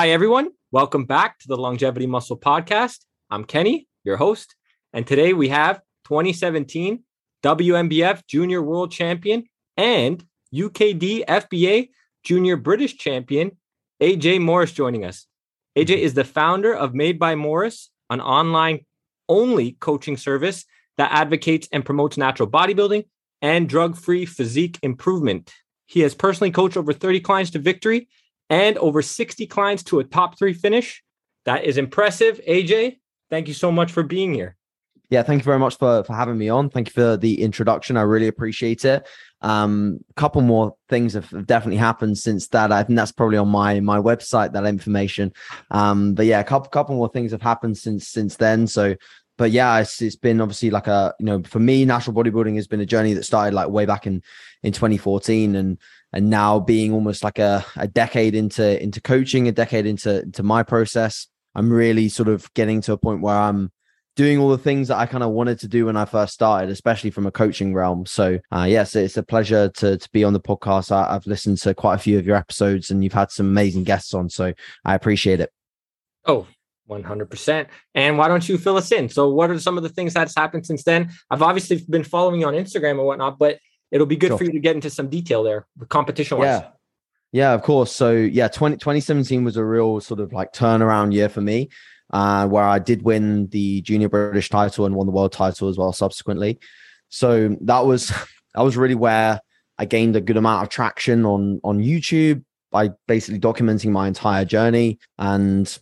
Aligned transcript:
Hi, 0.00 0.08
everyone. 0.08 0.48
Welcome 0.72 1.04
back 1.04 1.38
to 1.40 1.46
the 1.46 1.58
Longevity 1.58 2.06
Muscle 2.06 2.38
Podcast. 2.38 3.00
I'm 3.28 3.44
Kenny, 3.44 3.86
your 4.02 4.16
host. 4.16 4.56
And 4.94 5.06
today 5.06 5.34
we 5.34 5.50
have 5.50 5.82
2017 6.04 7.04
WNBF 7.42 8.26
Junior 8.26 8.62
World 8.62 8.90
Champion 8.90 9.44
and 9.76 10.24
UKD 10.54 11.26
FBA 11.26 11.90
Junior 12.24 12.56
British 12.56 12.96
Champion, 12.96 13.58
AJ 14.00 14.40
Morris, 14.40 14.72
joining 14.72 15.04
us. 15.04 15.26
AJ 15.76 15.98
is 15.98 16.14
the 16.14 16.24
founder 16.24 16.74
of 16.74 16.94
Made 16.94 17.18
by 17.18 17.34
Morris, 17.34 17.90
an 18.08 18.22
online 18.22 18.86
only 19.28 19.72
coaching 19.80 20.16
service 20.16 20.64
that 20.96 21.12
advocates 21.12 21.68
and 21.72 21.84
promotes 21.84 22.16
natural 22.16 22.48
bodybuilding 22.48 23.04
and 23.42 23.68
drug 23.68 23.98
free 23.98 24.24
physique 24.24 24.78
improvement. 24.82 25.52
He 25.84 26.00
has 26.00 26.14
personally 26.14 26.52
coached 26.52 26.78
over 26.78 26.94
30 26.94 27.20
clients 27.20 27.50
to 27.50 27.58
victory 27.58 28.08
and 28.50 28.76
over 28.78 29.00
60 29.00 29.46
clients 29.46 29.84
to 29.84 30.00
a 30.00 30.04
top 30.04 30.36
three 30.36 30.52
finish. 30.52 31.02
That 31.46 31.64
is 31.64 31.78
impressive. 31.78 32.40
AJ, 32.46 32.98
thank 33.30 33.48
you 33.48 33.54
so 33.54 33.72
much 33.72 33.90
for 33.90 34.02
being 34.02 34.34
here. 34.34 34.56
Yeah, 35.08 35.24
thank 35.24 35.40
you 35.40 35.44
very 35.44 35.58
much 35.58 35.76
for, 35.76 36.04
for 36.04 36.12
having 36.12 36.38
me 36.38 36.48
on. 36.50 36.70
Thank 36.70 36.88
you 36.88 36.92
for 36.92 37.16
the 37.16 37.42
introduction. 37.42 37.96
I 37.96 38.02
really 38.02 38.28
appreciate 38.28 38.84
it. 38.84 39.08
Um, 39.40 39.98
a 40.10 40.14
couple 40.14 40.40
more 40.42 40.76
things 40.88 41.14
have 41.14 41.30
definitely 41.46 41.78
happened 41.78 42.18
since 42.18 42.46
that. 42.48 42.70
I 42.70 42.84
think 42.84 42.96
that's 42.96 43.10
probably 43.10 43.38
on 43.38 43.48
my 43.48 43.80
my 43.80 43.98
website 43.98 44.52
that 44.52 44.66
information. 44.66 45.32
Um, 45.70 46.14
but 46.14 46.26
yeah, 46.26 46.38
a 46.38 46.44
couple 46.44 46.68
couple 46.68 46.94
more 46.94 47.08
things 47.08 47.32
have 47.32 47.42
happened 47.42 47.76
since 47.78 48.06
since 48.06 48.36
then. 48.36 48.66
So 48.66 48.94
but 49.40 49.52
yeah, 49.52 49.78
it's, 49.78 50.02
it's 50.02 50.16
been 50.16 50.38
obviously 50.42 50.68
like 50.68 50.86
a 50.86 51.14
you 51.18 51.24
know 51.24 51.42
for 51.44 51.60
me, 51.60 51.86
natural 51.86 52.14
bodybuilding 52.14 52.56
has 52.56 52.66
been 52.66 52.82
a 52.82 52.86
journey 52.86 53.14
that 53.14 53.24
started 53.24 53.54
like 53.54 53.70
way 53.70 53.86
back 53.86 54.06
in 54.06 54.22
in 54.62 54.74
2014, 54.74 55.56
and 55.56 55.78
and 56.12 56.30
now 56.30 56.58
being 56.58 56.92
almost 56.92 57.22
like 57.22 57.38
a, 57.38 57.64
a 57.76 57.86
decade 57.88 58.34
into 58.34 58.82
into 58.82 59.00
coaching, 59.00 59.48
a 59.48 59.52
decade 59.52 59.86
into 59.86 60.22
into 60.22 60.42
my 60.42 60.62
process, 60.62 61.26
I'm 61.54 61.72
really 61.72 62.08
sort 62.08 62.28
of 62.28 62.52
getting 62.54 62.80
to 62.82 62.92
a 62.92 62.98
point 62.98 63.22
where 63.22 63.36
I'm 63.36 63.70
doing 64.16 64.38
all 64.38 64.50
the 64.50 64.58
things 64.58 64.88
that 64.88 64.98
I 64.98 65.06
kind 65.06 65.24
of 65.24 65.30
wanted 65.30 65.60
to 65.60 65.68
do 65.68 65.86
when 65.86 65.96
I 65.96 66.04
first 66.04 66.34
started, 66.34 66.68
especially 66.70 67.10
from 67.10 67.26
a 67.26 67.30
coaching 67.30 67.72
realm. 67.72 68.06
So, 68.06 68.38
uh, 68.52 68.66
yes, 68.68 68.94
it's 68.94 69.16
a 69.16 69.22
pleasure 69.22 69.68
to, 69.76 69.96
to 69.96 70.10
be 70.12 70.24
on 70.24 70.32
the 70.32 70.40
podcast. 70.40 70.92
I, 70.92 71.12
have 71.12 71.26
listened 71.26 71.58
to 71.58 71.74
quite 71.74 71.94
a 71.94 71.98
few 71.98 72.18
of 72.18 72.26
your 72.26 72.36
episodes 72.36 72.90
and 72.90 73.02
you've 73.02 73.12
had 73.12 73.30
some 73.30 73.46
amazing 73.46 73.84
guests 73.84 74.12
on. 74.12 74.28
So, 74.28 74.52
I 74.84 74.94
appreciate 74.94 75.40
it. 75.40 75.50
Oh, 76.26 76.46
100%. 76.90 77.66
And 77.94 78.18
why 78.18 78.28
don't 78.28 78.46
you 78.48 78.58
fill 78.58 78.76
us 78.76 78.92
in? 78.92 79.08
So, 79.08 79.30
what 79.30 79.50
are 79.50 79.58
some 79.58 79.76
of 79.76 79.84
the 79.84 79.88
things 79.88 80.12
that's 80.12 80.36
happened 80.36 80.66
since 80.66 80.82
then? 80.84 81.10
I've 81.30 81.42
obviously 81.42 81.82
been 81.88 82.04
following 82.04 82.40
you 82.40 82.46
on 82.46 82.54
Instagram 82.54 82.98
and 82.98 83.04
whatnot, 83.04 83.38
but 83.38 83.58
it'll 83.90 84.06
be 84.06 84.16
good 84.16 84.28
sure. 84.28 84.38
for 84.38 84.44
you 84.44 84.52
to 84.52 84.60
get 84.60 84.74
into 84.74 84.90
some 84.90 85.08
detail 85.08 85.42
there, 85.42 85.66
the 85.76 85.86
competition 85.86 86.38
wise. 86.38 86.46
Yeah. 86.46 86.68
Yeah, 87.32 87.52
of 87.52 87.62
course. 87.62 87.92
So, 87.92 88.10
yeah, 88.10 88.48
20, 88.48 88.78
2017 88.78 89.44
was 89.44 89.56
a 89.56 89.64
real 89.64 90.00
sort 90.00 90.18
of 90.18 90.32
like 90.32 90.52
turnaround 90.52 91.12
year 91.12 91.28
for 91.28 91.40
me, 91.40 91.68
uh, 92.12 92.48
where 92.48 92.64
I 92.64 92.80
did 92.80 93.02
win 93.02 93.46
the 93.48 93.82
junior 93.82 94.08
British 94.08 94.48
title 94.48 94.84
and 94.84 94.96
won 94.96 95.06
the 95.06 95.12
world 95.12 95.30
title 95.30 95.68
as 95.68 95.78
well 95.78 95.92
subsequently. 95.92 96.58
So, 97.08 97.56
that 97.60 97.86
was 97.86 98.08
that 98.54 98.62
was 98.62 98.76
really 98.76 98.96
where 98.96 99.40
I 99.78 99.84
gained 99.84 100.16
a 100.16 100.20
good 100.20 100.36
amount 100.36 100.64
of 100.64 100.70
traction 100.70 101.24
on 101.24 101.60
on 101.62 101.78
YouTube 101.78 102.44
by 102.72 102.90
basically 103.06 103.40
documenting 103.40 103.90
my 103.90 104.06
entire 104.08 104.44
journey 104.44 104.98
and 105.18 105.78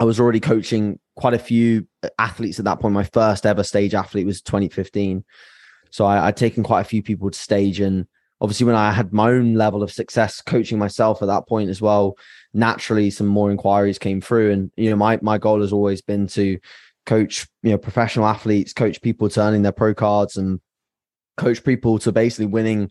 I 0.00 0.04
was 0.04 0.18
already 0.18 0.40
coaching 0.40 0.98
quite 1.14 1.34
a 1.34 1.38
few 1.38 1.86
athletes 2.18 2.58
at 2.58 2.64
that 2.64 2.80
point. 2.80 2.94
My 2.94 3.04
first 3.04 3.44
ever 3.44 3.62
stage 3.62 3.94
athlete 3.94 4.24
was 4.24 4.40
2015. 4.40 5.22
So 5.90 6.04
I, 6.04 6.26
would 6.26 6.36
taken 6.36 6.62
quite 6.62 6.80
a 6.80 6.84
few 6.84 7.02
people 7.02 7.30
to 7.30 7.38
stage. 7.38 7.80
And 7.80 8.06
obviously, 8.40 8.66
when 8.66 8.76
I 8.76 8.92
had 8.92 9.12
my 9.12 9.30
own 9.30 9.54
level 9.54 9.82
of 9.82 9.92
success 9.92 10.40
coaching 10.40 10.78
myself 10.78 11.22
at 11.22 11.26
that 11.26 11.48
point 11.48 11.70
as 11.70 11.80
well, 11.80 12.16
naturally 12.52 13.10
some 13.10 13.26
more 13.26 13.50
inquiries 13.50 13.98
came 13.98 14.20
through. 14.20 14.52
And, 14.52 14.70
you 14.76 14.90
know, 14.90 14.96
my, 14.96 15.18
my 15.22 15.38
goal 15.38 15.60
has 15.60 15.72
always 15.72 16.02
been 16.02 16.26
to 16.28 16.58
coach, 17.06 17.46
you 17.62 17.70
know, 17.70 17.78
professional 17.78 18.26
athletes, 18.26 18.72
coach 18.72 19.00
people 19.00 19.28
turning 19.28 19.62
their 19.62 19.72
pro 19.72 19.94
cards 19.94 20.36
and 20.36 20.60
coach 21.36 21.64
people 21.64 21.98
to 22.00 22.12
basically 22.12 22.46
winning 22.46 22.90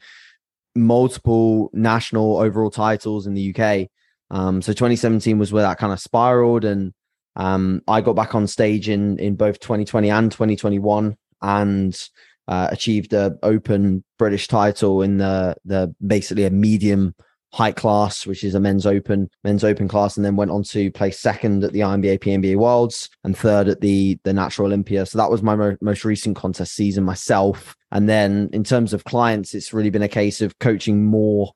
multiple 0.75 1.69
national 1.73 2.37
overall 2.37 2.71
titles 2.71 3.27
in 3.27 3.33
the 3.33 3.55
UK. 3.55 3.87
Um, 4.31 4.61
so 4.61 4.73
2017 4.73 5.39
was 5.39 5.51
where 5.51 5.63
that 5.63 5.77
kind 5.77 5.91
of 5.91 5.99
spiraled 5.99 6.65
and 6.65 6.93
um, 7.35 7.81
I 7.87 8.01
got 8.01 8.15
back 8.15 8.35
on 8.35 8.47
stage 8.47 8.89
in 8.89 9.17
in 9.17 9.35
both 9.35 9.59
2020 9.59 10.09
and 10.09 10.31
2021 10.31 11.15
and 11.41 12.09
uh, 12.49 12.67
achieved 12.71 13.13
a 13.13 13.37
open 13.43 14.03
British 14.17 14.47
title 14.47 15.03
in 15.03 15.17
the 15.17 15.55
the 15.65 15.93
basically 16.05 16.45
a 16.45 16.49
medium 16.49 17.13
height 17.53 17.75
class, 17.75 18.25
which 18.25 18.43
is 18.43 18.55
a 18.55 18.59
men's 18.59 18.87
open 18.87 19.29
men's 19.43 19.63
open 19.63 19.87
class, 19.87 20.17
and 20.17 20.25
then 20.25 20.35
went 20.35 20.49
on 20.49 20.63
to 20.63 20.91
play 20.91 21.11
second 21.11 21.63
at 21.63 21.73
the 21.73 21.81
INBA 21.81 22.19
PNBA 22.19 22.55
Worlds 22.57 23.07
and 23.23 23.37
third 23.37 23.67
at 23.67 23.81
the 23.81 24.19
the 24.23 24.33
Natural 24.33 24.65
Olympia. 24.65 25.05
So 25.05 25.19
that 25.19 25.29
was 25.29 25.43
my 25.43 25.55
mo- 25.55 25.77
most 25.79 26.03
recent 26.03 26.35
contest 26.35 26.73
season 26.73 27.03
myself. 27.03 27.75
And 27.91 28.09
then 28.09 28.49
in 28.51 28.63
terms 28.63 28.93
of 28.93 29.03
clients, 29.03 29.53
it's 29.53 29.71
really 29.71 29.91
been 29.91 30.01
a 30.01 30.07
case 30.07 30.41
of 30.41 30.57
coaching 30.57 31.05
more 31.05 31.53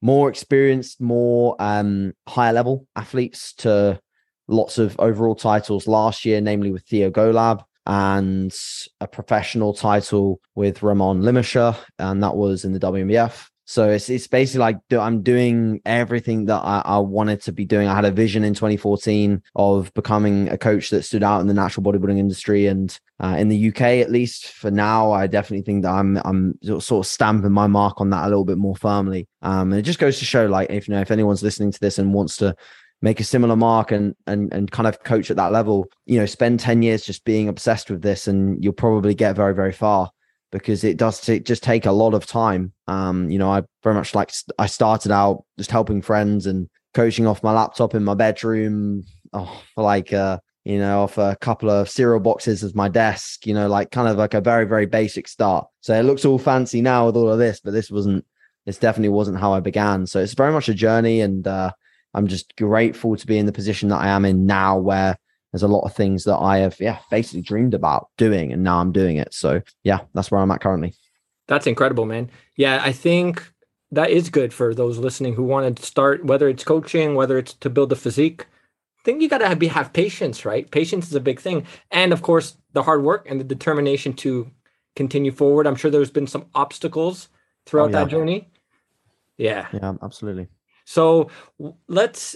more 0.00 0.30
experienced, 0.30 1.02
more 1.02 1.54
um, 1.58 2.14
higher 2.26 2.54
level 2.54 2.86
athletes 2.96 3.52
to 3.56 4.00
lots 4.48 4.78
of 4.78 4.98
overall 4.98 5.34
titles 5.34 5.86
last 5.86 6.24
year, 6.24 6.40
namely 6.40 6.70
with 6.70 6.84
Theo 6.84 7.10
Golab 7.10 7.62
and 7.86 8.54
a 9.00 9.06
professional 9.06 9.74
title 9.74 10.40
with 10.54 10.82
Ramon 10.82 11.22
Limasher, 11.22 11.76
and 11.98 12.22
that 12.22 12.36
was 12.36 12.64
in 12.64 12.72
the 12.72 12.80
WNBF. 12.80 13.48
So 13.70 13.88
it's 13.88 14.08
it's 14.08 14.26
basically 14.26 14.58
like 14.58 14.78
I'm 14.90 15.22
doing 15.22 15.80
everything 15.84 16.46
that 16.46 16.58
I, 16.58 16.82
I, 16.84 16.98
wanted 16.98 17.40
to 17.42 17.52
be 17.52 17.64
doing. 17.64 17.86
I 17.86 17.94
had 17.94 18.04
a 18.04 18.10
vision 18.10 18.42
in 18.42 18.52
2014 18.52 19.40
of 19.54 19.94
becoming 19.94 20.48
a 20.48 20.58
coach 20.58 20.90
that 20.90 21.04
stood 21.04 21.22
out 21.22 21.40
in 21.40 21.46
the 21.46 21.54
natural 21.54 21.84
bodybuilding 21.84 22.18
industry, 22.18 22.66
and 22.66 22.98
uh, 23.22 23.36
in 23.38 23.48
the 23.48 23.68
UK 23.68 23.80
at 23.80 24.10
least 24.10 24.48
for 24.48 24.72
now, 24.72 25.12
I 25.12 25.28
definitely 25.28 25.62
think 25.62 25.84
that 25.84 25.92
I'm 25.92 26.16
I'm 26.24 26.58
sort 26.64 27.06
of 27.06 27.06
stamping 27.06 27.52
my 27.52 27.68
mark 27.68 28.00
on 28.00 28.10
that 28.10 28.24
a 28.24 28.28
little 28.28 28.44
bit 28.44 28.58
more 28.58 28.74
firmly. 28.74 29.28
Um, 29.40 29.70
and 29.70 29.78
it 29.78 29.82
just 29.82 30.00
goes 30.00 30.18
to 30.18 30.24
show, 30.24 30.46
like 30.46 30.68
if 30.70 30.88
you 30.88 30.94
know 30.94 31.00
if 31.00 31.12
anyone's 31.12 31.44
listening 31.44 31.70
to 31.70 31.80
this 31.80 32.00
and 32.00 32.12
wants 32.12 32.38
to 32.38 32.56
make 33.02 33.20
a 33.20 33.24
similar 33.24 33.56
mark 33.56 33.92
and 33.92 34.14
and 34.26 34.52
and 34.52 34.70
kind 34.70 34.86
of 34.86 35.02
coach 35.02 35.30
at 35.30 35.36
that 35.36 35.52
level. 35.52 35.86
You 36.06 36.18
know 36.18 36.26
spend 36.26 36.60
10 36.60 36.82
years 36.82 37.04
just 37.04 37.24
being 37.24 37.48
obsessed 37.48 37.90
with 37.90 38.02
this 38.02 38.26
and 38.28 38.62
you'll 38.62 38.72
probably 38.72 39.14
get 39.14 39.36
very 39.36 39.54
very 39.54 39.72
far 39.72 40.10
because 40.52 40.82
it 40.82 40.96
does 40.96 41.20
t- 41.20 41.40
just 41.40 41.62
take 41.62 41.86
a 41.86 41.92
lot 41.92 42.14
of 42.14 42.26
time. 42.26 42.72
Um 42.86 43.30
you 43.30 43.38
know 43.38 43.50
i 43.50 43.62
very 43.82 43.94
much 43.94 44.14
like 44.14 44.32
i 44.58 44.66
started 44.66 45.12
out 45.12 45.44
just 45.58 45.70
helping 45.70 46.02
friends 46.02 46.46
and 46.46 46.68
coaching 46.94 47.26
off 47.26 47.42
my 47.42 47.52
laptop 47.52 47.94
in 47.94 48.04
my 48.04 48.14
bedroom 48.14 49.04
oh, 49.32 49.62
for 49.74 49.84
like 49.84 50.12
uh 50.12 50.38
you 50.64 50.78
know 50.78 51.02
off 51.04 51.18
a 51.18 51.36
couple 51.40 51.70
of 51.70 51.88
cereal 51.88 52.20
boxes 52.20 52.62
as 52.64 52.74
my 52.74 52.88
desk 52.88 53.46
you 53.46 53.54
know 53.54 53.68
like 53.68 53.90
kind 53.90 54.08
of 54.08 54.16
like 54.18 54.34
a 54.34 54.40
very 54.40 54.66
very 54.66 54.86
basic 54.86 55.28
start. 55.28 55.66
So 55.80 55.98
it 55.98 56.02
looks 56.02 56.24
all 56.24 56.38
fancy 56.38 56.82
now 56.82 57.06
with 57.06 57.16
all 57.16 57.30
of 57.30 57.38
this 57.38 57.60
but 57.60 57.72
this 57.72 57.90
wasn't 57.90 58.26
this 58.66 58.76
definitely 58.76 59.08
wasn't 59.08 59.40
how 59.40 59.54
i 59.54 59.60
began. 59.60 60.06
So 60.06 60.20
it's 60.20 60.34
very 60.34 60.52
much 60.52 60.68
a 60.68 60.74
journey 60.74 61.22
and 61.22 61.46
uh 61.46 61.72
I'm 62.14 62.26
just 62.26 62.56
grateful 62.56 63.16
to 63.16 63.26
be 63.26 63.38
in 63.38 63.46
the 63.46 63.52
position 63.52 63.88
that 63.90 64.00
I 64.00 64.08
am 64.08 64.24
in 64.24 64.46
now, 64.46 64.78
where 64.78 65.16
there's 65.52 65.62
a 65.62 65.68
lot 65.68 65.84
of 65.84 65.94
things 65.94 66.24
that 66.24 66.36
I 66.36 66.58
have, 66.58 66.78
yeah, 66.80 66.98
basically 67.10 67.42
dreamed 67.42 67.74
about 67.74 68.08
doing, 68.16 68.52
and 68.52 68.62
now 68.62 68.78
I'm 68.78 68.92
doing 68.92 69.16
it. 69.16 69.34
So, 69.34 69.62
yeah, 69.82 70.00
that's 70.14 70.30
where 70.30 70.40
I'm 70.40 70.50
at 70.50 70.60
currently. 70.60 70.94
That's 71.48 71.66
incredible, 71.66 72.06
man. 72.06 72.30
Yeah, 72.56 72.80
I 72.84 72.92
think 72.92 73.50
that 73.90 74.10
is 74.10 74.30
good 74.30 74.54
for 74.54 74.74
those 74.74 74.98
listening 74.98 75.34
who 75.34 75.42
want 75.42 75.76
to 75.76 75.84
start, 75.84 76.24
whether 76.24 76.48
it's 76.48 76.64
coaching, 76.64 77.14
whether 77.14 77.38
it's 77.38 77.54
to 77.54 77.70
build 77.70 77.92
a 77.92 77.96
physique. 77.96 78.46
I 79.00 79.02
think 79.04 79.22
you 79.22 79.28
got 79.28 79.38
to 79.38 79.56
be 79.56 79.68
have 79.68 79.92
patience, 79.92 80.44
right? 80.44 80.70
Patience 80.70 81.08
is 81.08 81.14
a 81.14 81.20
big 81.20 81.40
thing, 81.40 81.66
and 81.90 82.12
of 82.12 82.22
course, 82.22 82.56
the 82.72 82.82
hard 82.82 83.02
work 83.02 83.26
and 83.28 83.40
the 83.40 83.44
determination 83.44 84.12
to 84.14 84.50
continue 84.94 85.32
forward. 85.32 85.66
I'm 85.66 85.74
sure 85.74 85.90
there's 85.90 86.10
been 86.10 86.26
some 86.26 86.46
obstacles 86.54 87.28
throughout 87.66 87.94
oh, 87.94 87.98
yeah. 87.98 88.04
that 88.04 88.10
journey. 88.10 88.48
Yeah, 89.38 89.66
yeah, 89.72 89.94
absolutely. 90.02 90.48
So 90.90 91.30
let's. 91.86 92.34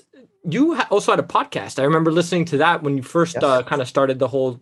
You 0.49 0.79
also 0.91 1.11
had 1.11 1.19
a 1.19 1.27
podcast. 1.27 1.81
I 1.81 1.83
remember 1.85 2.13
listening 2.13 2.45
to 2.47 2.59
that 2.59 2.83
when 2.83 2.97
you 2.97 3.03
first 3.03 3.35
yes. 3.35 3.43
uh, 3.43 3.63
kind 3.65 3.83
of 3.83 3.89
started 3.89 4.19
the 4.19 4.29
whole, 4.29 4.61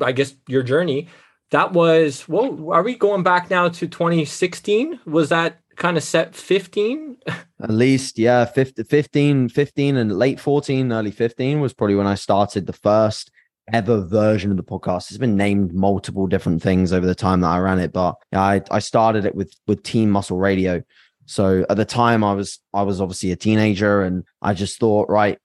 I 0.00 0.12
guess, 0.12 0.34
your 0.46 0.62
journey. 0.62 1.08
That 1.50 1.72
was 1.74 2.26
well. 2.26 2.72
Are 2.72 2.82
we 2.82 2.94
going 2.94 3.22
back 3.22 3.50
now 3.50 3.68
to 3.68 3.86
2016? 3.86 5.00
Was 5.04 5.28
that 5.28 5.60
kind 5.76 5.98
of 5.98 6.02
set 6.02 6.34
15? 6.34 7.18
At 7.62 7.70
least, 7.70 8.18
yeah, 8.18 8.46
15, 8.46 8.84
15, 8.84 9.48
15 9.50 9.96
and 9.96 10.18
late 10.18 10.40
14, 10.40 10.92
early 10.92 11.10
15 11.10 11.60
was 11.60 11.74
probably 11.74 11.96
when 11.96 12.06
I 12.06 12.14
started 12.14 12.66
the 12.66 12.72
first 12.72 13.30
ever 13.72 14.00
version 14.00 14.50
of 14.50 14.56
the 14.56 14.62
podcast. 14.62 15.10
It's 15.10 15.18
been 15.18 15.36
named 15.36 15.74
multiple 15.74 16.26
different 16.26 16.62
things 16.62 16.92
over 16.92 17.06
the 17.06 17.14
time 17.14 17.42
that 17.42 17.48
I 17.48 17.58
ran 17.58 17.78
it, 17.78 17.92
but 17.92 18.16
I 18.32 18.62
I 18.70 18.78
started 18.78 19.26
it 19.26 19.34
with 19.34 19.54
with 19.66 19.82
Team 19.82 20.10
Muscle 20.10 20.38
Radio, 20.38 20.82
so 21.26 21.64
at 21.68 21.76
the 21.76 21.84
time, 21.84 22.24
I 22.24 22.34
was 22.34 22.60
I 22.74 22.82
was 22.82 23.00
obviously 23.00 23.30
a 23.32 23.36
teenager, 23.36 24.02
and 24.02 24.24
I 24.40 24.54
just 24.54 24.78
thought, 24.78 25.08
right, 25.08 25.38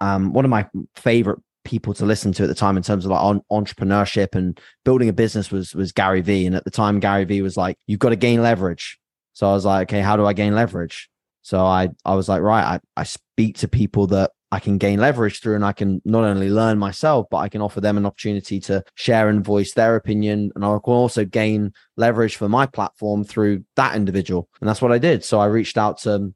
um, 0.00 0.32
one 0.32 0.44
of 0.44 0.50
my 0.50 0.68
favorite 0.96 1.38
people 1.64 1.94
to 1.94 2.04
listen 2.04 2.32
to 2.32 2.42
at 2.42 2.48
the 2.48 2.54
time 2.54 2.76
in 2.76 2.82
terms 2.82 3.04
of 3.04 3.12
like 3.12 3.22
on, 3.22 3.40
entrepreneurship 3.52 4.34
and 4.34 4.60
building 4.84 5.08
a 5.08 5.12
business 5.12 5.50
was 5.50 5.74
was 5.74 5.92
Gary 5.92 6.20
Vee, 6.20 6.46
and 6.46 6.54
at 6.54 6.64
the 6.64 6.70
time, 6.70 7.00
Gary 7.00 7.24
Vee 7.24 7.42
was 7.42 7.56
like, 7.56 7.76
you've 7.86 8.00
got 8.00 8.10
to 8.10 8.16
gain 8.16 8.42
leverage. 8.42 8.98
So 9.32 9.48
I 9.48 9.52
was 9.52 9.64
like, 9.64 9.88
okay, 9.88 10.00
how 10.00 10.16
do 10.16 10.26
I 10.26 10.32
gain 10.32 10.54
leverage? 10.54 11.08
So 11.42 11.60
I 11.60 11.90
I 12.04 12.14
was 12.14 12.28
like, 12.28 12.42
right, 12.42 12.64
I, 12.64 13.00
I 13.00 13.04
speak 13.04 13.58
to 13.58 13.68
people 13.68 14.08
that 14.08 14.32
I 14.52 14.60
can 14.60 14.76
gain 14.76 15.00
leverage 15.00 15.40
through 15.40 15.54
and 15.54 15.64
I 15.64 15.72
can 15.72 16.02
not 16.04 16.24
only 16.24 16.50
learn 16.50 16.78
myself, 16.78 17.26
but 17.30 17.38
I 17.38 17.48
can 17.48 17.62
offer 17.62 17.80
them 17.80 17.96
an 17.96 18.04
opportunity 18.04 18.60
to 18.60 18.84
share 18.96 19.30
and 19.30 19.42
voice 19.42 19.72
their 19.72 19.96
opinion. 19.96 20.52
And 20.54 20.62
I 20.62 20.68
can 20.68 20.92
also 20.92 21.24
gain 21.24 21.72
leverage 21.96 22.36
for 22.36 22.50
my 22.50 22.66
platform 22.66 23.24
through 23.24 23.64
that 23.76 23.96
individual. 23.96 24.50
And 24.60 24.68
that's 24.68 24.82
what 24.82 24.92
I 24.92 24.98
did. 24.98 25.24
So 25.24 25.40
I 25.40 25.46
reached 25.46 25.78
out 25.78 25.98
to 26.00 26.34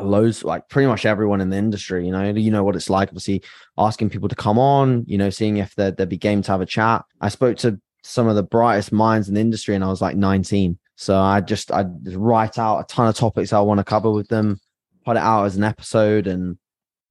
loads 0.00 0.44
like 0.44 0.68
pretty 0.68 0.86
much 0.86 1.04
everyone 1.04 1.42
in 1.42 1.50
the 1.50 1.56
industry 1.58 2.06
you 2.06 2.10
know 2.10 2.30
you 2.30 2.50
know 2.50 2.64
what 2.64 2.74
it's 2.74 2.88
like 2.88 3.08
obviously 3.08 3.42
asking 3.76 4.08
people 4.08 4.26
to 4.26 4.34
come 4.34 4.58
on 4.58 5.04
you 5.06 5.18
know 5.18 5.28
seeing 5.28 5.58
if 5.58 5.74
there'd, 5.74 6.08
be 6.08 6.16
game 6.16 6.40
to 6.40 6.50
have 6.50 6.62
a 6.62 6.66
chat 6.66 7.04
i 7.20 7.28
spoke 7.28 7.58
to 7.58 7.78
some 8.02 8.26
of 8.26 8.34
the 8.34 8.42
brightest 8.42 8.90
minds 8.90 9.28
in 9.28 9.34
the 9.34 9.40
industry 9.42 9.74
and 9.74 9.84
i 9.84 9.88
was 9.88 10.00
like 10.00 10.16
19 10.16 10.78
so 10.96 11.18
i 11.18 11.42
just 11.42 11.70
i 11.70 11.84
write 12.14 12.58
out 12.58 12.78
a 12.78 12.84
ton 12.84 13.06
of 13.06 13.14
topics 13.14 13.52
i 13.52 13.60
want 13.60 13.76
to 13.76 13.84
cover 13.84 14.10
with 14.10 14.28
them 14.28 14.58
put 15.04 15.18
it 15.18 15.22
out 15.22 15.44
as 15.44 15.56
an 15.56 15.64
episode 15.64 16.26
and 16.26 16.56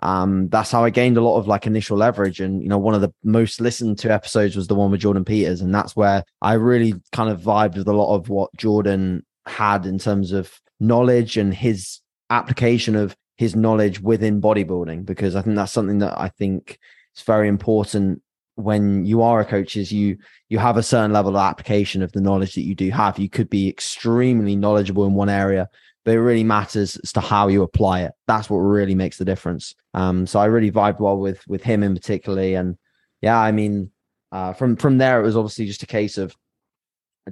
um, 0.02 0.50
that's 0.50 0.72
how 0.72 0.84
I 0.84 0.90
gained 0.90 1.18
a 1.18 1.22
lot 1.22 1.38
of 1.38 1.48
like 1.48 1.68
initial 1.68 1.98
leverage. 1.98 2.40
And, 2.40 2.62
you 2.62 2.70
know, 2.70 2.78
one 2.78 2.96
of 2.96 3.02
the 3.02 3.14
most 3.24 3.62
listened 3.62 4.00
to 4.00 4.12
episodes 4.12 4.56
was 4.56 4.68
the 4.68 4.76
one 4.76 4.92
with 4.92 5.02
Jordan 5.02 5.26
Peters. 5.26 5.62
And 5.62 5.74
that's 5.74 5.96
where 5.96 6.24
I 6.42 6.54
really 6.54 6.94
kind 7.12 7.30
of 7.30 7.42
vibed 7.42 7.78
with 7.78 7.88
a 7.88 7.94
lot 7.94 8.16
of 8.16 8.30
what 8.30 8.50
Jordan 8.58 9.26
had 9.46 9.86
in 9.86 10.00
terms 10.00 10.32
of 10.32 10.60
knowledge 10.80 11.38
and 11.38 11.54
his 11.54 12.00
application 12.30 12.96
of 12.96 13.16
his 13.38 13.56
knowledge 13.56 14.00
within 14.02 14.42
bodybuilding, 14.42 15.06
because 15.06 15.36
I 15.36 15.42
think 15.42 15.56
that's 15.56 15.72
something 15.72 16.00
that 16.00 16.20
I 16.20 16.30
think 16.30 16.80
is 17.16 17.24
very 17.24 17.48
important 17.48 18.22
when 18.56 19.06
you 19.06 19.22
are 19.22 19.40
a 19.40 19.46
coach 19.46 19.76
is 19.76 19.92
you 19.92 20.18
you 20.50 20.60
have 20.60 20.78
a 20.78 20.84
certain 20.84 21.14
level 21.14 21.36
of 21.36 21.42
application 21.42 22.02
of 22.02 22.12
the 22.12 22.22
knowledge 22.22 22.54
that 22.54 22.64
you 22.64 22.76
do 22.76 22.92
have 22.92 23.18
you 23.18 23.30
could 23.30 23.50
be 23.50 23.70
extremely 23.70 24.56
knowledgeable 24.56 25.06
in 25.06 25.14
one 25.14 25.30
area 25.30 25.70
but 26.04 26.16
it 26.16 26.20
really 26.20 26.44
matters 26.44 26.98
as 26.98 27.12
to 27.12 27.20
how 27.20 27.48
you 27.48 27.64
apply 27.64 28.02
it 28.02 28.12
that's 28.28 28.50
what 28.50 28.58
really 28.58 28.96
makes 28.96 29.18
the 29.18 29.26
difference 29.26 29.74
um 29.94 30.26
so 30.26 30.40
i 30.40 30.46
really 30.46 30.72
vibed 30.72 31.00
well 31.00 31.18
with 31.18 31.46
with 31.48 31.64
him 31.64 31.84
in 31.84 31.94
particularly 31.94 32.56
and 32.56 32.78
yeah 33.22 33.40
i 33.40 33.52
mean 33.52 33.92
uh 34.32 34.54
from 34.54 34.76
from 34.76 34.98
there 34.98 35.20
it 35.20 35.24
was 35.24 35.38
obviously 35.38 35.66
just 35.66 35.84
a 35.84 35.88
case 35.88 36.18
of 36.18 36.36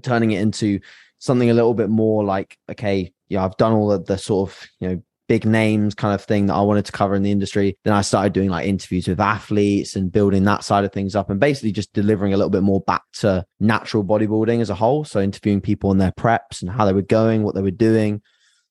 turning 0.01 0.31
it 0.31 0.41
into 0.41 0.79
something 1.17 1.49
a 1.49 1.53
little 1.53 1.73
bit 1.73 1.89
more 1.89 2.23
like 2.23 2.57
okay 2.69 3.11
yeah 3.27 3.43
i've 3.43 3.57
done 3.57 3.73
all 3.73 3.91
of 3.91 4.05
the 4.05 4.17
sort 4.17 4.49
of 4.49 4.67
you 4.79 4.87
know 4.87 5.01
big 5.29 5.45
names 5.45 5.93
kind 5.93 6.13
of 6.13 6.25
thing 6.25 6.47
that 6.47 6.55
I 6.55 6.61
wanted 6.61 6.85
to 6.85 6.91
cover 6.91 7.13
in 7.15 7.21
the 7.21 7.31
industry. 7.31 7.77
Then 7.85 7.93
I 7.93 8.01
started 8.01 8.33
doing 8.33 8.49
like 8.49 8.67
interviews 8.67 9.07
with 9.07 9.19
athletes 9.19 9.95
and 9.95 10.11
building 10.11 10.43
that 10.45 10.63
side 10.63 10.83
of 10.83 10.91
things 10.91 11.15
up 11.15 11.29
and 11.29 11.39
basically 11.39 11.71
just 11.71 11.93
delivering 11.93 12.33
a 12.33 12.37
little 12.37 12.49
bit 12.49 12.63
more 12.63 12.81
back 12.81 13.03
to 13.19 13.45
natural 13.59 14.03
bodybuilding 14.03 14.59
as 14.59 14.71
a 14.71 14.75
whole. 14.75 15.05
So 15.05 15.21
interviewing 15.21 15.61
people 15.61 15.91
on 15.91 15.99
their 15.99 16.11
preps 16.11 16.61
and 16.61 16.69
how 16.69 16.83
they 16.83 16.93
were 16.93 17.03
going, 17.03 17.43
what 17.43 17.53
they 17.53 17.61
were 17.61 17.69
doing, 17.69 18.23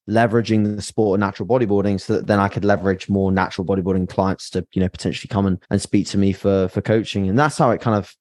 leveraging 0.09 0.77
the 0.77 0.83
sport 0.83 1.17
of 1.17 1.21
natural 1.21 1.47
bodybuilding 1.47 2.01
so 2.01 2.15
that 2.15 2.27
then 2.27 2.39
I 2.39 2.49
could 2.49 2.65
leverage 2.65 3.09
more 3.09 3.31
natural 3.31 3.67
bodybuilding 3.67 4.09
clients 4.09 4.51
to, 4.51 4.67
you 4.73 4.81
know, 4.81 4.89
potentially 4.89 5.29
come 5.29 5.47
and, 5.47 5.63
and 5.71 5.81
speak 5.81 6.07
to 6.09 6.19
me 6.19 6.33
for 6.33 6.69
for 6.69 6.81
coaching. 6.81 7.29
And 7.29 7.39
that's 7.39 7.59
how 7.59 7.71
it 7.71 7.81
kind 7.81 7.97
of 7.97 8.15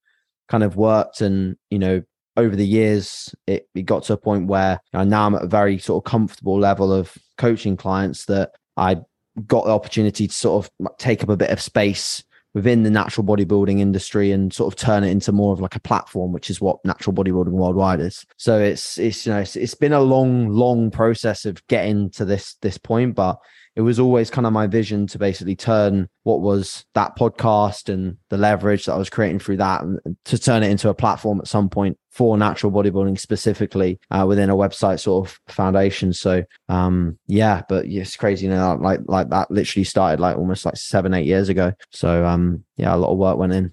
kind 0.49 0.63
of 0.63 0.75
worked. 0.75 1.21
And, 1.21 1.55
you 1.69 1.79
know, 1.79 2.03
over 2.35 2.55
the 2.55 2.67
years, 2.67 3.33
it, 3.47 3.67
it 3.73 3.83
got 3.83 4.03
to 4.03 4.13
a 4.13 4.17
point 4.17 4.47
where 4.47 4.79
you 4.93 4.99
know, 4.99 5.05
now 5.05 5.25
I'm 5.25 5.35
at 5.35 5.43
a 5.43 5.47
very 5.47 5.77
sort 5.79 6.05
of 6.05 6.09
comfortable 6.09 6.59
level 6.59 6.91
of 6.91 7.17
coaching 7.37 7.77
clients 7.77 8.25
that 8.25 8.51
I 8.75 8.97
got 9.45 9.65
the 9.65 9.71
opportunity 9.71 10.27
to 10.27 10.33
sort 10.33 10.65
of 10.65 10.89
take 10.97 11.23
up 11.23 11.29
a 11.29 11.37
bit 11.37 11.51
of 11.51 11.61
space 11.61 12.23
within 12.53 12.83
the 12.83 12.89
natural 12.89 13.25
bodybuilding 13.25 13.79
industry 13.79 14.31
and 14.31 14.53
sort 14.53 14.73
of 14.73 14.79
turn 14.79 15.03
it 15.03 15.11
into 15.11 15.31
more 15.31 15.53
of 15.53 15.59
like 15.59 15.75
a 15.75 15.79
platform, 15.79 16.31
which 16.31 16.49
is 16.49 16.59
what 16.59 16.83
natural 16.83 17.13
bodybuilding 17.13 17.49
worldwide 17.49 17.99
is. 17.99 18.25
So 18.37 18.59
it's 18.59 18.97
it's 18.97 19.25
you 19.25 19.33
know 19.33 19.39
it's, 19.39 19.55
it's 19.55 19.75
been 19.75 19.93
a 19.93 20.01
long, 20.01 20.49
long 20.49 20.89
process 20.91 21.45
of 21.45 21.65
getting 21.67 22.09
to 22.11 22.25
this 22.25 22.55
this 22.61 22.77
point, 22.77 23.15
but 23.15 23.37
it 23.77 23.81
was 23.81 23.99
always 23.99 24.31
kind 24.31 24.47
of 24.47 24.53
my 24.53 24.65
vision 24.65 25.05
to 25.05 25.19
basically 25.19 25.55
turn 25.55 26.09
what 26.23 26.41
was 26.41 26.83
that 26.95 27.15
podcast 27.15 27.93
and 27.93 28.17
the 28.31 28.37
leverage 28.37 28.85
that 28.85 28.93
I 28.93 28.97
was 28.97 29.11
creating 29.11 29.37
through 29.37 29.57
that 29.57 29.83
to 30.25 30.37
turn 30.39 30.63
it 30.63 30.71
into 30.71 30.89
a 30.89 30.95
platform 30.95 31.39
at 31.39 31.47
some 31.47 31.69
point 31.69 31.95
for 32.09 32.35
natural 32.39 32.71
bodybuilding 32.71 33.19
specifically 33.19 33.99
uh, 34.09 34.25
within 34.27 34.49
a 34.49 34.55
website 34.55 34.99
sort 34.99 35.27
of 35.27 35.39
foundation. 35.47 36.11
So 36.11 36.43
um, 36.69 37.19
yeah, 37.27 37.61
but 37.69 37.85
it's 37.85 38.15
crazy, 38.15 38.47
you 38.47 38.51
know, 38.51 38.79
like 38.81 39.01
like 39.05 39.29
that 39.29 39.51
literally 39.51 39.83
started 39.83 40.19
like 40.19 40.37
almost 40.37 40.65
like 40.65 40.75
seven, 40.75 41.13
eight 41.13 41.27
years 41.27 41.47
ago. 41.47 41.71
So 41.91 42.25
um, 42.25 42.63
yeah, 42.77 42.95
a 42.95 42.97
lot 42.97 43.11
of 43.11 43.19
work 43.19 43.37
went 43.37 43.53
in. 43.53 43.71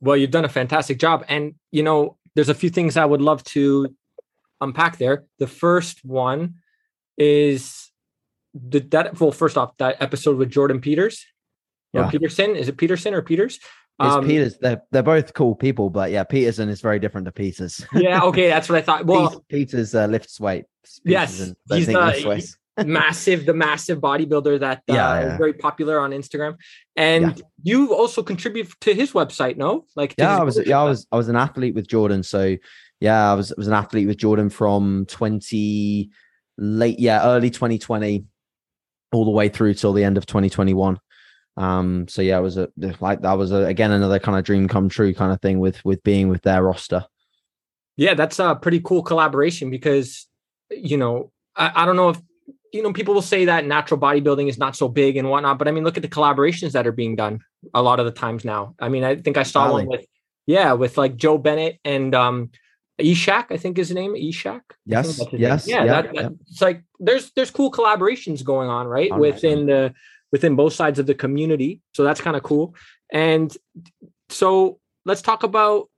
Well, 0.00 0.16
you've 0.16 0.30
done 0.30 0.46
a 0.46 0.48
fantastic 0.48 0.98
job. 0.98 1.26
And 1.28 1.56
you 1.70 1.82
know, 1.82 2.16
there's 2.34 2.48
a 2.48 2.54
few 2.54 2.70
things 2.70 2.96
I 2.96 3.04
would 3.04 3.20
love 3.20 3.44
to 3.44 3.94
unpack 4.62 4.96
there. 4.96 5.26
The 5.38 5.46
first 5.46 6.02
one 6.06 6.54
is 7.18 7.91
the 8.54 8.80
that 8.80 9.18
well 9.20 9.32
first 9.32 9.56
off 9.56 9.76
that 9.78 9.96
episode 10.00 10.36
with 10.36 10.50
jordan 10.50 10.80
peters? 10.80 11.24
Yeah. 11.92 12.10
peterson? 12.10 12.56
Is 12.56 12.68
it 12.68 12.76
peterson 12.76 13.12
or 13.12 13.22
peters? 13.22 13.58
It's 14.00 14.14
um, 14.14 14.26
peters. 14.26 14.56
They're, 14.58 14.82
they're 14.90 15.02
both 15.02 15.34
cool 15.34 15.54
people 15.54 15.90
but 15.90 16.10
yeah 16.10 16.24
peterson 16.24 16.68
is 16.68 16.80
very 16.80 16.98
different 16.98 17.26
to 17.26 17.32
peters. 17.32 17.84
Yeah 17.94 18.22
okay 18.22 18.48
that's 18.48 18.68
what 18.68 18.78
i 18.78 18.82
thought. 18.82 19.06
Well 19.06 19.44
peters 19.48 19.94
uh, 19.94 20.06
lifts 20.06 20.40
weight. 20.40 20.64
Yes 21.04 21.52
he's 21.70 21.86
the, 21.86 22.56
massive 22.86 23.44
the 23.44 23.52
massive 23.52 24.00
bodybuilder 24.00 24.60
that 24.60 24.78
uh, 24.88 24.94
yeah, 24.94 25.20
yeah. 25.20 25.36
very 25.36 25.52
popular 25.52 26.00
on 26.00 26.10
instagram. 26.10 26.56
And 26.96 27.36
yeah. 27.36 27.44
you 27.62 27.94
also 27.94 28.22
contribute 28.22 28.68
to 28.80 28.94
his 28.94 29.12
website 29.12 29.56
no? 29.56 29.84
Like 29.94 30.14
yeah 30.16 30.38
i 30.38 30.42
was 30.42 30.58
yeah 30.66 30.80
i 30.80 30.84
was 30.84 31.06
i 31.12 31.16
was 31.16 31.28
an 31.28 31.36
athlete 31.36 31.74
with 31.74 31.86
jordan 31.86 32.22
so 32.22 32.56
yeah 33.00 33.30
i 33.30 33.34
was 33.34 33.52
I 33.52 33.54
was 33.58 33.66
an 33.66 33.74
athlete 33.74 34.06
with 34.06 34.16
jordan 34.16 34.48
from 34.48 35.04
20 35.06 36.10
late 36.58 36.98
yeah 36.98 37.24
early 37.24 37.50
2020 37.50 38.24
all 39.12 39.24
the 39.24 39.30
way 39.30 39.48
through 39.48 39.74
till 39.74 39.92
the 39.92 40.04
end 40.04 40.16
of 40.16 40.26
2021 40.26 40.98
um 41.58 42.08
so 42.08 42.22
yeah 42.22 42.38
it 42.38 42.42
was 42.42 42.56
a 42.56 42.68
like 43.00 43.20
that 43.20 43.34
was 43.34 43.52
a, 43.52 43.64
again 43.66 43.90
another 43.90 44.18
kind 44.18 44.38
of 44.38 44.44
dream 44.44 44.68
come 44.68 44.88
true 44.88 45.12
kind 45.12 45.32
of 45.32 45.40
thing 45.40 45.60
with 45.60 45.84
with 45.84 46.02
being 46.02 46.28
with 46.28 46.42
their 46.42 46.62
roster. 46.62 47.04
Yeah 47.96 48.14
that's 48.14 48.38
a 48.38 48.54
pretty 48.54 48.80
cool 48.80 49.02
collaboration 49.02 49.68
because 49.70 50.26
you 50.70 50.96
know 50.96 51.30
I, 51.54 51.82
I 51.82 51.84
don't 51.84 51.96
know 51.96 52.08
if 52.08 52.20
you 52.72 52.82
know 52.82 52.92
people 52.94 53.12
will 53.12 53.20
say 53.20 53.44
that 53.44 53.66
natural 53.66 54.00
bodybuilding 54.00 54.48
is 54.48 54.56
not 54.56 54.76
so 54.76 54.88
big 54.88 55.18
and 55.18 55.28
whatnot 55.28 55.58
but 55.58 55.68
i 55.68 55.72
mean 55.72 55.84
look 55.84 55.98
at 55.98 56.02
the 56.02 56.08
collaborations 56.08 56.72
that 56.72 56.86
are 56.86 56.92
being 56.92 57.16
done 57.16 57.40
a 57.74 57.82
lot 57.82 58.00
of 58.00 58.06
the 58.06 58.12
times 58.12 58.46
now. 58.46 58.74
I 58.78 58.88
mean 58.88 59.04
i 59.04 59.16
think 59.16 59.36
i 59.36 59.42
saw 59.42 59.72
one 59.72 59.86
with 59.86 60.06
yeah 60.46 60.72
with 60.72 60.96
like 60.96 61.16
joe 61.16 61.36
bennett 61.36 61.78
and 61.84 62.14
um 62.14 62.50
Eshak, 63.00 63.46
I 63.50 63.56
think 63.56 63.78
is 63.78 63.88
his 63.88 63.94
name. 63.94 64.14
Eshak. 64.14 64.62
Yes. 64.84 65.20
Yes. 65.32 65.66
Name. 65.66 65.76
Yeah. 65.76 65.84
yeah, 65.84 66.02
that, 66.02 66.14
yeah. 66.14 66.28
it's 66.48 66.60
like 66.60 66.82
there's 67.00 67.32
there's 67.32 67.50
cool 67.50 67.70
collaborations 67.70 68.44
going 68.44 68.68
on, 68.68 68.86
right? 68.86 69.10
All 69.10 69.18
within 69.18 69.60
right. 69.60 69.66
the 69.66 69.94
within 70.30 70.56
both 70.56 70.72
sides 70.72 70.98
of 70.98 71.06
the 71.06 71.14
community. 71.14 71.80
So 71.94 72.04
that's 72.04 72.20
kind 72.20 72.36
of 72.36 72.42
cool. 72.42 72.74
And 73.12 73.54
so 74.28 74.78
let's 75.04 75.22
talk 75.22 75.42
about 75.42 75.88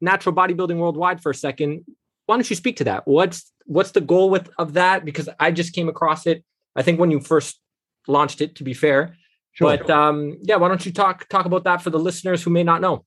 natural 0.00 0.34
bodybuilding 0.34 0.78
worldwide 0.78 1.22
for 1.22 1.30
a 1.30 1.34
second. 1.34 1.84
Why 2.26 2.36
don't 2.36 2.48
you 2.48 2.56
speak 2.56 2.76
to 2.76 2.84
that? 2.84 3.06
What's 3.06 3.52
what's 3.66 3.92
the 3.92 4.00
goal 4.00 4.30
with 4.30 4.50
of 4.58 4.74
that? 4.74 5.04
Because 5.04 5.28
I 5.38 5.50
just 5.50 5.72
came 5.74 5.88
across 5.88 6.26
it. 6.26 6.44
I 6.76 6.82
think 6.82 7.00
when 7.00 7.10
you 7.10 7.20
first 7.20 7.60
launched 8.06 8.40
it, 8.40 8.56
to 8.56 8.64
be 8.64 8.74
fair. 8.74 9.16
Sure. 9.52 9.76
But 9.76 9.90
um, 9.90 10.38
yeah, 10.42 10.56
why 10.56 10.68
don't 10.68 10.84
you 10.84 10.92
talk 10.92 11.28
talk 11.28 11.46
about 11.46 11.64
that 11.64 11.82
for 11.82 11.90
the 11.90 11.98
listeners 11.98 12.42
who 12.42 12.50
may 12.50 12.62
not 12.62 12.80
know? 12.80 13.04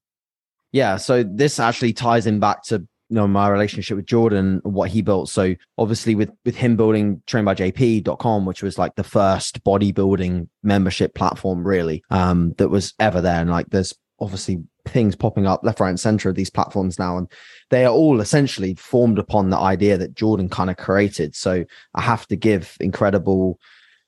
Yeah, 0.74 0.98
so 0.98 1.24
this 1.24 1.60
actually 1.60 1.94
ties 1.94 2.28
in 2.28 2.40
back 2.40 2.64
to 2.64 2.86
you 3.10 3.16
know 3.16 3.28
my 3.28 3.48
relationship 3.48 3.96
with 3.96 4.08
Jordan 4.08 4.60
what 4.64 4.90
he 4.90 5.02
built. 5.02 5.30
So 5.30 5.56
obviously 5.78 6.16
with 6.16 6.32
with 6.44 6.56
him 6.56 6.76
building 6.76 7.22
trainbyjp.com, 7.28 8.46
which 8.46 8.64
was 8.64 8.78
like 8.78 8.96
the 8.96 9.04
first 9.04 9.64
bodybuilding 9.64 10.50
membership 10.64 11.14
platform 11.14 11.66
really 11.66 12.04
um 12.10 12.54
that 12.58 12.70
was 12.70 12.94
ever 13.00 13.22
there. 13.22 13.40
And 13.40 13.52
like 13.52 13.70
there's 13.70 13.94
obviously 14.20 14.64
things 14.88 15.16
popping 15.16 15.46
up 15.46 15.64
left, 15.64 15.80
right, 15.80 15.90
and 15.90 16.00
center 16.00 16.30
of 16.30 16.36
these 16.36 16.50
platforms 16.50 16.98
now. 16.98 17.18
And 17.18 17.32
they 17.70 17.86
are 17.86 17.94
all 17.94 18.20
essentially 18.20 18.74
formed 18.74 19.20
upon 19.20 19.50
the 19.50 19.58
idea 19.58 19.98
that 19.98 20.16
Jordan 20.16 20.50
kind 20.50 20.72
of 20.72 20.78
created. 20.78 21.36
So 21.36 21.66
I 21.94 22.02
have 22.02 22.26
to 22.28 22.36
give 22.36 22.78
incredible 22.80 23.60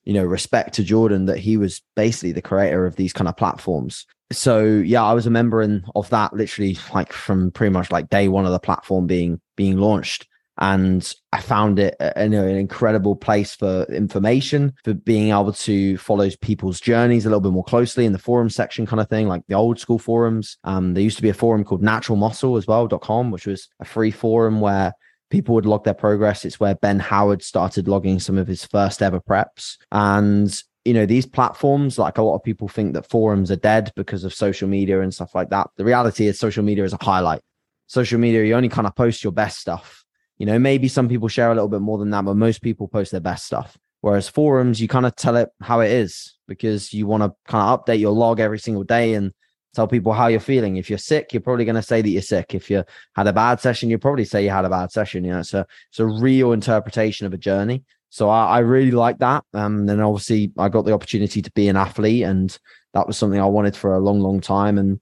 you 0.06 0.14
know 0.14 0.24
respect 0.24 0.74
to 0.76 0.84
jordan 0.84 1.26
that 1.26 1.38
he 1.38 1.58
was 1.58 1.82
basically 1.96 2.32
the 2.32 2.42
creator 2.42 2.86
of 2.86 2.96
these 2.96 3.14
kind 3.14 3.28
of 3.28 3.36
platforms. 3.36 4.06
So 4.32 4.64
yeah 4.64 5.04
i 5.04 5.14
was 5.14 5.28
a 5.28 5.32
member 5.32 5.62
in, 5.62 5.84
of 5.96 6.10
that 6.10 6.34
literally 6.34 6.78
like 6.94 7.12
from 7.12 7.52
pretty 7.52 7.72
much 7.72 7.92
like 7.92 8.10
day 8.10 8.28
one 8.28 8.46
of 8.46 8.52
the 8.52 8.60
platform 8.60 9.08
being 9.08 9.42
being 9.56 9.78
launched. 9.78 10.28
And 10.58 11.14
i 11.34 11.42
found 11.42 11.80
it 11.80 11.96
an, 12.00 12.34
an 12.34 12.58
incredible 12.58 13.16
place 13.16 13.56
for 13.56 13.84
information 13.86 14.74
for 14.84 14.94
being 14.94 15.32
able 15.32 15.54
to 15.54 15.98
follow 15.98 16.30
people's 16.42 16.80
journeys 16.80 17.26
a 17.26 17.30
little 17.30 17.42
bit 17.42 17.52
more 17.52 17.64
closely 17.64 18.06
in 18.06 18.14
the 18.14 18.20
forum 18.20 18.50
section 18.50 18.86
kind 18.86 19.02
of 19.02 19.10
thing 19.10 19.28
like 19.28 19.42
the 19.48 19.56
old 19.56 19.80
school 19.80 20.00
forums. 20.00 20.58
Um 20.64 20.94
there 20.94 21.04
used 21.04 21.18
to 21.18 21.24
be 21.24 21.30
a 21.30 21.34
forum 21.34 21.64
called 21.64 21.84
natural 21.84 22.16
muscle 22.16 22.58
as 22.58 22.68
well.com 22.68 23.32
which 23.32 23.48
was 23.48 23.68
a 23.80 23.86
free 23.86 24.12
forum 24.12 24.62
where 24.62 24.94
people 25.30 25.56
would 25.56 25.66
log 25.66 25.84
their 25.84 25.94
progress. 25.94 26.46
It's 26.46 26.60
where 26.60 26.76
Ben 26.76 27.00
Howard 27.00 27.44
started 27.44 27.88
logging 27.88 28.20
some 28.20 28.38
of 28.38 28.48
his 28.48 28.66
first 28.66 29.02
ever 29.02 29.20
preps. 29.20 29.78
And, 29.92 30.56
you 30.84 30.94
know, 30.94 31.06
these 31.06 31.26
platforms, 31.26 31.98
like 31.98 32.18
a 32.18 32.22
lot 32.22 32.36
of 32.36 32.44
people 32.44 32.68
think 32.68 32.94
that 32.94 33.10
forums 33.10 33.52
are 33.52 33.56
dead 33.56 33.92
because 33.96 34.24
of 34.24 34.34
social 34.34 34.68
media 34.68 35.02
and 35.02 35.14
stuff 35.14 35.34
like 35.36 35.50
that. 35.50 35.70
The 35.78 35.86
reality 35.86 36.28
is, 36.28 36.40
social 36.40 36.64
media 36.64 36.84
is 36.84 36.94
a 36.94 37.04
highlight. 37.04 37.42
Social 37.88 38.20
media, 38.20 38.44
you 38.44 38.56
only 38.56 38.70
kind 38.70 38.88
of 38.88 38.96
post 38.96 39.24
your 39.24 39.34
best 39.34 39.60
stuff. 39.60 40.04
You 40.38 40.46
know, 40.46 40.60
maybe 40.60 40.88
some 40.88 41.08
people 41.08 41.28
share 41.28 41.52
a 41.52 41.56
little 41.56 41.70
bit 41.70 41.82
more 41.82 41.98
than 41.98 42.10
that, 42.12 42.26
but 42.26 42.36
most 42.36 42.62
people 42.62 42.88
post 42.88 43.12
their 43.12 43.22
best 43.22 43.46
stuff. 43.46 43.78
Whereas 44.02 44.30
forums, 44.30 44.80
you 44.80 44.88
kind 44.88 45.06
of 45.06 45.16
tell 45.16 45.36
it 45.36 45.50
how 45.62 45.80
it 45.80 45.92
is 45.92 46.36
because 46.48 46.94
you 46.94 47.08
want 47.08 47.24
to 47.24 47.34
kind 47.48 47.68
of 47.68 47.84
update 47.84 48.00
your 48.00 48.12
log 48.12 48.40
every 48.40 48.60
single 48.60 48.84
day 48.84 49.16
and 49.16 49.32
tell 49.76 49.88
people 49.88 50.14
how 50.14 50.28
you're 50.28 50.40
feeling. 50.40 50.78
If 50.78 50.90
you're 50.90 50.98
sick, 50.98 51.34
you're 51.34 51.42
probably 51.42 51.66
going 51.66 51.76
to 51.76 51.82
say 51.82 52.02
that 52.02 52.10
you're 52.10 52.22
sick. 52.22 52.56
If 52.56 52.70
you 52.70 52.84
had 53.16 53.28
a 53.28 53.34
bad 53.34 53.60
session, 53.60 53.90
you 53.90 53.98
probably 53.98 54.26
say 54.26 54.44
you 54.44 54.50
had 54.50 54.66
a 54.66 54.70
bad 54.70 54.92
session. 54.92 55.24
You 55.24 55.32
know, 55.32 55.40
it's 55.40 55.54
a 55.54 55.66
it's 55.90 56.00
a 56.00 56.06
real 56.06 56.52
interpretation 56.52 57.26
of 57.28 57.34
a 57.34 57.38
journey. 57.38 57.84
So 58.10 58.30
I, 58.30 58.46
I 58.46 58.60
really 58.60 58.92
like 58.92 59.18
that. 59.20 59.44
Um, 59.54 59.90
and 59.90 60.02
obviously 60.02 60.52
I 60.58 60.70
got 60.70 60.86
the 60.86 60.94
opportunity 60.94 61.42
to 61.42 61.52
be 61.52 61.68
an 61.68 61.76
athlete, 61.76 62.24
and 62.24 62.58
that 62.94 63.08
was 63.08 63.18
something 63.18 63.40
I 63.40 63.46
wanted 63.46 63.76
for 63.76 63.94
a 63.94 64.00
long, 64.00 64.22
long 64.22 64.42
time. 64.42 64.78
And 64.78 65.00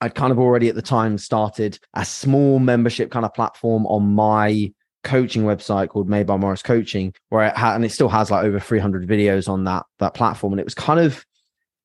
I'd 0.00 0.14
kind 0.14 0.32
of 0.32 0.38
already 0.38 0.68
at 0.68 0.74
the 0.74 0.82
time 0.82 1.16
started 1.16 1.78
a 1.94 2.04
small 2.04 2.58
membership 2.58 3.10
kind 3.10 3.24
of 3.24 3.32
platform 3.32 3.86
on 3.86 4.14
my 4.14 4.72
coaching 5.04 5.44
website 5.44 5.88
called 5.88 6.08
Made 6.08 6.26
by 6.26 6.36
Morris 6.36 6.62
Coaching, 6.62 7.14
where 7.30 7.46
it 7.46 7.56
had 7.56 7.76
and 7.76 7.84
it 7.84 7.92
still 7.92 8.08
has 8.08 8.30
like 8.30 8.44
over 8.44 8.60
300 8.60 9.08
videos 9.08 9.48
on 9.48 9.64
that 9.64 9.84
that 9.98 10.14
platform. 10.14 10.52
And 10.52 10.60
it 10.60 10.66
was 10.66 10.74
kind 10.74 11.00
of 11.00 11.24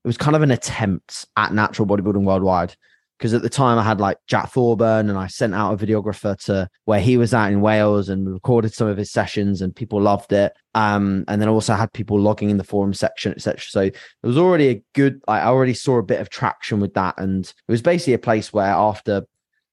it 0.03 0.07
was 0.07 0.17
kind 0.17 0.35
of 0.35 0.41
an 0.41 0.51
attempt 0.51 1.25
at 1.35 1.53
natural 1.53 1.87
bodybuilding 1.87 2.23
worldwide 2.23 2.75
because 3.19 3.33
at 3.33 3.41
the 3.41 3.49
time 3.49 3.77
I 3.77 3.83
had 3.83 3.99
like 3.99 4.17
Jack 4.27 4.51
Thorburn 4.51 5.09
and 5.09 5.17
I 5.17 5.27
sent 5.27 5.53
out 5.53 5.73
a 5.73 5.85
videographer 5.85 6.37
to 6.45 6.69
where 6.85 7.01
he 7.01 7.17
was 7.17 7.33
at 7.33 7.51
in 7.51 7.59
Wales 7.59 8.07
and 8.07 8.31
recorded 8.31 8.73
some 8.73 8.87
of 8.87 8.95
his 8.95 9.11
sessions 9.11 9.61
and 9.61 9.75
people 9.75 10.01
loved 10.01 10.31
it. 10.31 10.53
Um, 10.73 11.25
and 11.27 11.41
then 11.41 11.49
I 11.49 11.51
also 11.51 11.73
had 11.73 11.91
people 11.91 12.17
logging 12.17 12.49
in 12.49 12.55
the 12.55 12.63
forum 12.63 12.93
section, 12.93 13.33
etc. 13.33 13.59
So 13.59 13.81
it 13.81 13.97
was 14.23 14.37
already 14.37 14.69
a 14.69 14.83
good. 14.95 15.21
I 15.27 15.41
already 15.41 15.73
saw 15.73 15.97
a 15.97 16.03
bit 16.03 16.21
of 16.21 16.29
traction 16.29 16.79
with 16.79 16.93
that, 16.93 17.15
and 17.17 17.45
it 17.45 17.71
was 17.71 17.81
basically 17.81 18.13
a 18.13 18.19
place 18.19 18.53
where 18.53 18.71
after 18.71 19.25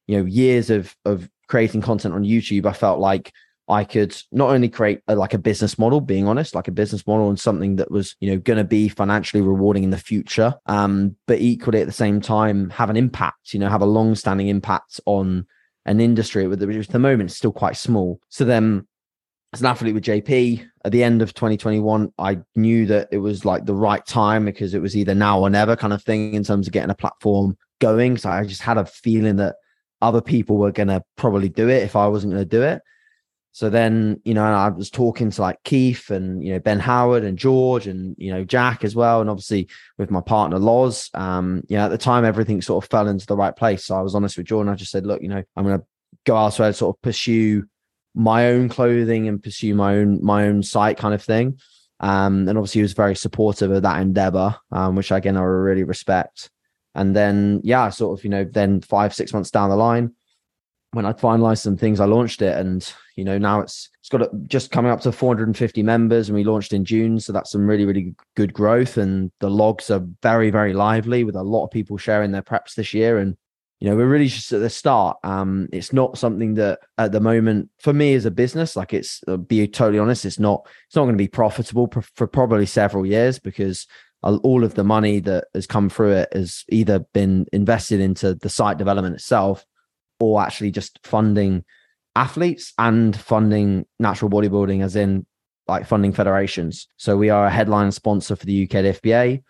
you 0.09 0.19
know 0.19 0.25
years 0.25 0.69
of 0.71 0.97
of 1.05 1.31
creating 1.47 1.83
content 1.83 2.15
on 2.15 2.25
YouTube, 2.25 2.67
I 2.67 2.73
felt 2.73 2.99
like 2.99 3.33
I 3.69 3.85
could 3.85 4.17
not 4.31 4.51
only 4.51 4.69
create 4.69 5.01
a, 5.09 5.17
like 5.17 5.35
a 5.35 5.39
business 5.39 5.79
model, 5.79 6.01
being 6.01 6.29
honest, 6.29 6.55
like 6.55 6.69
a 6.69 6.73
business 6.73 7.07
model 7.07 7.29
and 7.29 7.39
something 7.39 7.77
that 7.77 7.91
was, 7.91 8.15
you 8.21 8.31
know, 8.31 8.39
going 8.39 8.59
to 8.59 8.65
be 8.65 8.89
financially 8.89 9.43
rewarding 9.43 9.85
in 9.85 9.91
the 9.91 9.99
future, 9.99 10.55
um, 10.67 11.17
but 11.27 11.41
equally 11.41 11.81
at 11.81 11.87
the 11.87 11.93
same 11.93 12.21
time 12.21 12.71
have 12.71 12.91
an 12.91 12.97
impact, 12.97 13.53
you 13.53 13.61
know, 13.61 13.69
have 13.69 13.83
a 13.83 13.87
long 13.87 14.15
standing 14.15 14.49
impact 14.49 15.01
on 15.07 15.47
an 15.85 16.01
industry 16.01 16.47
which 16.47 16.89
at 16.89 16.93
the 16.93 16.99
moment 16.99 17.31
is 17.31 17.37
still 17.37 17.53
quite 17.53 17.77
small. 17.77 18.21
So 18.29 18.45
then 18.45 18.87
as 19.53 19.61
an 19.61 19.67
athlete 19.67 19.95
with 19.95 20.05
JP 20.05 20.69
at 20.85 20.93
the 20.93 21.03
end 21.03 21.23
of 21.23 21.33
2021, 21.35 22.13
I 22.19 22.39
knew 22.55 22.87
that 22.87 23.09
it 23.11 23.19
was 23.19 23.45
like 23.45 23.65
the 23.65 23.75
right 23.75 24.05
time 24.05 24.45
because 24.45 24.75
it 24.75 24.83
was 24.83 24.97
either 24.97 25.15
now 25.15 25.41
or 25.41 25.51
never 25.51 25.77
kind 25.77 25.93
of 25.93 26.03
thing 26.03 26.35
in 26.35 26.45
terms 26.45 26.67
of 26.67 26.73
getting 26.73 26.91
a 26.91 26.95
platform 26.95 27.57
going. 27.81 28.17
So 28.17 28.31
I 28.31 28.45
just 28.45 28.63
had 28.63 28.79
a 28.79 28.85
feeling 28.85 29.37
that 29.37 29.57
other 30.03 30.21
people 30.21 30.57
were 30.57 30.73
going 30.73 30.89
to 30.89 31.03
probably 31.17 31.49
do 31.49 31.69
it 31.69 31.83
if 31.83 31.97
I 31.97 32.07
wasn't 32.09 32.35
going 32.35 32.45
to 32.45 32.49
do 32.49 32.63
it. 32.63 32.83
So 33.57 33.71
then, 33.71 34.21
you 34.23 34.35
know, 34.35 34.45
I 34.45 34.69
was 34.69 34.91
talking 34.91 35.31
to 35.31 35.41
like 35.41 35.63
Keith 35.65 36.11
and, 36.11 36.45
you 36.45 36.53
know, 36.53 36.59
Ben 36.59 36.79
Howard 36.79 37.25
and 37.25 37.39
George 37.39 37.87
and, 37.87 38.15
you 38.19 38.31
know, 38.31 38.45
Jack 38.45 38.85
as 38.85 38.95
well. 38.95 39.23
And 39.23 39.31
obviously 39.31 39.71
with 39.97 40.11
my 40.11 40.21
partner, 40.21 40.59
Loz, 40.59 41.09
um, 41.15 41.63
you 41.67 41.79
know, 41.79 41.87
at 41.87 41.89
the 41.89 41.97
time, 41.97 42.27
everything 42.27 42.61
sort 42.61 42.85
of 42.85 42.91
fell 42.91 43.09
into 43.09 43.25
the 43.25 43.35
right 43.35 43.57
place. 43.57 43.87
So 43.87 43.97
I 43.97 44.03
was 44.03 44.15
honest 44.15 44.37
with 44.37 44.45
Jordan. 44.45 44.71
I 44.71 44.77
just 44.77 44.91
said, 44.91 45.07
look, 45.07 45.23
you 45.23 45.29
know, 45.29 45.43
I'm 45.57 45.65
going 45.65 45.79
to 45.79 45.87
go 46.27 46.37
elsewhere, 46.37 46.71
sort 46.75 46.95
of 46.95 47.01
pursue 47.01 47.65
my 48.15 48.49
own 48.49 48.69
clothing 48.69 49.27
and 49.27 49.43
pursue 49.43 49.75
my 49.75 49.95
own, 49.95 50.23
my 50.23 50.49
own 50.49 50.63
site 50.63 50.99
kind 50.99 51.15
of 51.15 51.23
thing. 51.23 51.59
Um, 52.01 52.47
and 52.47 52.59
obviously 52.59 52.81
he 52.81 52.83
was 52.83 52.93
very 52.93 53.17
supportive 53.17 53.71
of 53.71 53.85
that 53.85 54.03
endeavor, 54.03 54.55
um, 54.71 54.97
which 54.97 55.11
again, 55.11 55.39
I 55.39 55.41
really 55.41 55.85
respect. 55.85 56.51
And 56.95 57.17
then, 57.17 57.63
yeah, 57.65 57.89
sort 57.89 58.19
of, 58.19 58.23
you 58.23 58.29
know, 58.29 58.45
then 58.45 58.83
five, 58.83 59.15
six 59.15 59.33
months 59.33 59.51
down 59.51 59.71
the 59.71 59.77
line, 59.77 60.13
when 60.93 61.07
I 61.07 61.13
finalized 61.13 61.59
some 61.59 61.77
things, 61.77 62.01
I 62.01 62.07
launched 62.07 62.43
it, 62.43 62.57
and 62.57 62.93
you 63.17 63.25
know 63.25 63.39
now 63.39 63.61
it's 63.61 63.91
it's 64.01 64.09
got 64.09 64.23
a, 64.23 64.31
just 64.47 64.71
coming 64.71 64.91
up 64.91 65.01
to 65.03 65.13
450 65.13 65.83
members, 65.83 66.29
and 66.29 66.37
we 66.37 66.45
launched 66.45 66.73
in 66.73 66.85
June, 66.85 67.21
so 67.21 67.33
that's 67.33 67.51
some 67.51 67.67
really 67.67 67.85
really 67.85 68.15
good 68.35 68.53
growth, 68.53 68.97
and 68.97 69.31
the 69.41 69.51
logs 69.51 69.91
are 69.91 70.07
very 70.23 70.51
very 70.51 70.73
lively 70.73 71.25
with 71.25 71.37
a 71.37 71.43
lot 71.43 71.65
of 71.65 71.71
people 71.71 71.97
sharing 71.97 72.33
their 72.33 72.43
preps 72.43 72.75
this 72.75 72.95
year, 72.95 73.19
and 73.19 73.37
you 73.81 73.89
know 73.89 73.97
we're 73.97 74.09
really 74.09 74.29
just 74.29 74.53
at 74.53 74.61
the 74.61 74.71
start. 74.71 75.19
Um, 75.23 75.69
it's 75.73 75.93
not 75.93 76.19
something 76.19 76.55
that 76.55 76.81
at 76.99 77.13
the 77.13 77.21
moment 77.21 77.71
for 77.81 77.93
me 77.93 78.15
as 78.15 78.25
a 78.25 78.31
business, 78.31 78.77
like 78.77 78.95
it's 78.95 79.23
I'll 79.29 79.37
be 79.37 79.67
totally 79.69 79.99
honest, 79.99 80.25
it's 80.25 80.39
not 80.39 80.67
it's 80.87 80.97
not 80.97 81.03
going 81.03 81.15
to 81.15 81.19
be 81.19 81.29
profitable 81.29 81.89
for, 81.93 82.03
for 82.03 82.27
probably 82.27 82.67
several 82.67 83.05
years 83.05 83.39
because 83.39 83.87
all 84.23 84.65
of 84.65 84.75
the 84.75 84.83
money 84.83 85.21
that 85.21 85.45
has 85.55 85.67
come 85.69 85.89
through 85.89 86.11
it 86.11 86.29
has 86.33 86.65
either 86.69 87.01
been 87.13 87.47
invested 87.53 88.01
into 88.01 88.35
the 88.35 88.49
site 88.49 88.77
development 88.77 89.15
itself 89.15 89.65
or 90.21 90.43
actually 90.43 90.71
just 90.71 90.99
funding 91.05 91.65
athletes 92.15 92.73
and 92.79 93.17
funding 93.17 93.87
natural 93.99 94.31
bodybuilding, 94.31 94.83
as 94.83 94.97
in 94.97 95.27
like 95.69 95.87
funding 95.87 96.13
federations. 96.13 96.89
So 96.97 97.17
we 97.17 97.31
are 97.31 97.47
a 97.47 97.51
headline 97.51 97.93
sponsor 97.93 98.37
for 98.37 98.47
the 98.47 98.65
UK 98.65 99.01
FBA, 99.01 99.43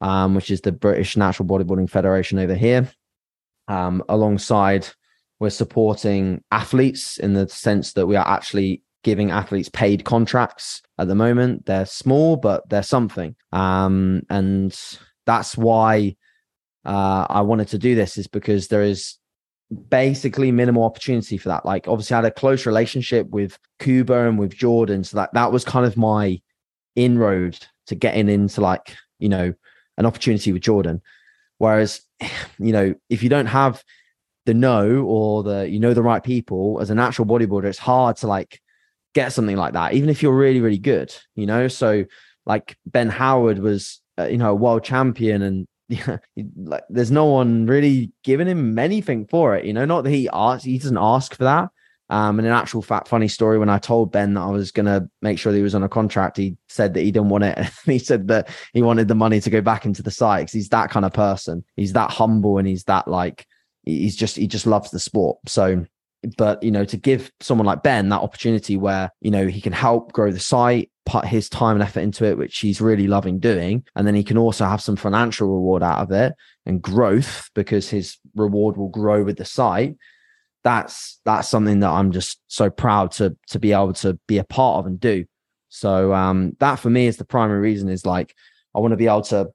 um, 0.00 0.34
which 0.34 0.50
is 0.50 0.60
the 0.60 0.72
British 0.72 1.16
Natural 1.16 1.48
Bodybuilding 1.48 1.90
Federation 1.90 2.38
over 2.38 2.54
here. 2.54 2.90
Um, 3.68 4.02
alongside, 4.08 4.86
we're 5.40 5.50
supporting 5.50 6.42
athletes 6.52 7.18
in 7.18 7.32
the 7.34 7.48
sense 7.48 7.94
that 7.94 8.06
we 8.06 8.16
are 8.16 8.26
actually 8.26 8.82
giving 9.02 9.30
athletes 9.30 9.68
paid 9.68 10.04
contracts 10.04 10.82
at 10.98 11.08
the 11.08 11.14
moment. 11.14 11.66
They're 11.66 11.86
small, 11.86 12.36
but 12.36 12.68
they're 12.68 12.82
something. 12.82 13.34
Um, 13.52 14.22
and 14.30 14.78
that's 15.26 15.56
why 15.56 16.16
uh, 16.84 17.26
I 17.28 17.40
wanted 17.40 17.68
to 17.68 17.78
do 17.78 17.94
this, 17.94 18.18
is 18.18 18.26
because 18.26 18.68
there 18.68 18.82
is 18.82 19.16
basically 19.72 20.52
minimal 20.52 20.84
opportunity 20.84 21.38
for 21.38 21.48
that. 21.48 21.64
Like 21.64 21.88
obviously 21.88 22.14
I 22.14 22.18
had 22.18 22.24
a 22.26 22.30
close 22.30 22.66
relationship 22.66 23.28
with 23.30 23.58
Kuba 23.78 24.28
and 24.28 24.38
with 24.38 24.54
Jordan. 24.54 25.04
So 25.04 25.16
that 25.16 25.32
that 25.34 25.52
was 25.52 25.64
kind 25.64 25.86
of 25.86 25.96
my 25.96 26.40
inroad 26.96 27.58
to 27.86 27.94
getting 27.94 28.28
into 28.28 28.60
like, 28.60 28.96
you 29.18 29.28
know, 29.28 29.54
an 29.96 30.06
opportunity 30.06 30.52
with 30.52 30.62
Jordan. 30.62 31.02
Whereas, 31.58 32.02
you 32.58 32.72
know, 32.72 32.94
if 33.08 33.22
you 33.22 33.28
don't 33.28 33.46
have 33.46 33.82
the 34.44 34.54
know 34.54 35.04
or 35.04 35.44
the 35.44 35.68
you 35.68 35.78
know 35.78 35.94
the 35.94 36.02
right 36.02 36.22
people 36.22 36.80
as 36.80 36.90
a 36.90 36.94
natural 36.94 37.26
bodybuilder, 37.26 37.64
it's 37.64 37.78
hard 37.78 38.16
to 38.18 38.26
like 38.26 38.60
get 39.14 39.32
something 39.32 39.56
like 39.56 39.74
that, 39.74 39.94
even 39.94 40.08
if 40.08 40.22
you're 40.22 40.36
really, 40.36 40.60
really 40.60 40.78
good, 40.78 41.14
you 41.34 41.46
know. 41.46 41.68
So 41.68 42.04
like 42.46 42.76
Ben 42.86 43.08
Howard 43.08 43.58
was, 43.58 44.00
uh, 44.18 44.24
you 44.24 44.38
know, 44.38 44.50
a 44.50 44.54
world 44.54 44.84
champion 44.84 45.42
and 45.42 45.66
yeah, 45.88 46.18
like 46.56 46.84
there's 46.88 47.10
no 47.10 47.26
one 47.26 47.66
really 47.66 48.12
giving 48.24 48.46
him 48.46 48.78
anything 48.78 49.26
for 49.26 49.56
it. 49.56 49.64
You 49.64 49.72
know, 49.72 49.84
not 49.84 50.04
that 50.04 50.10
he 50.10 50.28
asks, 50.32 50.64
he 50.64 50.78
doesn't 50.78 50.98
ask 50.98 51.34
for 51.34 51.44
that. 51.44 51.68
Um, 52.12 52.38
and 52.38 52.46
an 52.46 52.52
actual 52.52 52.82
fact, 52.82 53.08
funny 53.08 53.26
story, 53.26 53.58
when 53.58 53.70
I 53.70 53.78
told 53.78 54.12
Ben 54.12 54.34
that 54.34 54.42
I 54.42 54.50
was 54.50 54.70
to 54.70 55.08
make 55.22 55.38
sure 55.38 55.50
that 55.50 55.56
he 55.56 55.62
was 55.62 55.74
on 55.74 55.82
a 55.82 55.88
contract, 55.88 56.36
he 56.36 56.58
said 56.68 56.92
that 56.92 57.00
he 57.00 57.10
didn't 57.10 57.30
want 57.30 57.44
it. 57.44 57.58
he 57.86 57.98
said 57.98 58.28
that 58.28 58.50
he 58.74 58.82
wanted 58.82 59.08
the 59.08 59.14
money 59.14 59.40
to 59.40 59.48
go 59.48 59.62
back 59.62 59.86
into 59.86 60.02
the 60.02 60.10
site 60.10 60.42
because 60.42 60.52
he's 60.52 60.68
that 60.68 60.90
kind 60.90 61.06
of 61.06 61.14
person. 61.14 61.64
He's 61.74 61.94
that 61.94 62.10
humble 62.10 62.58
and 62.58 62.68
he's 62.68 62.84
that 62.84 63.08
like, 63.08 63.46
he's 63.84 64.14
just, 64.14 64.36
he 64.36 64.46
just 64.46 64.66
loves 64.66 64.90
the 64.90 64.98
sport. 64.98 65.38
So, 65.46 65.86
but, 66.36 66.62
you 66.62 66.70
know, 66.70 66.84
to 66.84 66.98
give 66.98 67.32
someone 67.40 67.66
like 67.66 67.82
Ben 67.82 68.10
that 68.10 68.20
opportunity 68.20 68.76
where, 68.76 69.10
you 69.22 69.30
know, 69.30 69.46
he 69.46 69.62
can 69.62 69.72
help 69.72 70.12
grow 70.12 70.30
the 70.30 70.38
site, 70.38 70.90
put 71.04 71.24
his 71.24 71.48
time 71.48 71.76
and 71.76 71.82
effort 71.82 72.00
into 72.00 72.24
it, 72.24 72.38
which 72.38 72.58
he's 72.58 72.80
really 72.80 73.06
loving 73.06 73.38
doing. 73.38 73.84
And 73.96 74.06
then 74.06 74.14
he 74.14 74.24
can 74.24 74.38
also 74.38 74.64
have 74.64 74.80
some 74.80 74.96
financial 74.96 75.48
reward 75.48 75.82
out 75.82 75.98
of 75.98 76.10
it 76.12 76.34
and 76.66 76.80
growth 76.80 77.50
because 77.54 77.90
his 77.90 78.18
reward 78.34 78.76
will 78.76 78.88
grow 78.88 79.24
with 79.24 79.38
the 79.38 79.44
site. 79.44 79.96
That's 80.64 81.20
that's 81.24 81.48
something 81.48 81.80
that 81.80 81.90
I'm 81.90 82.12
just 82.12 82.40
so 82.46 82.70
proud 82.70 83.10
to 83.12 83.36
to 83.48 83.58
be 83.58 83.72
able 83.72 83.94
to 83.94 84.18
be 84.28 84.38
a 84.38 84.44
part 84.44 84.78
of 84.78 84.86
and 84.86 85.00
do. 85.00 85.24
So 85.68 86.14
um 86.14 86.56
that 86.60 86.76
for 86.76 86.90
me 86.90 87.06
is 87.06 87.16
the 87.16 87.24
primary 87.24 87.60
reason 87.60 87.88
is 87.88 88.06
like 88.06 88.34
I 88.74 88.78
want 88.78 88.92
to 88.92 88.96
be 88.96 89.08
able 89.08 89.22
to, 89.22 89.48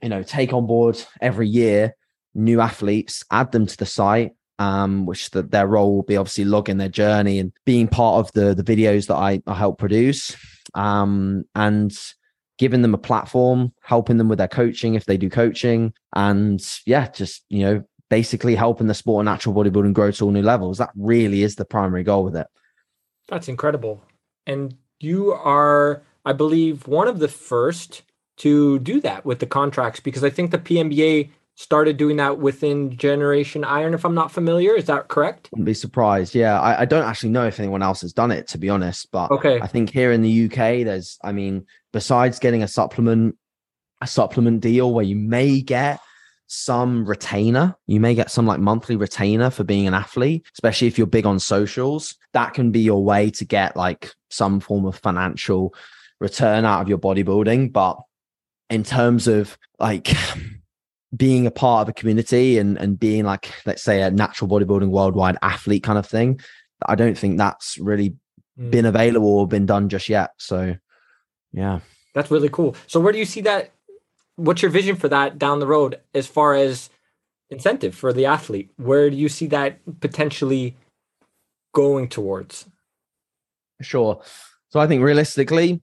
you 0.00 0.08
know, 0.08 0.22
take 0.22 0.52
on 0.52 0.66
board 0.66 1.02
every 1.20 1.48
year 1.48 1.94
new 2.34 2.60
athletes, 2.60 3.24
add 3.30 3.50
them 3.52 3.66
to 3.66 3.76
the 3.76 3.86
site, 3.86 4.32
um, 4.58 5.06
which 5.06 5.30
the, 5.30 5.42
their 5.42 5.66
role 5.66 5.96
will 5.96 6.02
be 6.02 6.16
obviously 6.16 6.44
logging 6.44 6.78
their 6.78 6.88
journey 6.88 7.38
and 7.38 7.52
being 7.64 7.88
part 7.88 8.24
of 8.24 8.32
the 8.32 8.54
the 8.54 8.62
videos 8.62 9.06
that 9.06 9.16
I, 9.16 9.40
I 9.46 9.54
help 9.54 9.78
produce 9.78 10.36
um, 10.74 11.44
and 11.54 11.96
giving 12.58 12.82
them 12.82 12.94
a 12.94 12.98
platform, 12.98 13.72
helping 13.82 14.16
them 14.16 14.28
with 14.28 14.38
their 14.38 14.48
coaching 14.48 14.94
if 14.94 15.06
they 15.06 15.16
do 15.16 15.30
coaching, 15.30 15.92
and 16.14 16.60
yeah, 16.86 17.08
just 17.08 17.44
you 17.48 17.60
know, 17.60 17.84
basically 18.10 18.54
helping 18.54 18.86
the 18.86 18.94
sport 18.94 19.22
of 19.22 19.26
natural 19.26 19.54
bodybuilding 19.54 19.92
grow 19.92 20.10
to 20.10 20.24
all 20.24 20.30
new 20.30 20.42
levels. 20.42 20.78
That 20.78 20.90
really 20.96 21.42
is 21.42 21.56
the 21.56 21.64
primary 21.64 22.02
goal 22.02 22.24
with 22.24 22.36
it. 22.36 22.46
That's 23.28 23.48
incredible. 23.48 24.02
And 24.46 24.76
you 25.00 25.32
are, 25.32 26.02
I 26.24 26.32
believe, 26.32 26.86
one 26.86 27.08
of 27.08 27.18
the 27.18 27.28
first 27.28 28.02
to 28.38 28.78
do 28.78 29.00
that 29.00 29.24
with 29.24 29.40
the 29.40 29.46
contracts 29.46 30.00
because 30.00 30.24
I 30.24 30.30
think 30.30 30.50
the 30.50 30.58
PNBA 30.58 31.30
started 31.58 31.96
doing 31.96 32.16
that 32.18 32.38
within 32.38 32.96
Generation 32.96 33.64
Iron, 33.64 33.92
if 33.92 34.04
I'm 34.04 34.14
not 34.14 34.30
familiar. 34.30 34.76
Is 34.76 34.84
that 34.84 35.08
correct? 35.08 35.48
Wouldn't 35.50 35.66
be 35.66 35.74
surprised. 35.74 36.32
Yeah. 36.32 36.60
I, 36.60 36.82
I, 36.82 36.84
don't 36.84 37.04
actually 37.04 37.30
know 37.30 37.48
if 37.48 37.58
anyone 37.58 37.82
else 37.82 38.02
has 38.02 38.12
done 38.12 38.30
it, 38.30 38.46
to 38.48 38.58
be 38.58 38.68
honest. 38.68 39.10
But 39.10 39.32
okay. 39.32 39.60
I 39.60 39.66
think 39.66 39.90
here 39.90 40.12
in 40.12 40.22
the 40.22 40.44
UK, 40.44 40.84
there's, 40.84 41.18
I 41.24 41.32
mean, 41.32 41.66
besides 41.92 42.38
getting 42.38 42.62
a 42.62 42.68
supplement, 42.68 43.36
a 44.00 44.06
supplement 44.06 44.60
deal 44.60 44.94
where 44.94 45.04
you 45.04 45.16
may 45.16 45.60
get 45.60 45.98
some 46.46 47.04
retainer, 47.04 47.76
you 47.88 47.98
may 47.98 48.14
get 48.14 48.30
some 48.30 48.46
like 48.46 48.60
monthly 48.60 48.94
retainer 48.94 49.50
for 49.50 49.64
being 49.64 49.88
an 49.88 49.94
athlete, 49.94 50.46
especially 50.52 50.86
if 50.86 50.96
you're 50.96 51.08
big 51.08 51.26
on 51.26 51.40
socials. 51.40 52.14
That 52.34 52.54
can 52.54 52.70
be 52.70 52.80
your 52.80 53.02
way 53.02 53.30
to 53.30 53.44
get 53.44 53.76
like 53.76 54.12
some 54.30 54.60
form 54.60 54.86
of 54.86 54.96
financial 54.96 55.74
return 56.20 56.64
out 56.64 56.82
of 56.82 56.88
your 56.88 56.98
bodybuilding. 56.98 57.72
But 57.72 57.98
in 58.70 58.84
terms 58.84 59.26
of 59.26 59.58
like 59.80 60.12
being 61.16 61.46
a 61.46 61.50
part 61.50 61.82
of 61.82 61.88
a 61.88 61.92
community 61.92 62.58
and 62.58 62.76
and 62.78 62.98
being 62.98 63.24
like 63.24 63.52
let's 63.64 63.82
say 63.82 64.02
a 64.02 64.10
natural 64.10 64.48
bodybuilding 64.48 64.90
worldwide 64.90 65.38
athlete 65.42 65.82
kind 65.82 65.98
of 65.98 66.06
thing, 66.06 66.40
I 66.86 66.94
don't 66.94 67.16
think 67.16 67.38
that's 67.38 67.78
really 67.78 68.16
mm. 68.58 68.70
been 68.70 68.84
available 68.84 69.28
or 69.28 69.48
been 69.48 69.66
done 69.66 69.88
just 69.88 70.08
yet. 70.08 70.30
So 70.38 70.76
yeah. 71.52 71.80
That's 72.14 72.30
really 72.30 72.48
cool. 72.48 72.74
So 72.86 73.00
where 73.00 73.12
do 73.12 73.18
you 73.18 73.24
see 73.24 73.40
that 73.42 73.72
what's 74.36 74.62
your 74.62 74.70
vision 74.70 74.96
for 74.96 75.08
that 75.08 75.38
down 75.38 75.60
the 75.60 75.66
road 75.66 76.00
as 76.14 76.26
far 76.26 76.54
as 76.54 76.90
incentive 77.50 77.94
for 77.94 78.12
the 78.12 78.26
athlete? 78.26 78.70
Where 78.76 79.10
do 79.10 79.16
you 79.16 79.28
see 79.28 79.46
that 79.48 79.78
potentially 80.00 80.76
going 81.74 82.08
towards? 82.08 82.66
Sure. 83.80 84.20
So 84.70 84.80
I 84.80 84.86
think 84.86 85.02
realistically, 85.02 85.80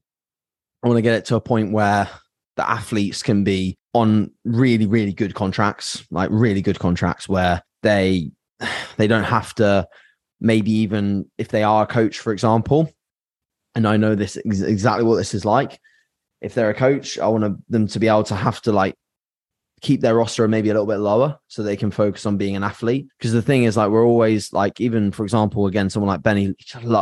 I 0.83 0.87
want 0.87 0.97
to 0.97 1.01
get 1.01 1.15
it 1.15 1.25
to 1.25 1.35
a 1.35 1.41
point 1.41 1.71
where 1.71 2.09
the 2.55 2.69
athletes 2.69 3.23
can 3.23 3.43
be 3.43 3.77
on 3.95 4.29
really, 4.43 4.85
really 4.85 5.13
good 5.13 5.33
contracts, 5.33 6.05
like 6.11 6.29
really 6.29 6.61
good 6.61 6.77
contracts 6.77 7.29
where 7.29 7.61
they 7.81 8.29
they 8.97 9.07
don't 9.07 9.23
have 9.23 9.55
to 9.55 9.87
maybe 10.41 10.69
even 10.69 11.31
if 11.37 11.47
they 11.47 11.63
are 11.63 11.83
a 11.83 11.87
coach, 11.87 12.19
for 12.19 12.33
example. 12.33 12.91
And 13.73 13.87
I 13.87 13.95
know 13.95 14.13
this 14.13 14.35
exactly 14.35 15.05
what 15.05 15.15
this 15.15 15.33
is 15.33 15.45
like. 15.45 15.79
If 16.41 16.53
they're 16.53 16.69
a 16.69 16.75
coach, 16.75 17.17
I 17.17 17.27
want 17.27 17.57
them 17.69 17.87
to 17.87 17.99
be 17.99 18.09
able 18.09 18.23
to 18.25 18.35
have 18.35 18.61
to 18.63 18.73
like 18.73 18.95
keep 19.81 20.01
their 20.01 20.15
roster 20.15 20.45
maybe 20.47 20.69
a 20.69 20.73
little 20.73 20.85
bit 20.85 20.97
lower 20.97 21.39
so 21.47 21.63
they 21.63 21.77
can 21.77 21.91
focus 21.91 22.25
on 22.25 22.35
being 22.35 22.57
an 22.57 22.63
athlete. 22.63 23.07
Because 23.17 23.31
the 23.31 23.41
thing 23.41 23.63
is, 23.63 23.77
like, 23.77 23.89
we're 23.89 24.05
always 24.05 24.51
like, 24.51 24.81
even 24.81 25.11
for 25.11 25.23
example, 25.23 25.67
again, 25.67 25.89
someone 25.89 26.09
like 26.09 26.21
Benny, 26.21 26.53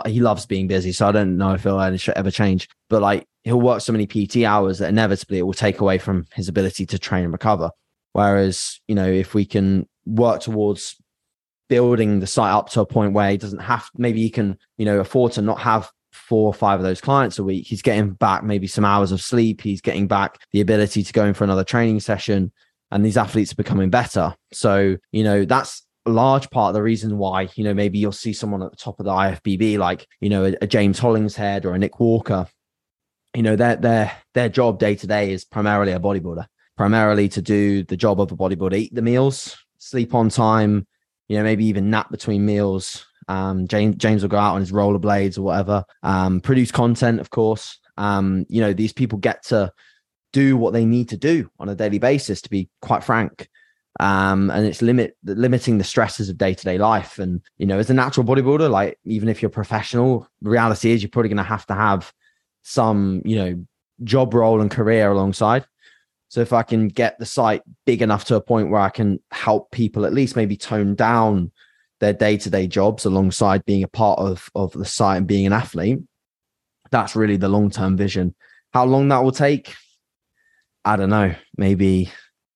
he 0.05 0.21
loves 0.21 0.45
being 0.45 0.67
busy. 0.67 0.91
So 0.91 1.07
I 1.07 1.11
don't 1.11 1.37
know 1.37 1.53
if 1.53 1.63
he'll 1.63 1.79
ever 1.79 2.31
change, 2.31 2.69
but 2.89 3.01
like, 3.01 3.27
he'll 3.43 3.61
work 3.61 3.81
so 3.81 3.93
many 3.93 4.07
PT 4.07 4.43
hours 4.43 4.79
that 4.79 4.89
inevitably 4.89 5.39
it 5.39 5.43
will 5.43 5.53
take 5.53 5.79
away 5.79 5.97
from 5.97 6.25
his 6.33 6.47
ability 6.47 6.85
to 6.87 6.99
train 6.99 7.23
and 7.23 7.33
recover. 7.33 7.71
Whereas, 8.13 8.79
you 8.87 8.95
know, 8.95 9.07
if 9.07 9.33
we 9.33 9.45
can 9.45 9.87
work 10.05 10.41
towards 10.41 10.95
building 11.69 12.19
the 12.19 12.27
site 12.27 12.53
up 12.53 12.69
to 12.69 12.81
a 12.81 12.85
point 12.85 13.13
where 13.13 13.31
he 13.31 13.37
doesn't 13.37 13.59
have, 13.59 13.89
maybe 13.95 14.21
he 14.21 14.29
can, 14.29 14.57
you 14.77 14.85
know, 14.85 14.99
afford 14.99 15.31
to 15.33 15.41
not 15.41 15.59
have 15.59 15.89
four 16.11 16.45
or 16.47 16.53
five 16.53 16.79
of 16.79 16.83
those 16.83 17.01
clients 17.01 17.39
a 17.39 17.43
week. 17.43 17.65
He's 17.67 17.81
getting 17.81 18.11
back 18.11 18.43
maybe 18.43 18.67
some 18.67 18.85
hours 18.85 19.11
of 19.11 19.21
sleep. 19.21 19.61
He's 19.61 19.81
getting 19.81 20.07
back 20.07 20.39
the 20.51 20.61
ability 20.61 21.03
to 21.03 21.13
go 21.13 21.25
in 21.25 21.33
for 21.33 21.43
another 21.43 21.63
training 21.63 21.99
session 21.99 22.51
and 22.93 23.03
these 23.03 23.17
athletes 23.17 23.51
are 23.51 23.55
becoming 23.55 23.89
better. 23.89 24.35
So, 24.51 24.97
you 25.11 25.23
know, 25.23 25.45
that's 25.45 25.83
a 26.05 26.11
large 26.11 26.49
part 26.51 26.69
of 26.69 26.73
the 26.75 26.83
reason 26.83 27.17
why, 27.17 27.49
you 27.55 27.63
know, 27.63 27.73
maybe 27.73 27.97
you'll 27.97 28.11
see 28.11 28.33
someone 28.33 28.61
at 28.61 28.69
the 28.69 28.77
top 28.77 28.99
of 28.99 29.05
the 29.05 29.11
IFBB, 29.11 29.79
like, 29.79 30.07
you 30.21 30.29
know, 30.29 30.45
a, 30.45 30.53
a 30.61 30.67
James 30.67 30.99
Hollingshead 30.99 31.65
or 31.65 31.73
a 31.73 31.79
Nick 31.79 31.99
Walker, 31.99 32.45
you 33.35 33.43
know, 33.43 33.55
their 33.55 33.75
their 33.75 34.11
their 34.33 34.49
job 34.49 34.79
day 34.79 34.95
to 34.95 35.07
day 35.07 35.31
is 35.31 35.45
primarily 35.45 35.91
a 35.91 35.99
bodybuilder, 35.99 36.45
primarily 36.77 37.29
to 37.29 37.41
do 37.41 37.83
the 37.83 37.97
job 37.97 38.19
of 38.21 38.31
a 38.31 38.37
bodybuilder, 38.37 38.75
eat 38.75 38.95
the 38.95 39.01
meals, 39.01 39.57
sleep 39.77 40.13
on 40.13 40.29
time, 40.29 40.87
you 41.27 41.37
know, 41.37 41.43
maybe 41.43 41.65
even 41.65 41.89
nap 41.89 42.11
between 42.11 42.45
meals. 42.45 43.05
Um, 43.27 43.67
James 43.67 43.95
James 43.95 44.21
will 44.21 44.29
go 44.29 44.37
out 44.37 44.55
on 44.55 44.61
his 44.61 44.71
rollerblades 44.71 45.37
or 45.37 45.43
whatever, 45.43 45.83
um, 46.03 46.41
produce 46.41 46.71
content, 46.71 47.19
of 47.19 47.29
course. 47.29 47.79
Um, 47.97 48.45
you 48.49 48.59
know, 48.61 48.73
these 48.73 48.93
people 48.93 49.19
get 49.19 49.43
to 49.45 49.71
do 50.33 50.57
what 50.57 50.73
they 50.73 50.83
need 50.83 51.09
to 51.09 51.17
do 51.17 51.49
on 51.59 51.69
a 51.69 51.75
daily 51.75 51.99
basis 51.99 52.41
to 52.41 52.49
be 52.49 52.69
quite 52.81 53.03
frank 53.03 53.47
um, 53.99 54.49
and 54.49 54.65
it's 54.65 54.81
limit 54.81 55.15
limiting 55.23 55.77
the 55.77 55.83
stresses 55.83 56.27
of 56.27 56.37
day-to-day 56.37 56.77
life 56.77 57.19
and 57.19 57.41
you 57.57 57.65
know 57.65 57.77
as 57.77 57.89
a 57.89 57.93
natural 57.93 58.25
bodybuilder 58.25 58.69
like 58.69 58.97
even 59.05 59.29
if 59.29 59.41
you're 59.41 59.49
professional 59.49 60.27
reality 60.41 60.91
is 60.91 61.01
you're 61.01 61.09
probably 61.09 61.29
going 61.29 61.37
to 61.37 61.43
have 61.43 61.65
to 61.67 61.75
have 61.75 62.11
some 62.63 63.21
you 63.23 63.35
know 63.35 63.65
job 64.03 64.33
role 64.33 64.61
and 64.61 64.71
career 64.71 65.11
alongside. 65.11 65.65
So 66.29 66.41
if 66.41 66.51
i 66.51 66.63
can 66.63 66.87
get 66.87 67.19
the 67.19 67.27
site 67.27 67.61
big 67.85 68.01
enough 68.01 68.25
to 68.25 68.35
a 68.35 68.41
point 68.41 68.71
where 68.71 68.81
i 68.81 68.89
can 68.89 69.19
help 69.29 69.69
people 69.69 70.03
at 70.03 70.13
least 70.13 70.35
maybe 70.35 70.57
tone 70.57 70.95
down 70.95 71.51
their 71.99 72.11
day-to-day 72.11 72.65
jobs 72.65 73.05
alongside 73.05 73.63
being 73.65 73.83
a 73.83 73.87
part 73.87 74.17
of 74.17 74.49
of 74.55 74.71
the 74.73 74.83
site 74.83 75.17
and 75.17 75.27
being 75.27 75.45
an 75.45 75.53
athlete 75.53 75.99
that's 76.93 77.15
really 77.15 77.37
the 77.37 77.49
long-term 77.49 77.97
vision. 77.97 78.35
How 78.71 78.85
long 78.85 79.09
that 79.09 79.23
will 79.23 79.31
take? 79.31 79.73
I 80.85 80.95
don't 80.95 81.09
know, 81.09 81.33
maybe 81.57 82.11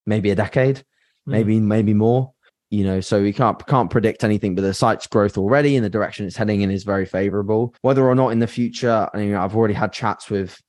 maybe 0.06 0.30
a 0.30 0.36
decade, 0.36 0.76
mm. 0.76 0.82
maybe 1.26 1.60
maybe 1.60 1.92
more. 1.92 2.32
You 2.70 2.84
know, 2.84 3.00
so 3.00 3.22
we 3.22 3.32
can't 3.32 3.64
can't 3.66 3.90
predict 3.90 4.24
anything, 4.24 4.54
but 4.54 4.62
the 4.62 4.74
site's 4.74 5.06
growth 5.06 5.38
already 5.38 5.76
and 5.76 5.84
the 5.84 5.90
direction 5.90 6.26
it's 6.26 6.36
heading 6.36 6.60
in 6.60 6.70
is 6.70 6.84
very 6.84 7.06
favorable. 7.06 7.74
Whether 7.80 8.06
or 8.06 8.14
not 8.14 8.28
in 8.28 8.40
the 8.40 8.46
future, 8.46 9.08
I 9.12 9.16
mean, 9.16 9.34
I've 9.34 9.56
already 9.56 9.74
had 9.74 9.92
chats 9.92 10.28
with 10.28 10.60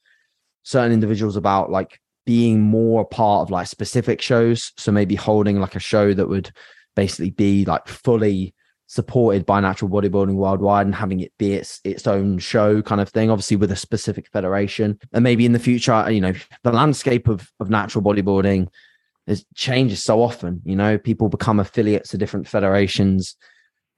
certain 0.64 0.94
individuals 0.94 1.36
about 1.36 1.72
like 1.72 2.00
being 2.26 2.62
more 2.62 3.06
part 3.06 3.42
of 3.42 3.52
like 3.52 3.68
specific 3.68 4.22
shows. 4.22 4.72
So 4.78 4.92
maybe 4.92 5.16
holding 5.16 5.60
like 5.60 5.76
a 5.76 5.80
show 5.80 6.14
that 6.14 6.30
would 6.30 6.52
basically 6.96 7.32
be 7.32 7.66
like 7.66 7.88
fully 7.88 8.54
supported 8.90 9.46
by 9.46 9.60
natural 9.60 9.90
bodybuilding 9.90 10.36
worldwide 10.36 10.86
and 10.86 10.96
having 10.96 11.20
it 11.20 11.32
be 11.38 11.54
its 11.54 11.80
its 11.84 12.08
own 12.08 12.40
show 12.40 12.82
kind 12.82 13.00
of 13.00 13.08
thing 13.08 13.30
obviously 13.30 13.56
with 13.56 13.72
a 13.72 13.76
specific 13.76 14.28
federation 14.30 14.98
and 15.14 15.24
maybe 15.24 15.46
in 15.46 15.52
the 15.52 15.60
future 15.60 16.12
you 16.12 16.20
know 16.20 16.34
the 16.64 16.72
landscape 16.72 17.28
of 17.28 17.52
of 17.60 17.70
natural 17.70 18.04
bodybuilding 18.04 18.68
has 19.30 19.46
changes 19.56 20.04
so 20.04 20.22
often 20.22 20.62
you 20.66 20.76
know 20.76 20.98
people 20.98 21.30
become 21.30 21.60
affiliates 21.60 22.14
of 22.14 22.20
different 22.20 22.48
federations 22.48 23.36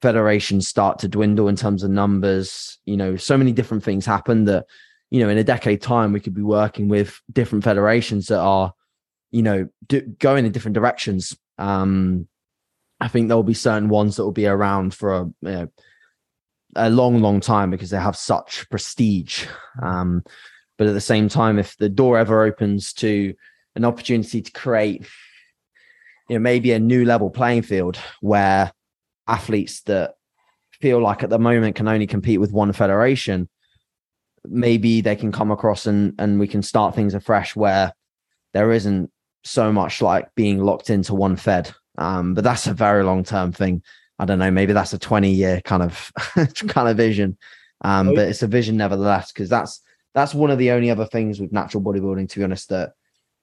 federations 0.00 0.68
start 0.68 0.98
to 0.98 1.08
dwindle 1.08 1.48
in 1.48 1.56
terms 1.56 1.82
of 1.82 1.90
numbers 1.90 2.78
you 2.84 2.96
know 2.96 3.16
so 3.16 3.36
many 3.36 3.52
different 3.52 3.82
things 3.82 4.06
happen 4.06 4.44
that 4.44 4.66
you 5.10 5.20
know 5.20 5.28
in 5.28 5.38
a 5.38 5.44
decade 5.44 5.80
time 5.80 6.12
we 6.12 6.20
could 6.20 6.34
be 6.34 6.42
working 6.42 6.88
with 6.88 7.20
different 7.32 7.64
federations 7.64 8.26
that 8.26 8.40
are 8.40 8.72
you 9.30 9.42
know 9.42 9.68
do, 9.86 10.00
going 10.00 10.44
in 10.44 10.52
different 10.52 10.74
directions 10.74 11.36
um 11.58 12.26
I 13.02 13.08
think 13.08 13.26
there 13.26 13.36
will 13.36 13.42
be 13.42 13.52
certain 13.52 13.88
ones 13.88 14.14
that 14.14 14.22
will 14.22 14.30
be 14.30 14.46
around 14.46 14.94
for 14.94 15.12
a, 15.12 15.24
you 15.24 15.34
know, 15.42 15.68
a 16.76 16.88
long, 16.88 17.20
long 17.20 17.40
time 17.40 17.68
because 17.68 17.90
they 17.90 17.98
have 17.98 18.16
such 18.16 18.70
prestige. 18.70 19.44
Um, 19.82 20.22
but 20.78 20.86
at 20.86 20.94
the 20.94 21.00
same 21.00 21.28
time, 21.28 21.58
if 21.58 21.76
the 21.78 21.88
door 21.88 22.16
ever 22.16 22.44
opens 22.44 22.92
to 22.94 23.34
an 23.74 23.84
opportunity 23.84 24.42
to 24.42 24.50
create, 24.52 25.06
you 26.28 26.36
know, 26.36 26.40
maybe 26.40 26.72
a 26.72 26.78
new 26.78 27.04
level 27.04 27.30
playing 27.30 27.62
field 27.62 27.98
where 28.20 28.72
athletes 29.26 29.82
that 29.82 30.14
feel 30.80 31.00
like 31.00 31.22
at 31.22 31.30
the 31.30 31.38
moment 31.38 31.76
can 31.76 31.88
only 31.88 32.06
compete 32.06 32.40
with 32.40 32.52
one 32.52 32.72
federation, 32.72 33.48
maybe 34.44 35.00
they 35.00 35.16
can 35.16 35.30
come 35.30 35.50
across 35.50 35.86
and 35.86 36.14
and 36.18 36.40
we 36.40 36.48
can 36.48 36.62
start 36.62 36.94
things 36.94 37.14
afresh 37.14 37.54
where 37.54 37.92
there 38.52 38.72
isn't 38.72 39.10
so 39.44 39.72
much 39.72 40.02
like 40.02 40.28
being 40.34 40.58
locked 40.58 40.90
into 40.90 41.14
one 41.14 41.36
fed 41.36 41.72
um, 41.98 42.34
but 42.34 42.44
that's 42.44 42.66
a 42.66 42.74
very 42.74 43.04
long 43.04 43.24
term 43.24 43.52
thing. 43.52 43.82
I 44.18 44.24
don't 44.24 44.38
know, 44.38 44.50
maybe 44.50 44.72
that's 44.72 44.92
a 44.92 44.98
20 44.98 45.30
year 45.30 45.60
kind 45.62 45.82
of 45.82 46.12
kind 46.68 46.88
of 46.88 46.96
vision. 46.96 47.36
Um, 47.84 48.14
but 48.14 48.28
it's 48.28 48.42
a 48.42 48.46
vision 48.46 48.76
nevertheless, 48.76 49.32
because 49.32 49.48
that's 49.48 49.80
that's 50.14 50.34
one 50.34 50.50
of 50.50 50.58
the 50.58 50.70
only 50.70 50.90
other 50.90 51.06
things 51.06 51.40
with 51.40 51.52
natural 51.52 51.82
bodybuilding, 51.82 52.28
to 52.30 52.38
be 52.38 52.44
honest, 52.44 52.68
that 52.68 52.92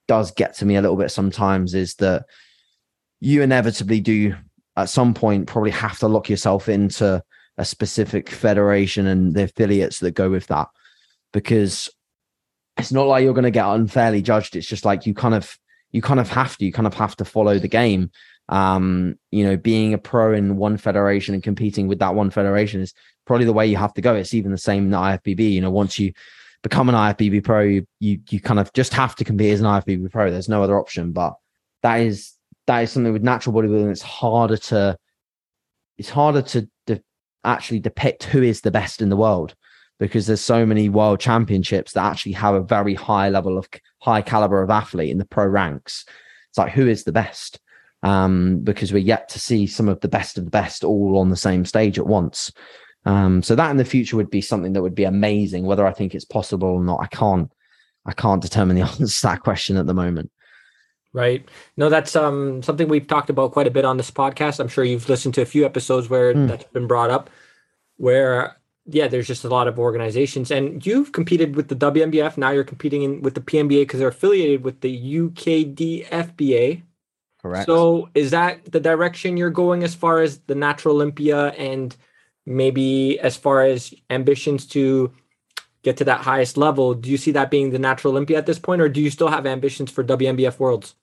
does 0.10 0.32
get 0.32 0.56
to 0.56 0.66
me 0.66 0.76
a 0.76 0.82
little 0.82 0.98
bit 0.98 1.12
sometimes 1.12 1.74
is 1.74 1.96
that 1.96 2.26
you 3.22 3.42
inevitably 3.42 4.02
do 4.02 4.36
at 4.76 4.90
some 4.90 5.14
point 5.14 5.48
probably 5.48 5.72
have 5.72 5.98
to 6.00 6.08
lock 6.08 6.30
yourself 6.30 6.68
into 6.68 7.24
a 7.58 7.64
specific 7.64 8.30
federation 8.30 9.06
and 9.06 9.36
the 9.36 9.44
affiliates 9.44 10.00
that 10.00 10.12
go 10.12 10.30
with 10.30 10.48
that 10.48 10.68
because 11.32 11.90
it's 12.78 12.92
not 12.92 13.08
like 13.08 13.24
you're 13.24 13.34
going 13.34 13.44
to 13.44 13.52
get 13.52 13.68
unfairly 13.68 14.22
judged 14.22 14.56
it's 14.56 14.68
just 14.68 14.84
like 14.84 15.06
you 15.06 15.14
kind 15.14 15.36
of 15.36 15.58
you 15.92 16.02
kind 16.02 16.20
of 16.20 16.28
have 16.28 16.58
to 16.58 16.66
you 16.66 16.74
kind 16.74 16.88
of 16.88 16.94
have 16.96 17.16
to 17.16 17.24
follow 17.24 17.60
the 17.60 17.68
game 17.68 18.10
um, 18.50 19.16
you 19.32 19.44
know, 19.44 19.56
being 19.56 19.94
a 19.94 20.00
pro 20.00 20.34
in 20.34 20.58
one 20.58 20.78
federation 20.78 21.36
and 21.36 21.44
competing 21.44 21.88
with 21.88 22.00
that 22.00 22.16
one 22.16 22.32
federation 22.32 22.82
is 22.82 22.94
probably 23.26 23.46
the 23.46 23.54
way 23.54 23.68
you 23.68 23.78
have 23.78 23.94
to 23.94 24.02
go. 24.02 24.16
It's 24.16 24.34
even 24.34 24.52
the 24.52 24.58
same 24.58 24.86
in 24.86 24.90
the 24.90 24.98
IFBB. 24.98 25.52
You 25.52 25.62
know, 25.62 25.70
once 25.70 26.00
you 26.00 26.14
become 26.64 26.90
an 26.90 26.96
IFBB 26.96 27.44
pro, 27.44 27.62
you 27.62 27.88
you, 28.00 28.20
you 28.30 28.40
kind 28.40 28.60
of 28.60 28.72
just 28.74 28.94
have 28.94 29.16
to 29.16 29.24
compete 29.24 29.54
as 29.54 29.62
an 29.62 29.66
IFBB 29.66 30.12
pro. 30.12 30.30
There's 30.32 30.50
no 30.50 30.64
other 30.64 30.80
option. 30.80 31.12
But 31.12 31.36
that 31.84 31.98
is 31.98 32.34
that 32.68 32.80
is 32.80 32.92
something 32.92 33.14
with 33.14 33.24
natural 33.24 33.56
bodybuilding. 33.56 33.92
It's 33.92 34.02
harder 34.02 34.58
to 34.58 34.98
it's 35.98 36.10
harder 36.10 36.42
to 36.42 36.70
de- 36.86 37.04
actually 37.44 37.80
depict 37.80 38.24
who 38.24 38.42
is 38.42 38.62
the 38.62 38.72
best 38.72 39.02
in 39.02 39.10
the 39.10 39.18
world 39.18 39.56
because 40.00 40.28
there's 40.28 40.42
so 40.42 40.66
many 40.66 40.88
world 40.88 41.20
championships 41.20 41.94
that 41.94 42.06
actually 42.06 42.32
have 42.32 42.56
a 42.56 42.62
very 42.62 42.94
high 42.94 43.30
level 43.30 43.58
of 43.58 43.68
high 44.02 44.22
caliber 44.22 44.62
of 44.62 44.70
athlete 44.70 45.10
in 45.10 45.18
the 45.18 45.26
pro 45.26 45.46
ranks. 45.46 46.06
It's 46.50 46.58
like 46.58 46.72
who 46.72 46.88
is 46.88 47.04
the 47.04 47.12
best 47.12 47.60
um, 48.04 48.60
because 48.64 48.94
we're 48.94 49.00
yet 49.00 49.30
to 49.30 49.40
see 49.40 49.68
some 49.68 49.90
of 49.90 50.00
the 50.00 50.08
best 50.08 50.38
of 50.38 50.46
the 50.46 50.52
best 50.52 50.84
all 50.84 51.18
on 51.18 51.30
the 51.30 51.36
same 51.36 51.66
stage 51.66 52.00
at 52.00 52.08
once. 52.08 52.52
Um, 53.06 53.42
so 53.42 53.56
that 53.56 53.72
in 53.72 53.78
the 53.78 53.86
future 53.86 54.18
would 54.18 54.30
be 54.30 54.42
something 54.42 54.74
that 54.74 54.82
would 54.82 54.96
be 54.96 55.06
amazing. 55.06 55.66
Whether 55.66 55.88
I 55.88 55.94
think 55.94 56.14
it's 56.14 56.26
possible 56.26 56.70
or 56.70 56.84
not, 56.84 57.00
I 57.02 57.08
can't. 57.08 57.52
I 58.06 58.14
can't 58.14 58.42
determine 58.42 58.76
the 58.76 58.82
answer 58.88 59.06
to 59.06 59.22
that 59.24 59.42
question 59.42 59.78
at 59.78 59.86
the 59.86 59.94
moment. 59.94 60.32
Right. 61.12 61.48
No, 61.76 61.90
that's 61.90 62.16
um, 62.16 62.62
something 62.62 62.88
we've 62.88 63.08
talked 63.08 63.30
about 63.30 63.52
quite 63.52 63.68
a 63.68 63.72
bit 63.72 63.86
on 63.86 63.98
this 63.98 64.12
podcast. 64.12 64.60
I'm 64.60 64.68
sure 64.68 64.84
you've 64.84 65.10
listened 65.10 65.34
to 65.36 65.42
a 65.42 65.46
few 65.46 65.66
episodes 65.66 66.10
where 66.10 66.34
mm. 66.34 66.48
that's 66.48 66.66
been 66.66 66.88
brought 66.88 67.10
up, 67.10 67.30
where 67.98 68.58
yeah, 68.86 69.08
there's 69.08 69.28
just 69.28 69.44
a 69.44 69.50
lot 69.50 69.68
of 69.68 69.80
organizations, 69.80 70.52
and 70.52 70.86
you've 70.86 71.12
competed 71.12 71.56
with 71.56 71.68
the 71.68 71.76
WNBF. 71.76 72.38
Now 72.38 72.52
you're 72.52 72.64
competing 72.64 73.04
in, 73.04 73.22
with 73.22 73.36
the 73.36 73.42
PNBA 73.42 73.82
because 73.82 74.00
they're 74.00 74.10
affiliated 74.10 74.64
with 74.64 74.82
the 74.82 75.20
UKDFBA. 75.20 76.84
Correct. 77.42 77.66
So 77.66 78.10
is 78.16 78.32
that 78.32 78.72
the 78.72 78.80
direction 78.80 79.38
you're 79.38 79.50
going 79.50 79.84
as 79.84 79.96
far 79.96 80.22
as 80.22 80.40
the 80.40 80.56
Natural 80.56 80.96
Olympia 80.96 81.48
and 81.50 81.96
maybe 82.46 83.20
as 83.20 83.38
far 83.38 83.64
as 83.64 83.94
ambitions 84.10 84.66
to 84.68 85.14
get 85.84 85.98
to 85.98 86.06
that 86.06 86.22
highest 86.22 86.58
level? 86.58 86.94
Do 86.94 87.10
you 87.10 87.18
see 87.18 87.32
that 87.32 87.52
being 87.52 87.72
the 87.72 87.80
Natural 87.80 88.14
Olympia 88.14 88.38
at 88.38 88.46
this 88.46 88.60
point, 88.60 88.82
or 88.82 88.90
do 88.90 89.02
you 89.02 89.10
still 89.10 89.30
have 89.30 89.46
ambitions 89.46 89.92
for 89.92 90.04
WNBF 90.04 90.60
Worlds? 90.60 90.96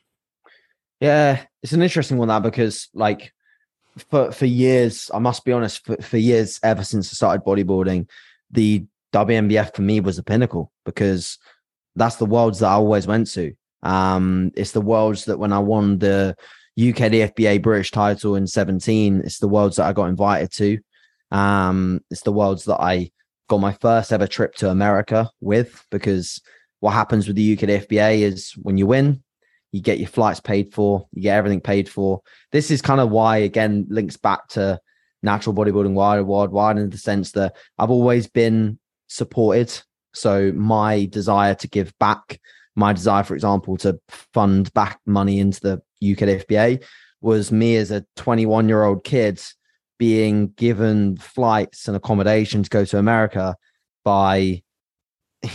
Yeah, 1.00 1.44
it's 1.62 1.72
an 1.72 1.82
interesting 1.82 2.18
one 2.18 2.28
that 2.28 2.42
because 2.42 2.88
like 2.94 3.32
for 4.10 4.32
for 4.32 4.46
years, 4.46 5.10
I 5.12 5.18
must 5.18 5.44
be 5.44 5.52
honest, 5.52 5.84
for, 5.84 5.96
for 5.96 6.16
years 6.16 6.58
ever 6.62 6.84
since 6.84 7.08
I 7.08 7.14
started 7.14 7.44
bodybuilding, 7.44 8.08
the 8.50 8.84
WNBF 9.12 9.74
for 9.74 9.82
me 9.82 10.00
was 10.00 10.16
the 10.16 10.22
pinnacle 10.22 10.72
because 10.84 11.38
that's 11.94 12.16
the 12.16 12.26
worlds 12.26 12.60
that 12.60 12.68
I 12.68 12.74
always 12.74 13.06
went 13.06 13.28
to. 13.32 13.54
Um, 13.82 14.52
it's 14.56 14.72
the 14.72 14.80
worlds 14.80 15.26
that 15.26 15.38
when 15.38 15.52
I 15.52 15.58
won 15.58 15.98
the 15.98 16.36
UK 16.78 17.10
DFBA 17.10 17.62
British 17.62 17.90
title 17.90 18.36
in 18.36 18.46
17, 18.46 19.22
it's 19.24 19.38
the 19.38 19.48
worlds 19.48 19.76
that 19.76 19.86
I 19.86 19.92
got 19.92 20.08
invited 20.08 20.52
to. 20.52 20.78
Um, 21.30 22.00
it's 22.10 22.22
the 22.22 22.32
worlds 22.32 22.64
that 22.64 22.80
I 22.80 23.10
got 23.48 23.58
my 23.58 23.72
first 23.72 24.12
ever 24.12 24.26
trip 24.26 24.54
to 24.56 24.70
America 24.70 25.30
with 25.40 25.84
because 25.90 26.40
what 26.80 26.92
happens 26.92 27.26
with 27.26 27.36
the 27.36 27.52
UK 27.52 27.60
DFBA 27.60 28.20
is 28.20 28.52
when 28.56 28.78
you 28.78 28.86
win, 28.86 29.22
you 29.72 29.80
get 29.80 29.98
your 29.98 30.08
flights 30.08 30.40
paid 30.40 30.72
for, 30.72 31.06
you 31.12 31.22
get 31.22 31.36
everything 31.36 31.60
paid 31.60 31.88
for. 31.88 32.20
This 32.52 32.70
is 32.70 32.82
kind 32.82 33.00
of 33.00 33.10
why, 33.10 33.38
again, 33.38 33.86
links 33.88 34.16
back 34.16 34.48
to 34.48 34.80
natural 35.22 35.54
bodybuilding 35.54 35.94
wide, 35.94 36.20
worldwide 36.22 36.78
in 36.78 36.90
the 36.90 36.98
sense 36.98 37.32
that 37.32 37.56
I've 37.78 37.90
always 37.90 38.26
been 38.26 38.78
supported. 39.08 39.76
So 40.14 40.52
my 40.52 41.06
desire 41.06 41.54
to 41.56 41.68
give 41.68 41.96
back, 41.98 42.40
my 42.74 42.92
desire, 42.92 43.22
for 43.22 43.34
example, 43.34 43.76
to 43.78 43.98
fund 44.08 44.72
back 44.72 45.00
money 45.06 45.40
into 45.40 45.60
the 45.60 45.72
UK 46.12 46.46
FBA 46.46 46.84
was 47.20 47.50
me 47.50 47.76
as 47.76 47.90
a 47.90 48.04
21 48.16 48.68
year 48.68 48.84
old 48.84 49.04
kid 49.04 49.42
being 49.98 50.48
given 50.48 51.16
flights 51.16 51.88
and 51.88 51.96
accommodation 51.96 52.62
to 52.62 52.70
go 52.70 52.84
to 52.84 52.98
America 52.98 53.56
by, 54.04 54.62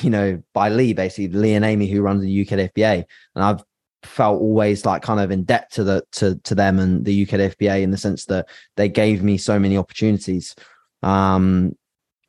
you 0.02 0.10
know, 0.10 0.42
by 0.54 0.70
Lee, 0.70 0.94
basically 0.94 1.28
Lee 1.30 1.54
and 1.54 1.66
Amy, 1.66 1.88
who 1.88 2.02
runs 2.02 2.22
the 2.22 2.42
UK 2.42 2.74
FBA. 2.74 3.04
And 3.36 3.44
I've 3.44 3.64
felt 4.04 4.42
always 4.42 4.86
like 4.86 5.04
kind 5.04 5.20
of 5.20 5.32
in 5.32 5.44
debt 5.44 5.72
to 5.72 5.84
the 5.84 6.04
to 6.12 6.36
to 6.44 6.56
them 6.56 6.80
and 6.80 7.06
the 7.06 7.24
UK 7.24 7.30
FBA 7.30 7.82
in 7.82 7.92
the 7.92 7.98
sense 7.98 8.26
that 8.26 8.50
they 8.76 8.90
gave 8.90 9.24
me 9.24 9.38
so 9.38 9.60
many 9.60 9.78
opportunities. 9.78 10.56
Um, 11.04 11.76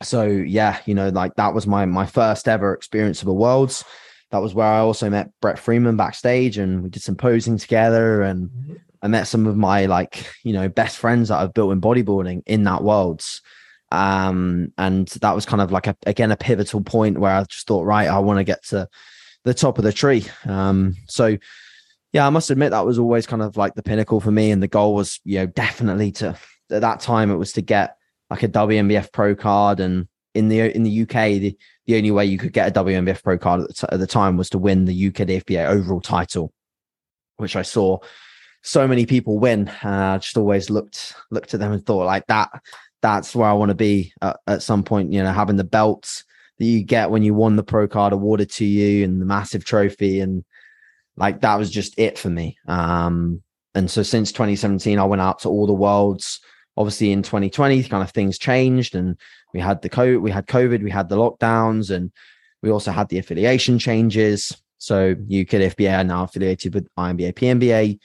so 0.02 0.24
yeah, 0.26 0.80
you 0.86 0.94
know, 0.94 1.08
like 1.08 1.34
that 1.36 1.54
was 1.54 1.66
my 1.66 1.86
my 1.86 2.06
first 2.06 2.48
ever 2.48 2.74
experience 2.74 3.22
of 3.22 3.28
a 3.28 3.32
worlds. 3.32 3.84
That 4.30 4.42
was 4.42 4.54
where 4.54 4.66
I 4.66 4.78
also 4.78 5.10
met 5.10 5.30
Brett 5.40 5.58
Freeman 5.58 5.96
backstage, 5.96 6.58
and 6.58 6.82
we 6.82 6.88
did 6.88 7.02
some 7.02 7.16
posing 7.16 7.58
together, 7.58 8.22
and 8.22 8.50
I 9.02 9.08
met 9.08 9.26
some 9.26 9.46
of 9.46 9.56
my 9.56 9.86
like 9.86 10.26
you 10.44 10.52
know 10.52 10.68
best 10.68 10.96
friends 10.96 11.28
that 11.28 11.40
I've 11.40 11.54
built 11.54 11.72
in 11.72 11.80
bodybuilding 11.80 12.42
in 12.46 12.64
that 12.64 12.82
world. 12.82 13.24
Um, 13.90 14.72
and 14.78 15.06
that 15.08 15.34
was 15.34 15.44
kind 15.44 15.60
of 15.60 15.70
like 15.70 15.86
a 15.86 15.96
again 16.06 16.30
a 16.30 16.36
pivotal 16.36 16.80
point 16.80 17.18
where 17.18 17.34
I 17.34 17.44
just 17.44 17.66
thought, 17.66 17.84
right, 17.84 18.08
I 18.08 18.18
want 18.20 18.38
to 18.38 18.44
get 18.44 18.64
to 18.68 18.88
the 19.44 19.54
top 19.54 19.78
of 19.78 19.84
the 19.84 19.92
tree. 19.92 20.24
Um, 20.46 20.94
so 21.08 21.36
yeah, 22.12 22.26
I 22.26 22.30
must 22.30 22.50
admit 22.50 22.70
that 22.70 22.86
was 22.86 22.98
always 22.98 23.26
kind 23.26 23.42
of 23.42 23.56
like 23.56 23.74
the 23.74 23.82
pinnacle 23.82 24.20
for 24.20 24.30
me, 24.30 24.50
and 24.50 24.62
the 24.62 24.68
goal 24.68 24.94
was 24.94 25.20
you 25.24 25.38
know 25.38 25.46
definitely 25.46 26.12
to 26.12 26.36
at 26.70 26.80
that 26.80 27.00
time 27.00 27.30
it 27.30 27.36
was 27.36 27.52
to 27.52 27.62
get 27.62 27.96
like 28.30 28.42
a 28.42 28.48
WNBF 28.48 29.12
pro 29.12 29.34
card, 29.34 29.80
and 29.80 30.08
in 30.34 30.48
the 30.48 30.74
in 30.74 30.84
the 30.84 31.02
UK 31.02 31.40
the, 31.40 31.58
the 31.86 31.96
only 31.96 32.10
way 32.10 32.24
you 32.24 32.38
could 32.38 32.52
get 32.52 32.74
a 32.74 32.84
WNBF 32.84 33.22
pro 33.22 33.36
card 33.36 33.62
at 33.62 33.68
the, 33.68 33.74
t- 33.74 33.86
at 33.90 33.98
the 33.98 34.06
time 34.06 34.36
was 34.36 34.48
to 34.50 34.58
win 34.58 34.84
the 34.84 35.08
UK 35.08 35.26
DFBA 35.26 35.66
overall 35.66 36.00
title, 36.00 36.52
which 37.36 37.56
I 37.56 37.62
saw 37.62 37.98
so 38.62 38.86
many 38.86 39.06
people 39.06 39.38
win. 39.38 39.68
Uh, 39.68 40.18
just 40.18 40.36
always 40.36 40.70
looked 40.70 41.14
looked 41.30 41.54
at 41.54 41.60
them 41.60 41.72
and 41.72 41.84
thought 41.84 42.06
like 42.06 42.26
that. 42.28 42.50
That's 43.02 43.34
where 43.34 43.48
I 43.48 43.52
want 43.54 43.70
to 43.70 43.74
be 43.74 44.12
at, 44.22 44.38
at 44.46 44.62
some 44.62 44.84
point. 44.84 45.12
You 45.12 45.22
know, 45.22 45.32
having 45.32 45.56
the 45.56 45.64
belts 45.64 46.24
that 46.58 46.64
you 46.64 46.82
get 46.84 47.10
when 47.10 47.22
you 47.22 47.34
won 47.34 47.56
the 47.56 47.62
pro 47.64 47.88
card 47.88 48.12
awarded 48.12 48.50
to 48.52 48.64
you 48.64 49.04
and 49.04 49.20
the 49.20 49.26
massive 49.26 49.64
trophy 49.64 50.20
and 50.20 50.44
like 51.16 51.40
that 51.40 51.58
was 51.58 51.70
just 51.70 51.98
it 51.98 52.18
for 52.18 52.30
me 52.30 52.56
um 52.68 53.42
and 53.74 53.90
so 53.90 54.02
since 54.02 54.30
2017 54.32 54.98
i 54.98 55.04
went 55.04 55.20
out 55.20 55.40
to 55.40 55.48
all 55.48 55.66
the 55.66 55.72
worlds 55.72 56.40
obviously 56.76 57.10
in 57.10 57.22
2020 57.22 57.82
kind 57.84 58.02
of 58.02 58.10
things 58.12 58.38
changed 58.38 58.94
and 58.94 59.18
we 59.52 59.60
had 59.60 59.82
the 59.82 59.90
covid 59.90 60.20
we 60.20 60.30
had 60.30 60.46
covid 60.46 60.82
we 60.82 60.90
had 60.90 61.08
the 61.08 61.16
lockdowns 61.16 61.90
and 61.90 62.12
we 62.62 62.70
also 62.70 62.92
had 62.92 63.08
the 63.08 63.18
affiliation 63.18 63.78
changes 63.78 64.56
so 64.78 65.10
UK 65.12 65.62
FBA 65.70 65.98
are 65.98 66.04
now 66.04 66.24
affiliated 66.24 66.74
with 66.74 66.88
INBA 66.96 67.34
PNBA 67.34 67.98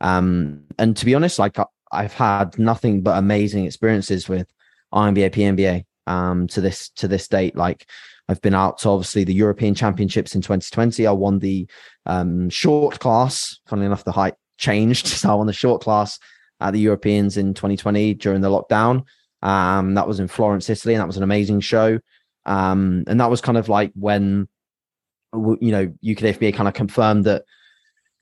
um 0.00 0.64
and 0.78 0.96
to 0.96 1.04
be 1.04 1.14
honest 1.14 1.38
like 1.38 1.56
I've 1.92 2.12
had 2.12 2.58
nothing 2.58 3.02
but 3.02 3.18
amazing 3.18 3.64
experiences 3.64 4.28
with 4.28 4.52
INBA 4.92 5.30
PNBA 5.30 5.84
um, 6.06 6.46
to 6.48 6.60
this 6.60 6.90
to 6.90 7.08
this 7.08 7.28
date. 7.28 7.56
Like 7.56 7.88
I've 8.28 8.42
been 8.42 8.54
out 8.54 8.78
to 8.78 8.90
obviously 8.90 9.24
the 9.24 9.34
European 9.34 9.74
Championships 9.74 10.34
in 10.34 10.42
2020. 10.42 11.06
I 11.06 11.12
won 11.12 11.38
the 11.38 11.66
um, 12.06 12.50
short 12.50 13.00
class. 13.00 13.58
Funnily 13.66 13.86
enough, 13.86 14.04
the 14.04 14.12
height 14.12 14.34
changed, 14.56 15.06
so 15.08 15.30
I 15.30 15.34
won 15.34 15.46
the 15.46 15.52
short 15.52 15.82
class 15.82 16.18
at 16.60 16.72
the 16.72 16.80
Europeans 16.80 17.36
in 17.36 17.54
2020 17.54 18.14
during 18.14 18.40
the 18.40 18.50
lockdown. 18.50 19.04
Um, 19.42 19.94
that 19.94 20.08
was 20.08 20.18
in 20.18 20.26
Florence, 20.26 20.68
Italy, 20.68 20.94
and 20.94 21.00
that 21.00 21.06
was 21.06 21.16
an 21.16 21.22
amazing 21.22 21.60
show. 21.60 22.00
Um, 22.44 23.04
and 23.06 23.20
that 23.20 23.30
was 23.30 23.40
kind 23.40 23.58
of 23.58 23.68
like 23.68 23.92
when 23.94 24.48
you 25.34 25.70
know 25.70 25.92
UKFBA 26.02 26.54
kind 26.54 26.68
of 26.68 26.74
confirmed 26.74 27.24
that 27.24 27.44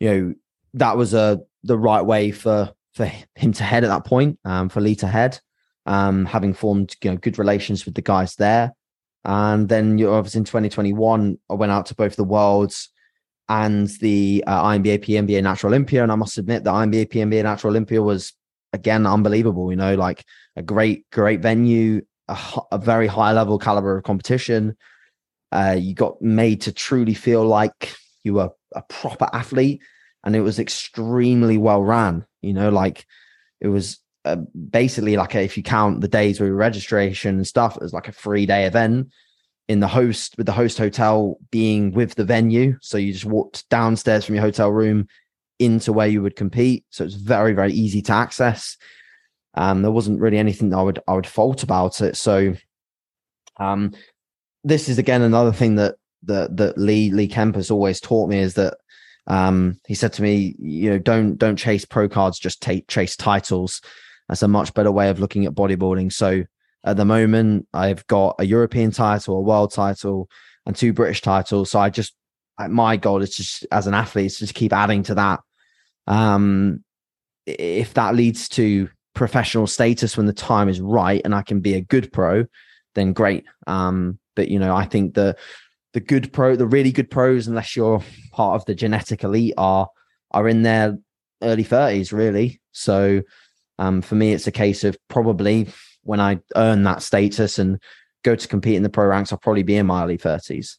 you 0.00 0.08
know 0.10 0.34
that 0.74 0.96
was 0.96 1.14
a 1.14 1.40
the 1.66 1.78
right 1.78 2.02
way 2.02 2.30
for 2.30 2.72
for 2.94 3.10
him 3.34 3.52
to 3.52 3.62
head 3.62 3.84
at 3.84 3.88
that 3.88 4.06
point, 4.06 4.38
um, 4.44 4.68
for 4.68 4.80
Lee 4.80 4.94
to 4.96 5.06
head 5.06 5.38
um, 5.86 6.26
having 6.26 6.52
formed 6.52 6.94
you 7.02 7.10
know 7.10 7.16
good 7.16 7.38
relations 7.38 7.86
with 7.86 7.94
the 7.94 8.02
guys 8.02 8.34
there. 8.36 8.74
And 9.24 9.68
then 9.68 9.98
you 9.98 10.10
obviously 10.10 10.40
in 10.40 10.44
2021, 10.44 11.38
I 11.50 11.54
went 11.54 11.72
out 11.72 11.86
to 11.86 11.94
both 11.94 12.16
the 12.16 12.24
Worlds 12.24 12.90
and 13.48 13.88
the 14.00 14.44
uh, 14.46 14.64
INBA 14.64 14.98
PNBA 14.98 15.42
Natural 15.42 15.72
Olympia, 15.72 16.02
and 16.02 16.12
I 16.12 16.16
must 16.16 16.38
admit 16.38 16.64
the 16.64 16.72
INBA 16.72 17.06
PNBA 17.06 17.42
Natural 17.42 17.70
Olympia 17.70 18.02
was 18.02 18.32
again 18.72 19.06
unbelievable. 19.06 19.70
You 19.70 19.76
know, 19.76 19.94
like 19.94 20.24
a 20.56 20.62
great 20.62 21.08
great 21.10 21.40
venue, 21.40 22.02
a, 22.28 22.38
a 22.72 22.78
very 22.78 23.06
high 23.06 23.32
level 23.32 23.58
caliber 23.58 23.96
of 23.96 24.04
competition. 24.04 24.76
Uh, 25.52 25.76
you 25.78 25.94
got 25.94 26.20
made 26.20 26.60
to 26.62 26.72
truly 26.72 27.14
feel 27.14 27.44
like 27.46 27.94
you 28.24 28.34
were 28.34 28.50
a 28.74 28.82
proper 28.82 29.28
athlete, 29.32 29.80
and 30.26 30.34
it 30.34 30.40
was 30.40 30.58
extremely 30.58 31.56
well 31.56 31.82
ran. 31.82 32.26
You 32.42 32.52
know, 32.52 32.68
like 32.68 33.06
it 33.60 33.68
was 33.68 34.00
uh, 34.24 34.36
basically 34.68 35.16
like 35.16 35.36
a, 35.36 35.40
if 35.40 35.56
you 35.56 35.62
count 35.62 36.00
the 36.00 36.08
days 36.08 36.40
with 36.40 36.50
registration 36.50 37.36
and 37.36 37.46
stuff, 37.46 37.76
it 37.76 37.82
was 37.82 37.92
like 37.92 38.08
a 38.08 38.12
three 38.12 38.44
day 38.44 38.66
event 38.66 39.08
in 39.68 39.80
the 39.80 39.88
host 39.88 40.34
with 40.36 40.46
the 40.46 40.52
host 40.52 40.78
hotel 40.78 41.38
being 41.52 41.92
with 41.92 42.16
the 42.16 42.24
venue. 42.24 42.76
So 42.82 42.98
you 42.98 43.12
just 43.12 43.24
walked 43.24 43.68
downstairs 43.70 44.24
from 44.24 44.34
your 44.34 44.42
hotel 44.42 44.70
room 44.70 45.06
into 45.60 45.92
where 45.92 46.08
you 46.08 46.22
would 46.22 46.36
compete. 46.36 46.84
So 46.90 47.04
it's 47.04 47.14
very, 47.14 47.52
very 47.52 47.72
easy 47.72 48.02
to 48.02 48.12
access. 48.12 48.76
Um, 49.54 49.82
there 49.82 49.92
wasn't 49.92 50.20
really 50.20 50.38
anything 50.38 50.74
I 50.74 50.82
would 50.82 50.98
I 51.06 51.14
would 51.14 51.26
fault 51.26 51.62
about 51.62 52.00
it. 52.00 52.16
So 52.16 52.54
um, 53.58 53.92
this 54.64 54.88
is 54.88 54.98
again 54.98 55.22
another 55.22 55.52
thing 55.52 55.76
that 55.76 55.94
that 56.24 56.56
that 56.56 56.76
Lee 56.76 57.12
Lee 57.12 57.28
Kemp 57.28 57.54
has 57.54 57.70
always 57.70 58.00
taught 58.00 58.28
me 58.28 58.40
is 58.40 58.54
that 58.54 58.74
um, 59.26 59.80
he 59.86 59.94
said 59.94 60.12
to 60.14 60.22
me, 60.22 60.54
you 60.58 60.90
know, 60.90 60.98
don't 60.98 61.36
don't 61.36 61.56
chase 61.56 61.84
pro 61.84 62.08
cards, 62.08 62.38
just 62.38 62.62
take 62.62 62.86
chase 62.88 63.16
titles. 63.16 63.80
That's 64.28 64.42
a 64.42 64.48
much 64.48 64.74
better 64.74 64.92
way 64.92 65.08
of 65.08 65.20
looking 65.20 65.46
at 65.46 65.54
bodybuilding. 65.54 66.12
So 66.12 66.44
at 66.84 66.96
the 66.96 67.04
moment, 67.04 67.66
I've 67.72 68.06
got 68.06 68.36
a 68.38 68.44
European 68.44 68.90
title, 68.90 69.36
a 69.36 69.40
world 69.40 69.72
title, 69.72 70.28
and 70.64 70.74
two 70.74 70.92
British 70.92 71.20
titles. 71.20 71.70
So 71.70 71.80
I 71.80 71.90
just, 71.90 72.14
my 72.68 72.96
goal 72.96 73.22
is 73.22 73.36
just 73.36 73.66
as 73.70 73.86
an 73.86 73.94
athlete, 73.94 74.26
is 74.26 74.38
just 74.38 74.54
keep 74.54 74.72
adding 74.72 75.02
to 75.04 75.14
that. 75.16 75.40
Um, 76.06 76.84
if 77.46 77.94
that 77.94 78.14
leads 78.14 78.48
to 78.50 78.88
professional 79.14 79.66
status 79.66 80.16
when 80.16 80.26
the 80.26 80.32
time 80.32 80.68
is 80.68 80.80
right 80.80 81.22
and 81.24 81.34
I 81.34 81.42
can 81.42 81.60
be 81.60 81.74
a 81.74 81.80
good 81.80 82.12
pro, 82.12 82.46
then 82.94 83.12
great. 83.12 83.44
Um, 83.66 84.18
but 84.34 84.48
you 84.48 84.58
know, 84.58 84.74
I 84.74 84.84
think 84.84 85.14
the 85.14 85.36
the 85.96 86.00
good 86.00 86.30
pro, 86.30 86.54
the 86.56 86.66
really 86.66 86.92
good 86.92 87.10
pros, 87.10 87.46
unless 87.46 87.74
you're 87.74 88.02
part 88.30 88.54
of 88.54 88.66
the 88.66 88.74
genetic 88.74 89.24
elite, 89.24 89.54
are 89.56 89.88
are 90.30 90.46
in 90.46 90.60
their 90.60 90.98
early 91.42 91.64
30s, 91.64 92.12
really. 92.12 92.60
So 92.72 93.22
um, 93.78 94.02
for 94.02 94.14
me, 94.14 94.34
it's 94.34 94.46
a 94.46 94.52
case 94.52 94.84
of 94.84 94.98
probably 95.08 95.68
when 96.02 96.20
I 96.20 96.40
earn 96.54 96.82
that 96.82 97.00
status 97.00 97.58
and 97.58 97.82
go 98.24 98.36
to 98.36 98.46
compete 98.46 98.74
in 98.74 98.82
the 98.82 98.90
pro 98.90 99.06
ranks, 99.06 99.32
I'll 99.32 99.38
probably 99.38 99.62
be 99.62 99.76
in 99.76 99.86
my 99.86 100.04
early 100.04 100.18
30s. 100.18 100.76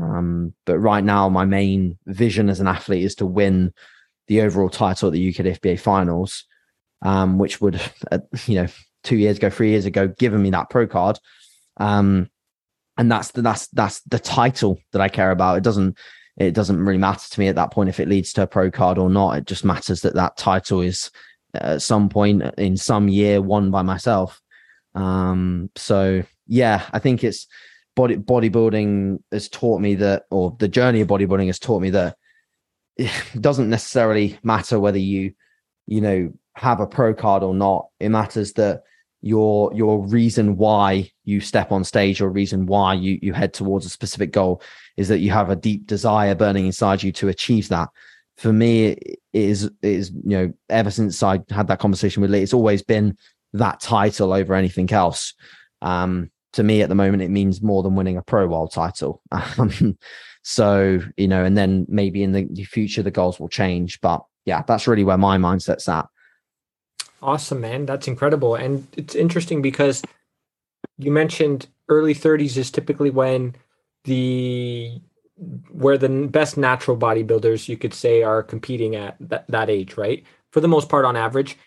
Um, 0.00 0.52
but 0.64 0.80
right 0.80 1.04
now, 1.04 1.28
my 1.28 1.44
main 1.44 1.96
vision 2.06 2.48
as 2.48 2.58
an 2.58 2.66
athlete 2.66 3.04
is 3.04 3.14
to 3.16 3.26
win 3.26 3.72
the 4.26 4.40
overall 4.40 4.68
title 4.68 5.10
at 5.10 5.12
the 5.12 5.28
UK 5.28 5.46
FBA 5.60 5.78
finals, 5.78 6.44
um, 7.02 7.38
which 7.38 7.60
would, 7.60 7.80
uh, 8.10 8.18
you 8.46 8.56
know, 8.56 8.66
two 9.04 9.16
years 9.16 9.36
ago, 9.36 9.48
three 9.48 9.70
years 9.70 9.86
ago, 9.86 10.08
given 10.08 10.42
me 10.42 10.50
that 10.50 10.70
pro 10.70 10.88
card, 10.88 11.20
Um, 11.76 12.30
and 12.98 13.10
that's 13.10 13.32
the 13.32 13.42
that's 13.42 13.68
that's 13.68 14.00
the 14.02 14.18
title 14.18 14.78
that 14.92 15.00
I 15.00 15.08
care 15.08 15.30
about. 15.30 15.58
It 15.58 15.64
doesn't 15.64 15.98
it 16.36 16.52
doesn't 16.52 16.80
really 16.80 16.98
matter 16.98 17.28
to 17.30 17.40
me 17.40 17.48
at 17.48 17.54
that 17.54 17.72
point 17.72 17.88
if 17.88 18.00
it 18.00 18.08
leads 18.08 18.32
to 18.34 18.42
a 18.42 18.46
pro 18.46 18.70
card 18.70 18.98
or 18.98 19.08
not. 19.08 19.38
It 19.38 19.46
just 19.46 19.64
matters 19.64 20.02
that 20.02 20.14
that 20.14 20.36
title 20.36 20.80
is 20.80 21.10
at 21.54 21.82
some 21.82 22.08
point 22.08 22.42
in 22.58 22.76
some 22.76 23.08
year 23.08 23.40
won 23.40 23.70
by 23.70 23.82
myself. 23.82 24.40
Um, 24.94 25.70
so 25.76 26.22
yeah, 26.46 26.84
I 26.92 26.98
think 26.98 27.24
it's 27.24 27.46
body 27.94 28.16
bodybuilding 28.16 29.18
has 29.32 29.48
taught 29.48 29.80
me 29.80 29.94
that, 29.96 30.24
or 30.30 30.56
the 30.58 30.68
journey 30.68 31.00
of 31.00 31.08
bodybuilding 31.08 31.46
has 31.46 31.58
taught 31.58 31.82
me 31.82 31.90
that 31.90 32.16
it 32.96 33.10
doesn't 33.40 33.70
necessarily 33.70 34.38
matter 34.42 34.78
whether 34.78 34.98
you, 34.98 35.32
you 35.86 36.00
know, 36.00 36.32
have 36.54 36.80
a 36.80 36.86
pro 36.86 37.14
card 37.14 37.42
or 37.42 37.54
not. 37.54 37.88
It 38.00 38.10
matters 38.10 38.54
that 38.54 38.82
your 39.22 39.72
your 39.74 40.06
reason 40.06 40.56
why 40.56 41.10
you 41.24 41.40
step 41.40 41.72
on 41.72 41.84
stage 41.84 42.20
or 42.20 42.28
reason 42.28 42.66
why 42.66 42.94
you 42.94 43.18
you 43.22 43.32
head 43.32 43.52
towards 43.52 43.86
a 43.86 43.90
specific 43.90 44.32
goal 44.32 44.62
is 44.96 45.08
that 45.08 45.18
you 45.18 45.30
have 45.30 45.50
a 45.50 45.56
deep 45.56 45.86
desire 45.86 46.34
burning 46.34 46.66
inside 46.66 47.02
you 47.02 47.12
to 47.12 47.28
achieve 47.28 47.68
that. 47.68 47.88
For 48.36 48.52
me 48.52 48.88
it 48.88 49.18
is 49.32 49.64
it 49.64 49.74
is 49.82 50.10
you 50.10 50.36
know 50.36 50.52
ever 50.68 50.90
since 50.90 51.22
i 51.22 51.40
had 51.50 51.68
that 51.68 51.78
conversation 51.78 52.20
with 52.20 52.30
lee 52.30 52.42
it's 52.42 52.54
always 52.54 52.82
been 52.82 53.16
that 53.54 53.80
title 53.80 54.32
over 54.32 54.54
anything 54.54 54.90
else. 54.92 55.34
Um 55.82 56.30
to 56.52 56.62
me 56.62 56.82
at 56.82 56.88
the 56.88 56.94
moment 56.94 57.22
it 57.22 57.30
means 57.30 57.62
more 57.62 57.82
than 57.82 57.94
winning 57.94 58.16
a 58.16 58.22
pro 58.22 58.46
world 58.46 58.72
title. 58.72 59.22
Um, 59.58 59.98
so 60.42 61.00
you 61.16 61.26
know 61.26 61.44
and 61.44 61.56
then 61.56 61.86
maybe 61.88 62.22
in 62.22 62.30
the 62.30 62.64
future 62.64 63.02
the 63.02 63.10
goals 63.10 63.40
will 63.40 63.48
change 63.48 64.00
but 64.00 64.22
yeah 64.44 64.62
that's 64.62 64.86
really 64.86 65.02
where 65.02 65.18
my 65.18 65.36
mindset's 65.38 65.88
at 65.88 66.06
Awesome, 67.22 67.60
man. 67.60 67.86
That's 67.86 68.08
incredible. 68.08 68.54
And 68.54 68.86
it's 68.96 69.14
interesting 69.14 69.62
because 69.62 70.02
you 70.98 71.10
mentioned 71.10 71.66
early 71.88 72.14
30s 72.14 72.56
is 72.56 72.70
typically 72.70 73.10
when 73.10 73.54
the 74.04 75.00
where 75.70 75.98
the 75.98 76.08
best 76.08 76.56
natural 76.56 76.96
bodybuilders 76.96 77.68
you 77.68 77.76
could 77.76 77.92
say 77.92 78.22
are 78.22 78.42
competing 78.42 78.96
at 78.96 79.16
that, 79.20 79.46
that 79.48 79.68
age, 79.68 79.96
right? 79.96 80.24
For 80.50 80.60
the 80.60 80.68
most 80.68 80.88
part 80.88 81.04
on 81.04 81.16
average. 81.16 81.58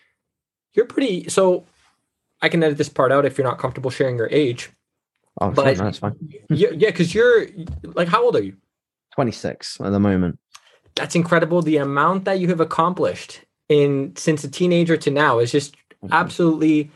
You're 0.74 0.86
pretty 0.86 1.28
so 1.28 1.66
I 2.42 2.48
can 2.48 2.62
edit 2.62 2.78
this 2.78 2.88
part 2.88 3.12
out 3.12 3.24
if 3.24 3.36
you're 3.36 3.46
not 3.46 3.58
comfortable 3.58 3.90
sharing 3.90 4.16
your 4.16 4.28
age. 4.30 4.70
Oh, 5.40 5.50
but, 5.50 5.76
that's 5.76 5.98
fine. 5.98 6.16
yeah, 6.48 6.70
yeah, 6.70 6.90
because 6.90 7.14
you're 7.14 7.46
like, 7.82 8.08
how 8.08 8.24
old 8.24 8.36
are 8.36 8.42
you? 8.42 8.56
26 9.14 9.80
at 9.80 9.90
the 9.90 10.00
moment. 10.00 10.38
That's 10.96 11.14
incredible. 11.14 11.62
The 11.62 11.76
amount 11.78 12.24
that 12.24 12.40
you 12.40 12.48
have 12.48 12.60
accomplished 12.60 13.44
in 13.70 14.14
since 14.16 14.44
a 14.44 14.50
teenager 14.50 14.98
to 14.98 15.10
now 15.10 15.38
is 15.38 15.50
just 15.50 15.74
mm-hmm. 15.74 16.12
absolutely 16.12 16.90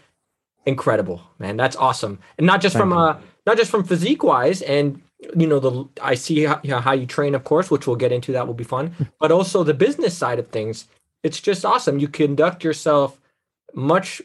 incredible, 0.67 1.23
man. 1.39 1.57
That's 1.57 1.77
awesome, 1.77 2.19
and 2.37 2.47
not 2.47 2.61
just 2.61 2.75
Thank 2.75 2.83
from 2.83 2.93
uh 2.93 3.17
not 3.47 3.57
just 3.57 3.71
from 3.71 3.85
physique 3.85 4.23
wise, 4.23 4.61
and 4.61 5.01
you 5.35 5.47
know 5.47 5.61
the 5.61 5.89
I 6.03 6.17
see 6.17 6.45
how 6.45 6.61
you, 6.63 6.71
know, 6.71 6.81
how 6.81 6.93
you 6.93 7.07
train, 7.07 7.35
of 7.35 7.45
course, 7.45 7.71
which 7.71 7.87
we'll 7.87 7.97
get 7.97 8.13
into. 8.13 8.33
That 8.33 8.47
will 8.47 8.55
be 8.55 8.65
fun, 8.65 8.95
but 9.21 9.33
also 9.33 9.65
the 9.65 9.73
business 9.73 10.19
side 10.19 10.39
of 10.39 10.49
things. 10.49 10.87
It's 11.23 11.41
just 11.41 11.65
awesome. 11.65 11.99
You 11.99 12.09
conduct 12.09 12.65
yourself 12.65 13.19
much 13.73 14.21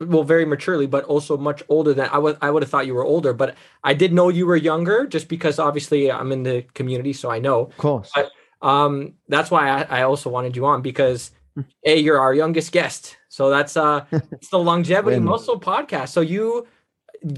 well 0.00 0.24
very 0.24 0.44
maturely 0.44 0.86
but 0.86 1.04
also 1.04 1.36
much 1.36 1.62
older 1.68 1.94
than 1.94 2.08
i 2.10 2.18
would 2.18 2.36
i 2.42 2.50
would 2.50 2.62
have 2.62 2.70
thought 2.70 2.86
you 2.86 2.94
were 2.94 3.04
older 3.04 3.32
but 3.32 3.54
i 3.84 3.94
did 3.94 4.12
know 4.12 4.28
you 4.28 4.44
were 4.44 4.56
younger 4.56 5.06
just 5.06 5.28
because 5.28 5.58
obviously 5.58 6.10
i'm 6.10 6.32
in 6.32 6.42
the 6.42 6.62
community 6.74 7.12
so 7.12 7.30
i 7.30 7.38
know 7.38 7.60
of 7.60 7.76
course 7.76 8.10
but 8.14 8.30
um 8.60 9.14
that's 9.28 9.52
why 9.52 9.70
i, 9.70 10.00
I 10.00 10.02
also 10.02 10.28
wanted 10.28 10.56
you 10.56 10.66
on 10.66 10.82
because 10.82 11.30
hey, 11.82 11.98
you're 11.98 12.18
our 12.18 12.34
youngest 12.34 12.72
guest. 12.72 13.16
So 13.28 13.50
that's 13.50 13.76
uh 13.76 14.04
it's 14.12 14.48
the 14.50 14.58
longevity 14.58 15.20
muscle 15.20 15.60
podcast. 15.60 16.08
So 16.08 16.20
you 16.20 16.66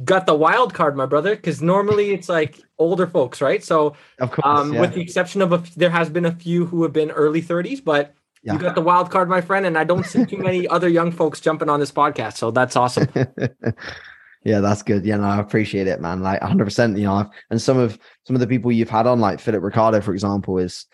got 0.05 0.27
the 0.27 0.35
wild 0.35 0.75
card, 0.75 0.97
my 0.97 1.07
brother, 1.07 1.37
because 1.37 1.63
normally 1.63 2.13
it's 2.13 2.29
like 2.29 2.61
older 2.79 3.07
folks, 3.07 3.41
right? 3.41 3.63
So 3.63 3.95
of 4.19 4.31
course, 4.31 4.47
um, 4.47 4.75
yeah. 4.75 4.81
with 4.81 4.95
the 4.95 5.01
exception 5.01 5.43
of 5.43 5.53
a, 5.53 5.63
there 5.77 5.91
has 5.91 6.11
been 6.11 6.27
a 6.27 6.33
few 6.33 6.67
who 6.67 6.83
have 6.83 6.93
been 6.93 7.11
early 7.11 7.43
30s, 7.43 7.83
but 7.85 8.15
yeah. 8.43 8.55
you 8.55 8.59
got 8.59 8.75
the 8.75 8.81
wild 8.81 9.11
card, 9.11 9.29
my 9.29 9.41
friend, 9.41 9.67
and 9.67 9.79
I 9.79 9.85
don't 9.85 10.05
see 10.05 10.25
too 10.25 10.39
many 10.39 10.67
other 10.69 10.89
young 10.89 11.13
folks 11.13 11.41
jumping 11.41 11.69
on 11.69 11.81
this 11.81 11.93
podcast. 11.93 12.37
So 12.37 12.51
that's 12.51 12.77
awesome. 12.77 13.09
yeah, 14.45 14.61
that's 14.61 14.83
good. 14.83 15.05
Yeah, 15.05 15.17
no, 15.17 15.25
I 15.25 15.39
appreciate 15.39 15.87
it, 15.87 16.01
man. 16.01 16.23
Like 16.23 16.41
100. 16.41 16.65
percent 16.65 16.97
You 16.99 17.05
know, 17.05 17.31
and 17.51 17.61
some 17.61 17.79
of 17.79 17.99
some 18.25 18.35
of 18.35 18.41
the 18.41 18.47
people 18.47 18.73
you've 18.73 18.91
had 18.91 19.07
on, 19.07 19.21
like 19.21 19.41
Philip 19.41 19.63
Ricardo, 19.63 20.01
for 20.01 20.13
example, 20.13 20.59
is 20.59 20.87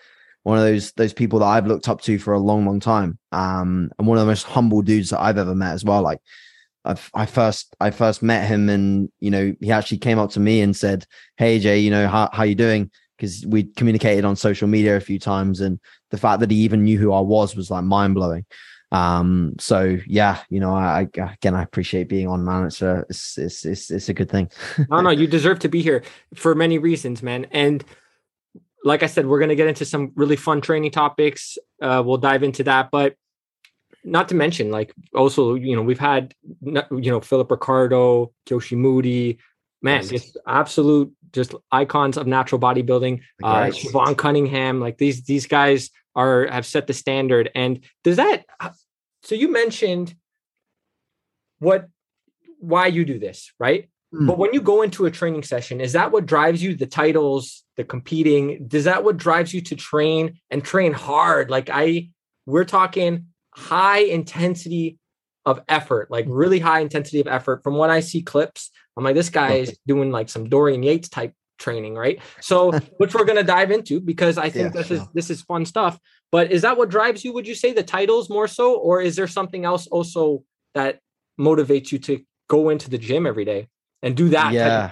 one 0.43 0.59
of 0.59 0.65
those 0.65 0.93
those 0.93 1.13
people 1.13 1.39
that 1.41 1.47
I've 1.47 1.67
looked 1.67 1.89
up 1.89 2.01
to 2.03 2.19
for 2.19 2.35
a 2.35 2.39
long, 2.39 2.67
long 2.67 2.81
time. 2.81 3.19
Um, 3.31 3.91
and 3.99 4.07
one 4.07 4.19
of 4.19 4.23
the 4.23 4.31
most 4.31 4.45
humble 4.45 4.83
dudes 4.83 5.11
that 5.11 5.21
I've 5.21 5.39
ever 5.39 5.55
met 5.55 5.75
as 5.75 5.85
well. 5.85 6.03
Like 6.03 6.21
I've, 6.85 7.11
I 7.15 7.27
first 7.27 7.75
I 7.81 7.91
first 7.91 8.23
met 8.23 8.49
him, 8.49 8.69
and 8.69 9.11
you 9.21 9.31
know 9.31 9.55
he 9.61 9.71
actually 9.71 9.99
came 9.99 10.19
up 10.19 10.31
to 10.33 10.41
me 10.41 10.61
and 10.61 10.77
said, 10.77 11.07
"Hey 11.37 11.59
Jay, 11.59 11.79
you 11.79 11.91
know 11.91 12.09
how 12.09 12.29
how 12.33 12.43
you 12.43 12.55
doing?" 12.55 12.91
Because 13.17 13.47
we 13.47 13.65
communicated 13.65 14.25
on 14.25 14.35
social 14.35 14.67
media 14.67 14.97
a 14.97 15.01
few 15.01 15.19
times, 15.19 15.61
and 15.61 15.79
the 16.11 16.19
fact 16.19 16.41
that 16.41 16.51
he 16.51 16.59
even 16.59 16.85
knew 16.85 16.99
who 16.99 17.13
I 17.13 17.21
was 17.21 17.55
was 17.55 17.71
like 17.71 17.85
mind 17.85 18.15
blowing. 18.15 18.45
Um, 18.91 19.55
so 19.59 19.97
yeah, 20.07 20.41
you 20.51 20.61
know, 20.61 20.75
I, 20.75 21.09
I 21.17 21.33
again 21.33 21.55
I 21.55 21.63
appreciate 21.63 22.09
being 22.09 22.27
on, 22.27 22.45
man. 22.45 22.67
It's 22.67 22.83
a 22.83 23.05
it's 23.09 23.39
it's 23.39 23.65
it's, 23.65 23.91
it's 23.91 24.09
a 24.09 24.15
good 24.15 24.31
thing. 24.31 24.51
no, 24.91 25.01
no, 25.01 25.11
you 25.11 25.29
deserve 25.29 25.61
to 25.61 25.69
be 25.69 25.83
here 25.83 26.03
for 26.35 26.55
many 26.55 26.79
reasons, 26.79 27.23
man. 27.23 27.47
And 27.53 27.85
like 28.85 29.03
I 29.03 29.07
said, 29.07 29.27
we're 29.27 29.39
going 29.39 29.51
to 29.51 29.57
get 29.57 29.69
into 29.69 29.85
some 29.85 30.13
really 30.17 30.37
fun 30.37 30.61
training 30.61 30.91
topics. 30.91 31.57
Uh, 31.81 32.03
we'll 32.05 32.17
dive 32.17 32.43
into 32.43 32.65
that, 32.65 32.91
but 32.91 33.15
not 34.05 34.29
to 34.31 34.35
mention, 34.35 34.71
like 34.71 34.93
also, 35.15 35.55
you 35.55 35.77
know, 35.77 35.83
we've 35.83 35.99
had, 35.99 36.35
you 36.63 36.83
know, 36.91 37.21
Philip 37.21 37.51
Ricardo, 37.51 38.33
Kyoshi 38.47 38.77
Moody, 38.77 39.39
man, 39.81 40.03
just 40.03 40.37
absolute, 40.47 41.13
just 41.33 41.55
icons 41.71 42.17
of 42.17 42.27
natural 42.27 42.61
bodybuilding. 42.61 43.21
Uh, 43.43 43.67
Siobhan 43.67 44.17
Cunningham, 44.17 44.81
like 44.81 44.99
these, 44.99 45.23
these 45.23 45.47
guys 45.47 45.91
are 46.15 46.47
have 46.49 46.67
set 46.67 46.89
the 46.89 46.93
standard. 46.93 47.51
And 47.55 47.81
does 48.03 48.17
that? 48.17 48.45
So 49.23 49.37
you 49.37 49.53
mentioned 49.53 50.15
what, 51.61 51.89
why 52.59 52.89
you 52.89 53.05
do 53.05 53.21
this, 53.21 53.53
right? 53.59 53.89
Mm. 54.13 54.27
But 54.27 54.39
when 54.39 54.53
you 54.53 54.61
go 54.61 54.83
into 54.83 55.07
a 55.07 55.11
training 55.11 55.45
session, 55.45 55.81
is 55.81 55.93
that 55.93 56.11
what 56.11 56.27
drives 56.27 56.61
you? 56.61 56.75
The 56.75 56.87
titles, 56.87 57.62
the 57.77 57.85
competing, 57.85 58.67
does 58.67 58.85
that 58.85 59.05
what 59.05 59.17
drives 59.17 59.53
you 59.53 59.61
to 59.63 59.77
train 59.77 60.39
and 60.51 60.65
train 60.65 60.93
hard? 60.93 61.51
Like 61.51 61.71
I, 61.73 62.11
we're 62.47 62.65
talking 62.65 63.27
high 63.55 64.01
intensity 64.01 64.99
of 65.45 65.61
effort, 65.69 66.11
like 66.11 66.27
really 66.29 66.59
high 66.59 66.81
intensity 66.81 67.21
of 67.21 67.27
effort. 67.27 67.63
From 67.63 67.75
what 67.75 67.91
I 67.91 68.01
see 68.01 68.23
clips, 68.23 68.71
I'm 68.97 69.05
like, 69.05 69.15
this 69.15 69.31
guy 69.31 69.55
is 69.55 69.79
doing 69.87 70.11
like 70.11 70.29
some 70.29 70.49
Dorian 70.49 70.83
Yates 70.83 71.09
type 71.09 71.35
training, 71.59 71.95
right? 71.95 72.21
So, 72.41 72.73
which 72.99 73.15
we're 73.15 73.25
gonna 73.25 73.43
dive 73.43 73.71
into 73.71 74.01
because 74.01 74.39
I 74.39 74.51
think 74.51 74.75
yeah, 74.75 74.81
this 74.81 74.91
is 74.91 75.03
this 75.15 75.31
is 75.31 75.43
fun 75.43 75.65
stuff. 75.65 75.99
But 76.31 76.53
is 76.53 76.63
that 76.63 76.77
what 76.77 76.91
drives 76.91 77.25
you? 77.25 77.33
Would 77.33 77.47
you 77.47 77.55
say 77.55 77.73
the 77.73 77.83
titles 77.83 78.31
more 78.31 78.49
so, 78.49 78.75
or 78.75 79.01
is 79.01 79.17
there 79.17 79.27
something 79.27 79.65
else 79.65 79.87
also 79.87 80.45
that 80.75 81.01
motivates 81.39 81.91
you 81.93 81.99
to 82.01 82.23
go 82.49 82.69
into 82.69 82.89
the 82.89 82.99
gym 82.99 83.27
every 83.27 83.45
day? 83.45 83.69
and 84.03 84.17
do 84.17 84.29
that 84.31 84.53
yeah 84.53 84.91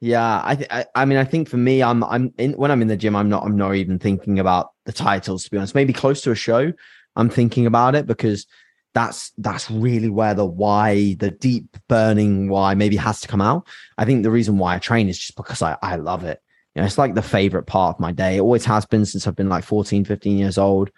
yeah 0.00 0.40
I, 0.42 0.56
th- 0.56 0.68
I 0.70 0.86
i 0.94 1.04
mean 1.04 1.18
i 1.18 1.24
think 1.24 1.48
for 1.48 1.58
me 1.58 1.82
i'm 1.82 2.02
i'm 2.04 2.32
in 2.38 2.52
when 2.52 2.70
i'm 2.70 2.82
in 2.82 2.88
the 2.88 2.96
gym 2.96 3.14
i'm 3.14 3.28
not 3.28 3.44
i'm 3.44 3.56
not 3.56 3.74
even 3.74 3.98
thinking 3.98 4.38
about 4.38 4.72
the 4.86 4.92
titles 4.92 5.44
to 5.44 5.50
be 5.50 5.58
honest. 5.58 5.74
Maybe 5.74 5.92
close 5.92 6.22
to 6.22 6.30
a 6.30 6.34
show 6.34 6.72
i'm 7.16 7.28
thinking 7.28 7.66
about 7.66 7.94
it 7.94 8.06
because 8.06 8.46
that's 8.94 9.32
that's 9.38 9.70
really 9.70 10.08
where 10.08 10.34
the 10.34 10.44
why 10.44 11.14
the 11.20 11.30
deep 11.30 11.76
burning 11.88 12.48
why 12.48 12.74
maybe 12.74 12.96
has 12.96 13.20
to 13.20 13.28
come 13.28 13.40
out. 13.40 13.68
I 13.98 14.04
think 14.04 14.22
the 14.22 14.30
reason 14.30 14.58
why 14.58 14.74
i 14.74 14.78
train 14.78 15.08
is 15.08 15.18
just 15.18 15.36
because 15.36 15.62
i 15.62 15.76
i 15.82 15.96
love 15.96 16.24
it. 16.24 16.40
You 16.74 16.80
know 16.80 16.86
it's 16.86 16.98
like 16.98 17.14
the 17.14 17.22
favorite 17.22 17.64
part 17.64 17.96
of 17.96 18.00
my 18.00 18.12
day. 18.12 18.36
It 18.36 18.40
always 18.40 18.64
has 18.64 18.86
been 18.86 19.04
since 19.06 19.26
i've 19.26 19.36
been 19.36 19.48
like 19.48 19.64
14 19.64 20.04
15 20.04 20.38
years 20.38 20.58
old. 20.58 20.90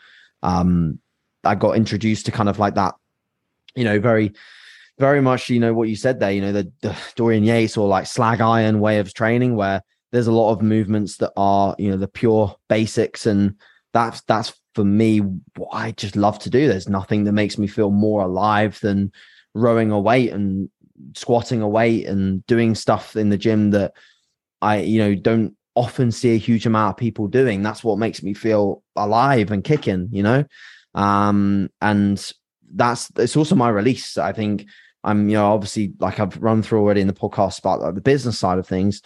Um 0.43 1.01
i 1.45 1.55
got 1.55 1.77
introduced 1.77 2.27
to 2.27 2.33
kind 2.33 2.49
of 2.49 2.61
like 2.61 2.77
that 2.77 2.95
you 3.75 3.85
know 3.85 3.99
very 3.99 4.33
very 5.03 5.21
much, 5.21 5.51
you 5.51 5.59
know, 5.59 5.75
what 5.75 5.88
you 5.88 5.97
said 5.97 6.21
there, 6.21 6.31
you 6.31 6.41
know, 6.41 6.53
the, 6.53 6.71
the 6.81 6.97
Dorian 7.17 7.43
Yates 7.43 7.77
or 7.77 7.88
like 7.88 8.07
slag 8.07 8.41
iron 8.41 8.79
way 8.79 9.01
of 9.01 9.12
training 9.12 9.57
where 9.57 9.83
there's 10.12 10.29
a 10.29 10.33
lot 10.33 10.53
of 10.53 10.62
movements 10.62 11.17
that 11.17 11.33
are, 11.37 11.75
you 11.77 11.91
know, 11.91 11.97
the 11.97 12.07
pure 12.07 12.55
basics. 12.69 13.27
And 13.27 13.57
that's, 13.93 14.21
that's 14.29 14.53
for 14.77 14.85
me, 14.85 15.19
what 15.57 15.71
I 15.73 15.91
just 15.91 16.15
love 16.15 16.38
to 16.38 16.51
do. 16.51 16.69
There's 16.69 16.88
nothing 16.88 17.25
that 17.25 17.33
makes 17.33 17.59
me 17.59 17.67
feel 17.67 17.91
more 17.91 18.23
alive 18.23 18.79
than 18.81 19.11
rowing 19.55 19.91
a 19.91 19.99
weight 19.99 20.33
and 20.33 20.71
squatting 21.17 21.62
a 21.62 21.69
weight 21.69 22.07
and 22.07 22.47
doing 22.47 22.77
stuff 22.77 23.17
in 23.17 23.29
the 23.29 23.37
gym 23.37 23.73
that 23.73 23.95
I, 24.61 24.83
you 24.83 25.01
know, 25.01 25.17
don't 25.17 25.57
often 25.75 26.12
see 26.12 26.33
a 26.37 26.38
huge 26.38 26.65
amount 26.65 26.93
of 26.93 26.97
people 26.97 27.27
doing. 27.27 27.61
That's 27.61 27.83
what 27.83 27.99
makes 27.99 28.23
me 28.23 28.35
feel 28.35 28.85
alive 28.95 29.51
and 29.51 29.65
kicking, 29.65 30.11
you 30.12 30.23
know? 30.23 30.45
Um, 30.95 31.71
and 31.81 32.33
that's 32.73 33.11
it's 33.17 33.37
also 33.37 33.57
my 33.57 33.69
release. 33.69 34.17
I 34.17 34.33
think 34.33 34.67
I'm, 35.05 35.29
you 35.29 35.37
know, 35.37 35.53
obviously 35.53 35.95
like 35.99 36.21
I've 36.21 36.37
run 36.43 36.62
through 36.62 36.81
already 36.81 37.01
in 37.01 37.07
the 37.07 37.12
podcast 37.12 37.59
about 37.59 37.81
like, 37.81 37.95
the 37.95 38.01
business 38.01 38.38
side 38.38 38.59
of 38.59 38.67
things. 38.67 39.03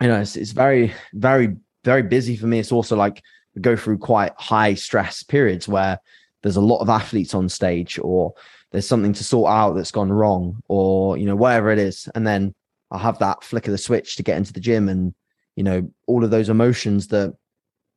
You 0.00 0.08
know, 0.08 0.20
it's, 0.20 0.36
it's 0.36 0.52
very, 0.52 0.94
very, 1.12 1.56
very 1.84 2.02
busy 2.02 2.36
for 2.36 2.46
me. 2.46 2.58
It's 2.58 2.72
also 2.72 2.96
like 2.96 3.22
we 3.54 3.62
go 3.62 3.76
through 3.76 3.98
quite 3.98 4.32
high 4.36 4.74
stress 4.74 5.22
periods 5.22 5.66
where 5.66 5.98
there's 6.42 6.56
a 6.56 6.60
lot 6.60 6.80
of 6.80 6.88
athletes 6.88 7.34
on 7.34 7.48
stage 7.48 7.98
or 8.02 8.34
there's 8.72 8.86
something 8.86 9.12
to 9.14 9.24
sort 9.24 9.50
out 9.50 9.72
that's 9.72 9.90
gone 9.90 10.12
wrong 10.12 10.62
or, 10.68 11.16
you 11.16 11.24
know, 11.26 11.36
whatever 11.36 11.70
it 11.70 11.78
is. 11.78 12.08
And 12.14 12.26
then 12.26 12.54
I'll 12.90 12.98
have 12.98 13.18
that 13.18 13.42
flick 13.42 13.66
of 13.66 13.72
the 13.72 13.78
switch 13.78 14.16
to 14.16 14.22
get 14.22 14.36
into 14.36 14.52
the 14.52 14.60
gym 14.60 14.88
and 14.88 15.14
you 15.56 15.64
know 15.64 15.90
all 16.06 16.22
of 16.22 16.30
those 16.30 16.48
emotions 16.48 17.08
that 17.08 17.34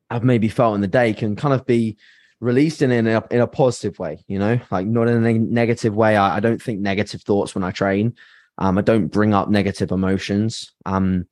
I've 0.09 0.23
maybe 0.23 0.47
felt 0.47 0.75
in 0.75 0.81
the 0.81 0.87
day 0.87 1.13
can 1.13 1.35
kind 1.35 1.53
of 1.53 1.65
be 1.65 1.97
released 2.39 2.81
in, 2.81 2.91
in 2.91 3.07
a 3.07 3.23
in 3.31 3.41
a 3.41 3.47
positive 3.47 3.99
way, 3.99 4.23
you 4.27 4.39
know, 4.39 4.59
like 4.71 4.87
not 4.87 5.07
in 5.07 5.25
a 5.25 5.33
negative 5.33 5.95
way. 5.95 6.15
I, 6.15 6.37
I 6.37 6.39
don't 6.39 6.61
think 6.61 6.79
negative 6.79 7.21
thoughts 7.21 7.55
when 7.55 7.63
I 7.63 7.71
train. 7.71 8.15
Um, 8.57 8.77
I 8.77 8.81
don't 8.81 9.07
bring 9.07 9.33
up 9.33 9.49
negative 9.49 9.91
emotions. 9.91 10.71
Um, 10.85 11.25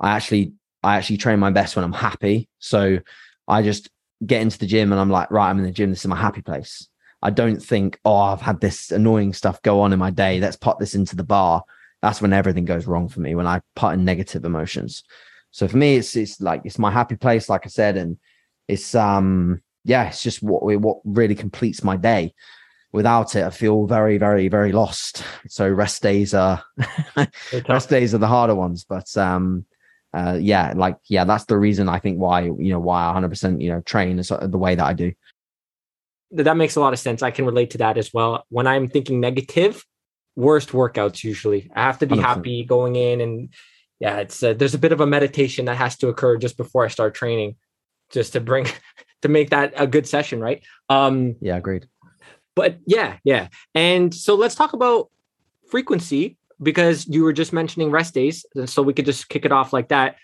I 0.00 0.10
actually 0.10 0.52
I 0.82 0.96
actually 0.96 1.18
train 1.18 1.38
my 1.38 1.50
best 1.50 1.76
when 1.76 1.84
I'm 1.84 1.92
happy. 1.92 2.48
So 2.58 2.98
I 3.48 3.62
just 3.62 3.90
get 4.24 4.42
into 4.42 4.58
the 4.58 4.66
gym 4.66 4.92
and 4.92 5.00
I'm 5.00 5.10
like, 5.10 5.30
right, 5.30 5.48
I'm 5.48 5.58
in 5.58 5.64
the 5.64 5.70
gym. 5.70 5.90
This 5.90 6.00
is 6.00 6.06
my 6.06 6.16
happy 6.16 6.42
place. 6.42 6.88
I 7.22 7.30
don't 7.30 7.62
think, 7.62 7.98
oh, 8.04 8.16
I've 8.16 8.42
had 8.42 8.60
this 8.60 8.90
annoying 8.90 9.32
stuff 9.32 9.62
go 9.62 9.80
on 9.80 9.94
in 9.94 9.98
my 9.98 10.10
day. 10.10 10.40
Let's 10.40 10.56
put 10.56 10.78
this 10.78 10.94
into 10.94 11.16
the 11.16 11.24
bar. 11.24 11.62
That's 12.02 12.20
when 12.20 12.34
everything 12.34 12.66
goes 12.66 12.86
wrong 12.86 13.08
for 13.08 13.20
me 13.20 13.34
when 13.34 13.46
I 13.46 13.62
put 13.74 13.94
in 13.94 14.04
negative 14.04 14.44
emotions. 14.44 15.04
So 15.50 15.66
for 15.66 15.76
me, 15.76 15.96
it's 15.96 16.16
it's 16.16 16.40
like 16.40 16.62
it's 16.64 16.78
my 16.78 16.90
happy 16.90 17.16
place, 17.16 17.48
like 17.48 17.64
I 17.64 17.70
said, 17.70 17.96
and 17.96 18.18
it's 18.68 18.94
um 18.94 19.62
yeah, 19.84 20.08
it's 20.08 20.22
just 20.22 20.42
what 20.42 20.62
what 20.62 20.98
really 21.04 21.34
completes 21.34 21.84
my 21.84 21.96
day. 21.96 22.34
Without 22.92 23.34
it, 23.34 23.44
I 23.44 23.50
feel 23.50 23.86
very, 23.86 24.18
very, 24.18 24.48
very 24.48 24.70
lost. 24.70 25.24
So 25.48 25.68
rest 25.68 26.02
days 26.02 26.32
are 26.32 26.62
rest 27.68 27.90
days 27.90 28.14
are 28.14 28.18
the 28.18 28.28
harder 28.28 28.54
ones, 28.54 28.84
but 28.84 29.16
um 29.16 29.66
uh, 30.14 30.38
yeah, 30.40 30.72
like 30.76 30.96
yeah, 31.08 31.24
that's 31.24 31.46
the 31.46 31.58
reason 31.58 31.88
I 31.88 31.98
think 31.98 32.18
why 32.18 32.42
you 32.42 32.70
know 32.70 32.78
why 32.78 33.02
I 33.02 33.06
100 33.06 33.28
percent 33.28 33.60
you 33.60 33.70
know 33.70 33.80
train 33.80 34.16
the 34.16 34.58
way 34.58 34.76
that 34.76 34.84
I 34.84 34.92
do. 34.92 35.12
That 36.30 36.56
makes 36.56 36.76
a 36.76 36.80
lot 36.80 36.92
of 36.92 36.98
sense. 37.00 37.22
I 37.22 37.32
can 37.32 37.46
relate 37.46 37.70
to 37.70 37.78
that 37.78 37.98
as 37.98 38.14
well. 38.14 38.44
When 38.48 38.66
I'm 38.68 38.88
thinking 38.88 39.20
negative, 39.20 39.84
worst 40.36 40.70
workouts 40.70 41.24
usually. 41.24 41.70
I 41.74 41.82
have 41.82 41.98
to 41.98 42.06
be 42.06 42.16
100%. 42.16 42.20
happy 42.20 42.64
going 42.64 42.96
in, 42.96 43.20
and 43.20 43.48
yeah, 43.98 44.18
it's 44.18 44.42
uh, 44.42 44.54
there's 44.54 44.74
a 44.74 44.78
bit 44.78 44.92
of 44.92 45.00
a 45.00 45.06
meditation 45.06 45.64
that 45.64 45.76
has 45.76 45.96
to 45.98 46.08
occur 46.08 46.36
just 46.36 46.56
before 46.56 46.84
I 46.84 46.88
start 46.88 47.14
training, 47.14 47.56
just 48.10 48.34
to 48.34 48.40
bring 48.40 48.66
to 49.24 49.28
make 49.28 49.48
that 49.50 49.72
a 49.74 49.86
good 49.86 50.06
session, 50.06 50.38
right? 50.38 50.62
Um, 50.90 51.36
yeah, 51.40 51.56
agreed. 51.56 51.88
But 52.54 52.78
yeah, 52.86 53.16
yeah, 53.24 53.48
and 53.74 54.14
so 54.14 54.34
let's 54.34 54.54
talk 54.54 54.74
about 54.74 55.10
frequency 55.70 56.36
because 56.62 57.08
you 57.08 57.24
were 57.24 57.32
just 57.32 57.52
mentioning 57.52 57.90
rest 57.90 58.12
days, 58.12 58.44
so 58.66 58.82
we 58.82 58.92
could 58.92 59.06
just 59.06 59.30
kick 59.30 59.46
it 59.46 59.50
off 59.50 59.72
like 59.72 59.88
that. 59.88 60.16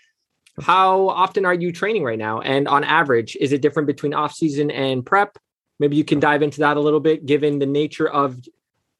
How 0.61 1.09
often 1.09 1.45
are 1.45 1.53
you 1.53 1.71
training 1.71 2.03
right 2.03 2.19
now? 2.19 2.41
And 2.41 2.67
on 2.67 2.83
average, 2.83 3.35
is 3.41 3.51
it 3.51 3.63
different 3.63 3.87
between 3.87 4.13
off 4.13 4.33
season 4.35 4.69
and 4.69 5.03
prep? 5.03 5.37
Maybe 5.79 5.95
you 5.95 6.05
can 6.05 6.19
dive 6.19 6.43
into 6.43 6.59
that 6.59 6.77
a 6.77 6.79
little 6.79 6.99
bit, 6.99 7.25
given 7.25 7.57
the 7.57 7.65
nature 7.65 8.07
of 8.07 8.37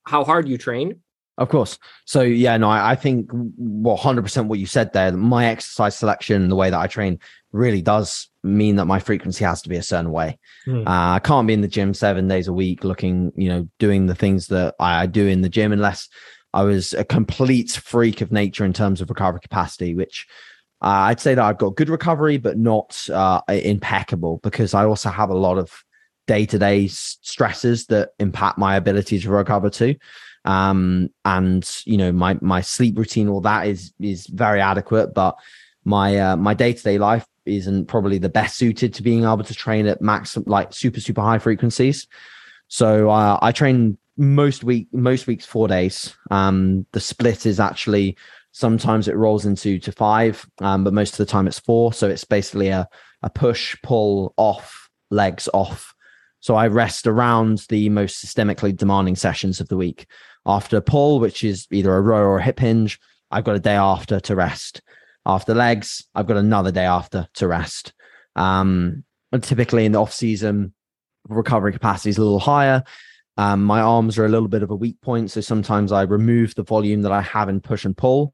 how 0.08 0.24
hard 0.24 0.50
you 0.50 0.58
train. 0.58 1.00
Of 1.38 1.50
course. 1.50 1.78
So 2.06 2.24
yeah, 2.24 2.58
no, 2.58 2.70
I, 2.70 2.92
I 2.92 2.96
think 2.96 3.30
well, 3.32 3.98
hundred 3.98 4.24
percent 4.24 4.48
what 4.48 4.58
you 4.58 4.66
said 4.66 4.94
there. 4.94 5.12
My 5.12 5.46
exercise 5.46 5.96
selection, 5.96 6.50
the 6.50 6.56
way 6.56 6.72
that 6.72 6.80
I 6.80 6.88
train, 6.88 7.20
really 7.52 7.84
does 7.84 8.31
mean 8.44 8.78
that 8.78 8.86
my 8.86 9.00
frequency 9.00 9.44
has 9.44 9.62
to 9.62 9.70
be 9.70 9.78
a 9.78 9.84
certain 9.84 10.12
way. 10.12 10.40
Mm. 10.66 10.88
Uh, 10.88 11.16
I 11.16 11.20
can't 11.20 11.48
be 11.48 11.54
in 11.54 11.62
the 11.62 11.68
gym 11.68 11.94
seven 11.94 12.28
days 12.28 12.48
a 12.48 12.54
week, 12.54 12.84
looking, 12.84 13.32
you 13.36 13.50
know, 13.50 13.68
doing 13.80 14.08
the 14.08 14.16
things 14.16 14.48
that 14.48 14.76
I 14.80 15.06
do 15.06 15.28
in 15.28 15.42
the 15.42 15.50
gym, 15.50 15.72
unless 15.72 16.10
I 16.54 16.64
was 16.64 16.94
a 16.94 17.04
complete 17.04 17.72
freak 17.72 18.22
of 18.22 18.32
nature 18.32 18.66
in 18.66 18.74
terms 18.74 19.02
of 19.02 19.10
recovery 19.10 19.40
capacity, 19.42 19.96
which 19.96 20.28
uh, 20.82 21.10
I'd 21.10 21.20
say 21.20 21.36
that 21.36 21.44
I've 21.44 21.58
got 21.58 21.76
good 21.76 21.90
recovery, 21.90 22.38
but 22.38 22.58
not 22.58 23.08
uh, 23.10 23.42
impeccable 23.48 24.40
because 24.44 24.74
I 24.74 24.86
also 24.86 25.10
have 25.10 25.30
a 25.30 25.38
lot 25.38 25.58
of 25.58 25.72
day 26.28 26.46
to 26.48 26.58
day 26.58 26.88
stresses 26.88 27.86
that 27.88 28.10
impact 28.20 28.58
my 28.58 28.76
ability 28.76 29.20
to 29.20 29.30
recover 29.30 29.70
too. 29.70 29.96
Um, 30.44 31.10
and 31.24 31.70
you 31.86 31.98
know, 31.98 32.12
my 32.12 32.38
my 32.42 32.62
sleep 32.62 32.98
routine, 32.98 33.30
all 33.30 33.42
that 33.42 33.68
is 33.68 33.94
is 34.00 34.26
very 34.28 34.60
adequate, 34.60 35.14
but 35.14 35.38
my 35.86 36.18
uh, 36.18 36.36
my 36.36 36.54
day 36.54 36.74
to 36.74 36.84
day 36.84 36.98
life 36.98 37.26
isn't 37.46 37.86
probably 37.86 38.18
the 38.18 38.30
best 38.30 38.58
suited 38.58 38.94
to 38.94 39.04
being 39.04 39.24
able 39.24 39.44
to 39.44 39.54
train 39.54 39.88
at 39.88 40.02
max 40.02 40.38
like 40.46 40.74
super 40.74 41.00
super 41.00 41.22
high 41.22 41.40
frequencies. 41.40 42.08
So 42.68 43.10
uh, 43.10 43.38
I 43.42 43.52
train 43.52 43.98
most 44.18 44.64
week 44.64 44.88
most 44.94 45.28
weeks 45.28 45.46
four 45.46 45.68
days. 45.68 46.16
Um 46.30 46.86
the 46.92 47.00
split 47.00 47.46
is 47.46 47.60
actually 47.60 48.18
sometimes 48.52 49.08
it 49.08 49.16
rolls 49.16 49.46
into 49.46 49.80
to 49.80 49.92
five 49.92 50.46
um 50.60 50.84
but 50.84 50.94
most 50.94 51.14
of 51.14 51.18
the 51.18 51.26
time 51.26 51.48
it's 51.48 51.60
four. 51.60 51.94
So 51.94 52.10
it's 52.10 52.26
basically 52.26 52.70
a 52.70 52.88
a 53.24 53.30
push 53.30 53.76
pull 53.84 54.34
off 54.38 54.90
legs 55.10 55.50
off. 55.54 55.94
So 56.40 56.56
i 56.56 56.68
rest 56.68 57.08
around 57.08 57.66
the 57.70 57.90
most 57.90 58.24
systemically 58.24 58.76
demanding 58.76 59.16
sessions 59.16 59.60
of 59.60 59.68
the 59.68 59.78
week. 59.78 60.08
After 60.46 60.82
pull 60.82 61.20
which 61.20 61.44
is 61.44 61.68
either 61.72 61.96
a 61.96 62.02
row 62.02 62.24
or 62.24 62.40
a 62.40 62.44
hip 62.44 62.60
hinge 62.60 63.00
i've 63.30 63.44
got 63.44 63.56
a 63.56 63.60
day 63.60 63.76
after 63.76 64.20
to 64.20 64.36
rest 64.36 64.82
after 65.26 65.54
legs 65.54 66.06
i've 66.16 66.28
got 66.28 66.38
another 66.38 66.72
day 66.72 66.86
after 66.86 67.28
to 67.34 67.48
rest 67.48 67.94
um 68.36 69.04
typically 69.42 69.86
in 69.86 69.92
the 69.92 70.00
off 70.00 70.14
season 70.14 70.74
recovery 71.28 71.72
capacity 71.72 72.10
is 72.10 72.18
a 72.18 72.22
little 72.22 72.40
higher 72.40 72.84
um, 73.38 73.64
my 73.64 73.82
arms 73.82 74.18
are 74.18 74.26
a 74.26 74.30
little 74.30 74.48
bit 74.48 74.64
of 74.64 74.72
a 74.72 74.76
weak 74.76 75.00
point. 75.02 75.32
So 75.32 75.42
sometimes 75.42 75.92
I 75.92 76.04
remove 76.04 76.54
the 76.56 76.64
volume 76.64 77.02
that 77.04 77.12
I 77.12 77.22
have 77.22 77.50
in 77.50 77.62
push 77.62 77.86
and 77.86 77.96
pull 77.96 78.34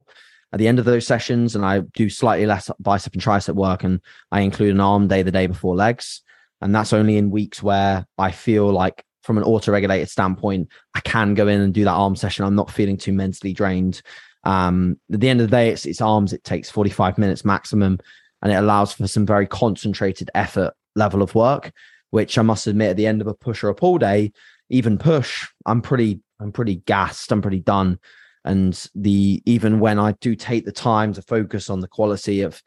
at 0.52 0.60
the 0.60 0.68
end 0.68 0.80
of 0.80 0.86
those 0.86 1.06
sessions 1.06 1.56
and 1.56 1.66
I 1.66 1.80
do 1.80 2.10
slightly 2.10 2.46
less 2.46 2.72
bicep 2.80 3.14
and 3.14 3.22
tricep 3.22 3.56
work 3.56 3.84
and 3.84 4.02
I 4.32 4.42
include 4.42 4.72
an 4.72 4.82
arm 4.82 5.08
day 5.08 5.24
the 5.24 5.32
day 5.32 5.48
before 5.48 5.76
legs. 5.76 6.22
And 6.62 6.74
that's 6.74 6.94
only 6.94 7.18
in 7.18 7.30
weeks 7.30 7.62
where 7.62 8.06
I 8.18 8.32
feel 8.32 8.72
like 8.72 9.04
from 9.24 9.38
an 9.38 9.44
auto-regulated 9.44 10.10
standpoint, 10.10 10.70
I 10.96 11.02
can 11.02 11.36
go 11.36 11.48
in 11.48 11.62
and 11.62 11.74
do 11.74 11.84
that 11.84 11.92
arm 11.92 12.16
session. 12.16 12.46
I'm 12.46 12.56
not 12.56 12.72
feeling 12.72 12.98
too 12.98 13.14
mentally 13.14 13.54
drained. 13.54 14.02
Um, 14.48 14.98
at 15.12 15.20
the 15.20 15.28
end 15.28 15.42
of 15.42 15.50
the 15.50 15.56
day, 15.56 15.70
it's, 15.70 15.86
it's 15.86 16.00
arms. 16.00 16.32
It 16.32 16.46
takes 16.46 16.70
45 16.70 17.18
minutes 17.18 17.44
maximum, 17.44 18.00
and 18.42 18.52
it 18.52 18.56
allows 18.56 18.94
for 18.94 19.06
some 19.06 19.26
very 19.26 19.46
concentrated 19.46 20.32
effort 20.34 20.74
level 20.96 21.22
of 21.22 21.36
work, 21.36 21.74
which 22.12 22.38
I 22.38 22.44
must 22.44 22.66
admit, 22.66 22.92
at 22.92 22.98
the 22.98 23.08
end 23.08 23.20
of 23.20 23.28
a 23.28 23.34
push 23.34 23.62
or 23.62 23.68
a 23.68 23.76
pull 23.76 23.98
day, 23.98 24.32
even 24.70 24.98
push, 24.98 25.46
I'm 25.66 25.82
pretty, 25.82 26.22
I'm 26.40 26.54
pretty 26.54 26.76
gassed. 26.76 27.32
I'm 27.34 27.42
pretty 27.42 27.60
done. 27.60 28.00
And 28.46 28.90
the 28.96 29.44
even 29.46 29.82
when 29.82 30.00
I 30.00 30.14
do 30.14 30.34
take 30.34 30.64
the 30.64 30.72
time 30.72 31.14
to 31.14 31.22
focus 31.22 31.70
on 31.70 31.82
the 31.82 31.88
quality 31.90 32.42
of 32.42 32.62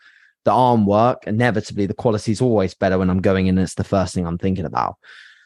the 0.44 0.52
arm 0.52 0.84
work, 0.84 1.26
inevitably 1.26 1.86
the 1.86 1.94
quality 1.94 2.32
is 2.32 2.42
always 2.42 2.74
better 2.74 2.98
when 2.98 3.08
I'm 3.08 3.22
going 3.22 3.46
in. 3.46 3.56
it's 3.56 3.74
the 3.74 3.84
first 3.84 4.14
thing 4.14 4.26
I'm 4.26 4.36
thinking 4.36 4.66
about. 4.66 4.96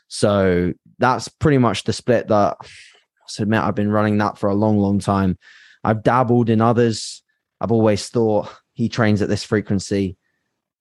So 0.09 0.73
that's 0.99 1.29
pretty 1.29 1.59
much 1.59 1.85
the 1.85 1.93
split 1.93 2.27
that 2.29 2.57
I 2.61 3.43
admit 3.43 3.63
I've 3.63 3.77
been 3.77 3.93
running 3.93 4.19
that 4.19 4.37
for 4.37 4.49
a 4.49 4.55
long, 4.55 4.79
long 4.79 4.99
time. 4.99 5.39
I've 5.85 6.03
dabbled 6.03 6.51
in 6.51 6.61
others. 6.61 7.23
I've 7.61 7.73
always 7.73 8.09
thought 8.09 8.49
he 8.73 8.89
trains 8.89 9.23
at 9.23 9.29
this 9.29 9.45
frequency 9.45 10.17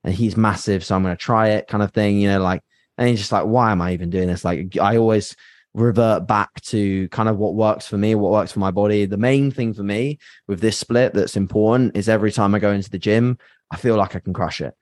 and 0.04 0.14
he's 0.14 0.36
massive, 0.36 0.84
so 0.84 0.96
I'm 0.96 1.04
going 1.04 1.16
to 1.16 1.22
try 1.22 1.50
it, 1.50 1.68
kind 1.68 1.84
of 1.84 1.92
thing. 1.92 2.20
You 2.20 2.30
know, 2.30 2.42
like, 2.42 2.62
and 2.98 3.08
he's 3.08 3.20
just 3.20 3.32
like, 3.32 3.46
why 3.46 3.72
am 3.72 3.82
I 3.82 3.94
even 3.94 4.10
doing 4.10 4.28
this? 4.28 4.44
Like, 4.44 4.78
I 4.78 4.98
always 4.98 5.36
revert 5.74 6.28
back 6.28 6.62
to 6.62 7.08
kind 7.10 7.30
of 7.30 7.38
what 7.38 7.56
works 7.56 7.88
for 7.88 7.98
me, 7.98 8.16
what 8.16 8.32
works 8.32 8.52
for 8.52 8.60
my 8.60 8.72
body. 8.72 9.06
The 9.06 9.18
main 9.18 9.50
thing 9.52 9.74
for 9.74 9.84
me 9.84 10.20
with 10.48 10.60
this 10.60 10.78
split 10.78 11.14
that's 11.14 11.36
important 11.36 11.98
is 11.98 12.10
every 12.10 12.32
time 12.32 12.54
I 12.54 12.60
go 12.60 12.72
into 12.72 12.90
the 12.90 13.00
gym, 13.00 13.38
I 13.72 13.78
feel 13.78 13.96
like 13.96 14.16
I 14.16 14.20
can 14.20 14.34
crush 14.34 14.62
it. 14.62 14.76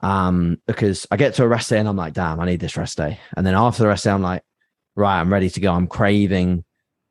Um, 0.00 0.60
because 0.66 1.06
I 1.10 1.16
get 1.16 1.34
to 1.34 1.44
a 1.44 1.48
rest 1.48 1.70
day 1.70 1.78
and 1.78 1.88
I'm 1.88 1.96
like, 1.96 2.12
damn, 2.12 2.40
I 2.40 2.46
need 2.46 2.60
this 2.60 2.76
rest 2.76 2.98
day. 2.98 3.18
And 3.36 3.46
then 3.46 3.54
after 3.54 3.82
the 3.82 3.88
rest 3.88 4.04
day, 4.04 4.10
I'm 4.10 4.22
like, 4.22 4.42
right, 4.94 5.18
I'm 5.18 5.32
ready 5.32 5.50
to 5.50 5.60
go. 5.60 5.72
I'm 5.72 5.86
craving 5.86 6.64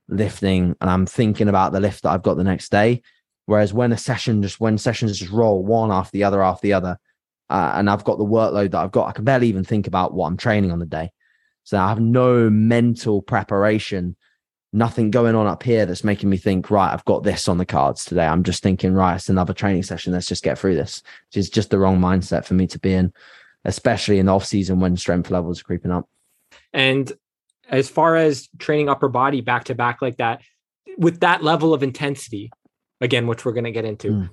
lifting 0.10 0.76
and 0.80 0.90
I'm 0.90 1.06
thinking 1.06 1.50
about 1.50 1.72
the 1.72 1.80
lift 1.80 2.04
that 2.04 2.12
I've 2.12 2.24
got 2.24 2.36
the 2.36 2.44
next 2.44 2.70
day. 2.70 3.02
Whereas 3.46 3.74
when 3.74 3.92
a 3.92 3.98
session 3.98 4.42
just 4.42 4.60
when 4.60 4.78
sessions 4.78 5.18
just 5.18 5.32
roll 5.32 5.64
one 5.64 5.92
after 5.92 6.12
the 6.12 6.24
other 6.26 6.44
after 6.44 6.68
the 6.68 6.74
other, 6.74 7.00
uh, 7.50 7.72
and 7.76 7.90
I've 7.90 8.04
got 8.04 8.18
the 8.18 8.26
workload 8.26 8.72
that 8.72 8.80
I've 8.80 8.92
got, 8.92 9.08
I 9.08 9.14
can 9.14 9.24
barely 9.24 9.48
even 9.48 9.64
think 9.64 9.88
about 9.88 10.14
what 10.14 10.28
I'm 10.28 10.38
training 10.38 10.72
on 10.72 10.80
the 10.80 10.86
day. 10.86 11.12
So 11.64 11.78
I 11.78 11.90
have 11.90 12.00
no 12.00 12.50
mental 12.50 13.22
preparation, 13.22 14.16
nothing 14.74 15.12
going 15.12 15.36
on 15.36 15.48
up 15.48 15.64
here 15.64 15.86
that's 15.86 16.04
making 16.04 16.30
me 16.30 16.38
think, 16.38 16.70
right, 16.70 16.92
I've 16.92 17.06
got 17.06 17.24
this 17.24 17.48
on 17.48 17.58
the 17.58 17.66
cards 17.66 18.04
today. 18.06 18.26
I'm 18.26 18.44
just 18.44 18.64
thinking, 18.64 18.94
right, 18.94 19.16
it's 19.16 19.30
another 19.30 19.54
training 19.54 19.84
session. 19.84 20.14
Let's 20.14 20.28
just 20.28 20.44
get 20.44 20.58
through 20.58 20.76
this, 20.76 21.02
which 21.30 21.38
is 21.38 21.50
just 21.50 21.70
the 21.70 21.80
wrong 21.80 22.00
mindset 22.00 22.46
for 22.46 22.54
me 22.54 22.68
to 22.68 22.80
be 22.80 22.94
in, 22.94 23.14
especially 23.64 24.20
in 24.20 24.26
the 24.26 24.34
off 24.34 24.46
season 24.46 24.80
when 24.80 24.98
strength 24.98 25.32
levels 25.32 25.62
are 25.62 25.66
creeping 25.66 25.92
up. 25.92 26.08
And 26.74 27.12
as 27.70 27.90
far 27.90 28.16
as 28.16 28.48
training 28.60 28.90
upper 28.90 29.10
body 29.10 29.42
back 29.42 29.66
to 29.66 29.76
back 29.76 30.02
like 30.02 30.18
that, 30.18 30.42
with 30.98 31.20
that 31.20 31.44
level 31.44 31.74
of 31.74 31.84
intensity, 31.84 32.52
again, 33.02 33.28
which 33.28 33.46
we're 33.46 33.54
going 33.54 33.64
to 33.66 33.72
get 33.72 33.86
into, 33.86 34.12
mm. 34.12 34.30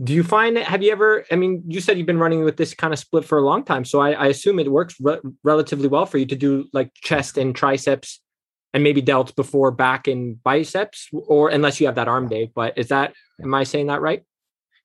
Do 0.00 0.12
you 0.12 0.22
find 0.22 0.56
that 0.56 0.64
have 0.64 0.82
you 0.82 0.92
ever 0.92 1.24
i 1.30 1.34
mean 1.34 1.64
you 1.66 1.80
said 1.80 1.98
you've 1.98 2.06
been 2.06 2.20
running 2.20 2.44
with 2.44 2.56
this 2.56 2.72
kind 2.72 2.92
of 2.92 3.00
split 3.00 3.24
for 3.24 3.36
a 3.38 3.42
long 3.42 3.64
time 3.64 3.84
so 3.84 4.00
i, 4.00 4.12
I 4.12 4.26
assume 4.26 4.60
it 4.60 4.70
works 4.70 4.94
re- 5.00 5.18
relatively 5.42 5.88
well 5.88 6.06
for 6.06 6.18
you 6.18 6.26
to 6.26 6.36
do 6.36 6.68
like 6.72 6.92
chest 6.94 7.36
and 7.36 7.54
triceps 7.54 8.20
and 8.72 8.84
maybe 8.84 9.02
delts 9.02 9.34
before 9.34 9.72
back 9.72 10.06
and 10.06 10.40
biceps 10.42 11.08
or 11.12 11.48
unless 11.48 11.80
you 11.80 11.86
have 11.86 11.96
that 11.96 12.06
arm 12.06 12.28
day 12.28 12.50
but 12.54 12.78
is 12.78 12.88
that 12.88 13.12
am 13.42 13.54
i 13.54 13.64
saying 13.64 13.88
that 13.88 14.00
right? 14.00 14.22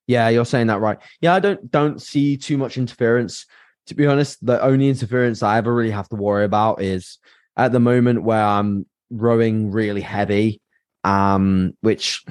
Yeah 0.08 0.28
you're 0.30 0.44
saying 0.44 0.66
that 0.66 0.80
right. 0.80 0.98
Yeah 1.20 1.34
i 1.34 1.38
don't 1.38 1.70
don't 1.70 2.02
see 2.02 2.36
too 2.36 2.58
much 2.58 2.76
interference. 2.76 3.46
To 3.86 3.94
be 3.94 4.06
honest 4.06 4.44
the 4.44 4.60
only 4.62 4.88
interference 4.88 5.44
i 5.44 5.58
ever 5.58 5.72
really 5.72 5.92
have 5.92 6.08
to 6.08 6.16
worry 6.16 6.44
about 6.44 6.82
is 6.82 7.18
at 7.56 7.72
the 7.72 7.80
moment 7.80 8.22
where 8.22 8.44
i'm 8.44 8.86
rowing 9.10 9.70
really 9.70 10.00
heavy 10.00 10.60
um 11.04 11.72
which 11.80 12.24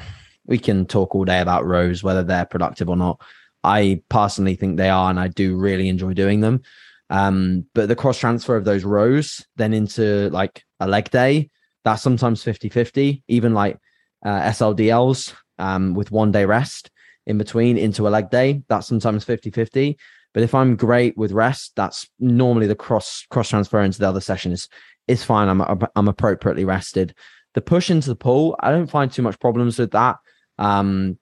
we 0.45 0.57
can 0.57 0.85
talk 0.85 1.15
all 1.15 1.25
day 1.25 1.39
about 1.39 1.65
rows, 1.65 2.03
whether 2.03 2.23
they're 2.23 2.45
productive 2.45 2.89
or 2.89 2.97
not. 2.97 3.21
I 3.63 4.01
personally 4.09 4.55
think 4.55 4.77
they 4.77 4.89
are, 4.89 5.09
and 5.09 5.19
I 5.19 5.29
do 5.29 5.55
really 5.55 5.87
enjoy 5.87 6.13
doing 6.13 6.41
them. 6.41 6.61
Um, 7.09 7.65
but 7.73 7.87
the 7.87 7.95
cross 7.95 8.17
transfer 8.17 8.55
of 8.55 8.65
those 8.65 8.83
rows 8.83 9.45
then 9.55 9.73
into 9.73 10.29
like 10.31 10.63
a 10.79 10.87
leg 10.87 11.09
day, 11.11 11.49
that's 11.83 12.01
sometimes 12.01 12.43
50 12.43 12.69
50, 12.69 13.23
even 13.27 13.53
like 13.53 13.77
uh, 14.25 14.41
SLDLs 14.41 15.33
um, 15.59 15.93
with 15.93 16.11
one 16.11 16.31
day 16.31 16.45
rest 16.45 16.89
in 17.25 17.37
between 17.37 17.77
into 17.77 18.07
a 18.07 18.09
leg 18.09 18.29
day, 18.29 18.63
that's 18.67 18.87
sometimes 18.87 19.23
50 19.23 19.51
50. 19.51 19.97
But 20.33 20.43
if 20.43 20.55
I'm 20.55 20.75
great 20.75 21.15
with 21.15 21.31
rest, 21.31 21.73
that's 21.75 22.09
normally 22.19 22.67
the 22.67 22.75
cross 22.75 23.25
cross 23.29 23.49
transfer 23.49 23.81
into 23.81 23.99
the 23.99 24.09
other 24.09 24.21
session 24.21 24.51
is 24.51 24.67
is 25.07 25.23
fine. 25.23 25.49
I'm 25.49 25.61
I'm 25.95 26.07
appropriately 26.07 26.65
rested. 26.65 27.15
The 27.53 27.61
push 27.61 27.89
into 27.89 28.09
the 28.09 28.15
pull, 28.15 28.55
I 28.59 28.71
don't 28.71 28.89
find 28.89 29.11
too 29.11 29.21
much 29.21 29.39
problems 29.39 29.77
with 29.77 29.91
that. 29.91 30.17
Um, 30.57 31.19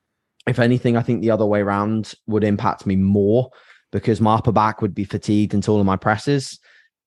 if 0.47 0.59
anything, 0.59 0.97
I 0.97 1.01
think 1.01 1.21
the 1.21 1.31
other 1.31 1.45
way 1.45 1.61
around 1.61 2.13
would 2.27 2.43
impact 2.43 2.85
me 2.85 2.95
more 2.95 3.49
because 3.91 4.21
my 4.21 4.35
upper 4.35 4.51
back 4.51 4.81
would 4.81 4.95
be 4.95 5.03
fatigued 5.03 5.53
into 5.53 5.71
all 5.71 5.79
of 5.79 5.85
my 5.85 5.97
presses. 5.97 6.59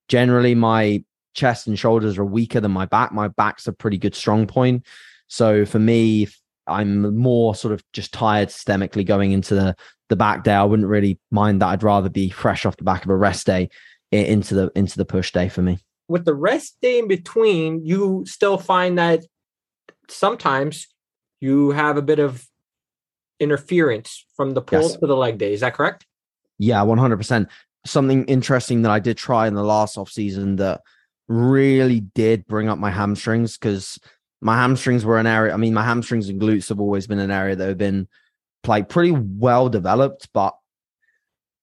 Generally, 0.07 0.55
my 0.55 1.03
chest 1.33 1.67
and 1.67 1.77
shoulders 1.77 2.17
are 2.17 2.25
weaker 2.25 2.59
than 2.59 2.71
my 2.71 2.85
back. 2.85 3.11
My 3.11 3.27
back's 3.27 3.67
a 3.67 3.73
pretty 3.73 3.97
good 3.97 4.15
strong 4.15 4.47
point. 4.47 4.85
So 5.27 5.65
for 5.65 5.79
me, 5.79 6.27
I'm 6.67 7.15
more 7.17 7.55
sort 7.55 7.73
of 7.73 7.83
just 7.93 8.13
tired 8.13 8.49
systemically 8.49 9.05
going 9.05 9.31
into 9.31 9.55
the, 9.55 9.75
the 10.09 10.15
back 10.15 10.43
day. 10.43 10.53
I 10.53 10.63
wouldn't 10.63 10.87
really 10.87 11.19
mind 11.31 11.61
that. 11.61 11.67
I'd 11.67 11.83
rather 11.83 12.09
be 12.09 12.29
fresh 12.29 12.65
off 12.65 12.77
the 12.77 12.83
back 12.83 13.03
of 13.03 13.09
a 13.09 13.15
rest 13.15 13.45
day 13.45 13.69
into 14.11 14.55
the 14.55 14.71
into 14.75 14.97
the 14.97 15.05
push 15.05 15.31
day 15.31 15.49
for 15.49 15.61
me. 15.61 15.79
With 16.07 16.25
the 16.25 16.35
rest 16.35 16.77
day 16.81 16.99
in 16.99 17.07
between, 17.07 17.85
you 17.85 18.23
still 18.27 18.57
find 18.57 18.97
that 18.97 19.25
sometimes 20.09 20.87
you 21.39 21.71
have 21.71 21.97
a 21.97 22.01
bit 22.01 22.19
of 22.19 22.45
interference 23.39 24.25
from 24.35 24.51
the 24.51 24.61
pull 24.61 24.81
yes. 24.81 24.97
to 24.97 25.07
the 25.07 25.15
leg 25.15 25.37
day. 25.37 25.53
Is 25.53 25.61
that 25.61 25.73
correct? 25.73 26.05
Yeah, 26.57 26.81
100%. 26.81 27.47
Something 27.85 28.25
interesting 28.25 28.83
that 28.83 28.91
I 28.91 28.99
did 28.99 29.17
try 29.17 29.47
in 29.47 29.55
the 29.55 29.63
last 29.63 29.97
off 29.97 30.09
season 30.09 30.55
that 30.57 30.81
really 31.27 32.01
did 32.01 32.45
bring 32.47 32.69
up 32.69 32.77
my 32.77 32.91
hamstrings 32.91 33.57
because 33.57 33.99
my 34.41 34.55
hamstrings 34.55 35.05
were 35.05 35.17
an 35.17 35.27
area. 35.27 35.53
I 35.53 35.57
mean, 35.57 35.73
my 35.73 35.83
hamstrings 35.83 36.29
and 36.29 36.41
glutes 36.41 36.69
have 36.69 36.79
always 36.79 37.07
been 37.07 37.19
an 37.19 37.31
area 37.31 37.55
that 37.55 37.67
have 37.67 37.77
been 37.77 38.07
like 38.67 38.89
pretty 38.89 39.11
well 39.11 39.69
developed, 39.69 40.29
but 40.33 40.55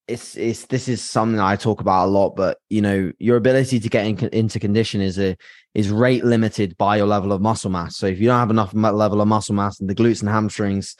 it's 0.09 0.37
it's 0.37 0.67
this 0.67 0.89
is 0.89 1.03
something 1.03 1.41
I 1.41 1.57
talk 1.57 1.81
about 1.81 2.07
a 2.07 2.11
lot. 2.11 2.37
But 2.37 2.59
you 2.69 2.83
know, 2.83 3.13
your 3.19 3.37
ability 3.37 3.81
to 3.81 3.89
get 3.89 4.07
in, 4.07 4.19
into 4.29 4.59
condition 4.59 5.01
is 5.01 5.19
a 5.19 5.37
is 5.75 5.91
rate 5.91 6.25
limited 6.25 6.77
by 6.77 6.97
your 6.97 7.07
level 7.07 7.33
of 7.33 7.41
muscle 7.41 7.71
mass. 7.71 7.97
So 7.97 8.07
if 8.07 8.19
you 8.19 8.27
don't 8.27 8.39
have 8.39 8.51
enough 8.51 8.75
level 8.75 9.21
of 9.21 9.29
muscle 9.29 9.55
mass 9.55 9.81
in 9.81 9.87
the 9.87 9.95
glutes 9.95 10.21
and 10.21 10.31
hamstrings, 10.31 10.97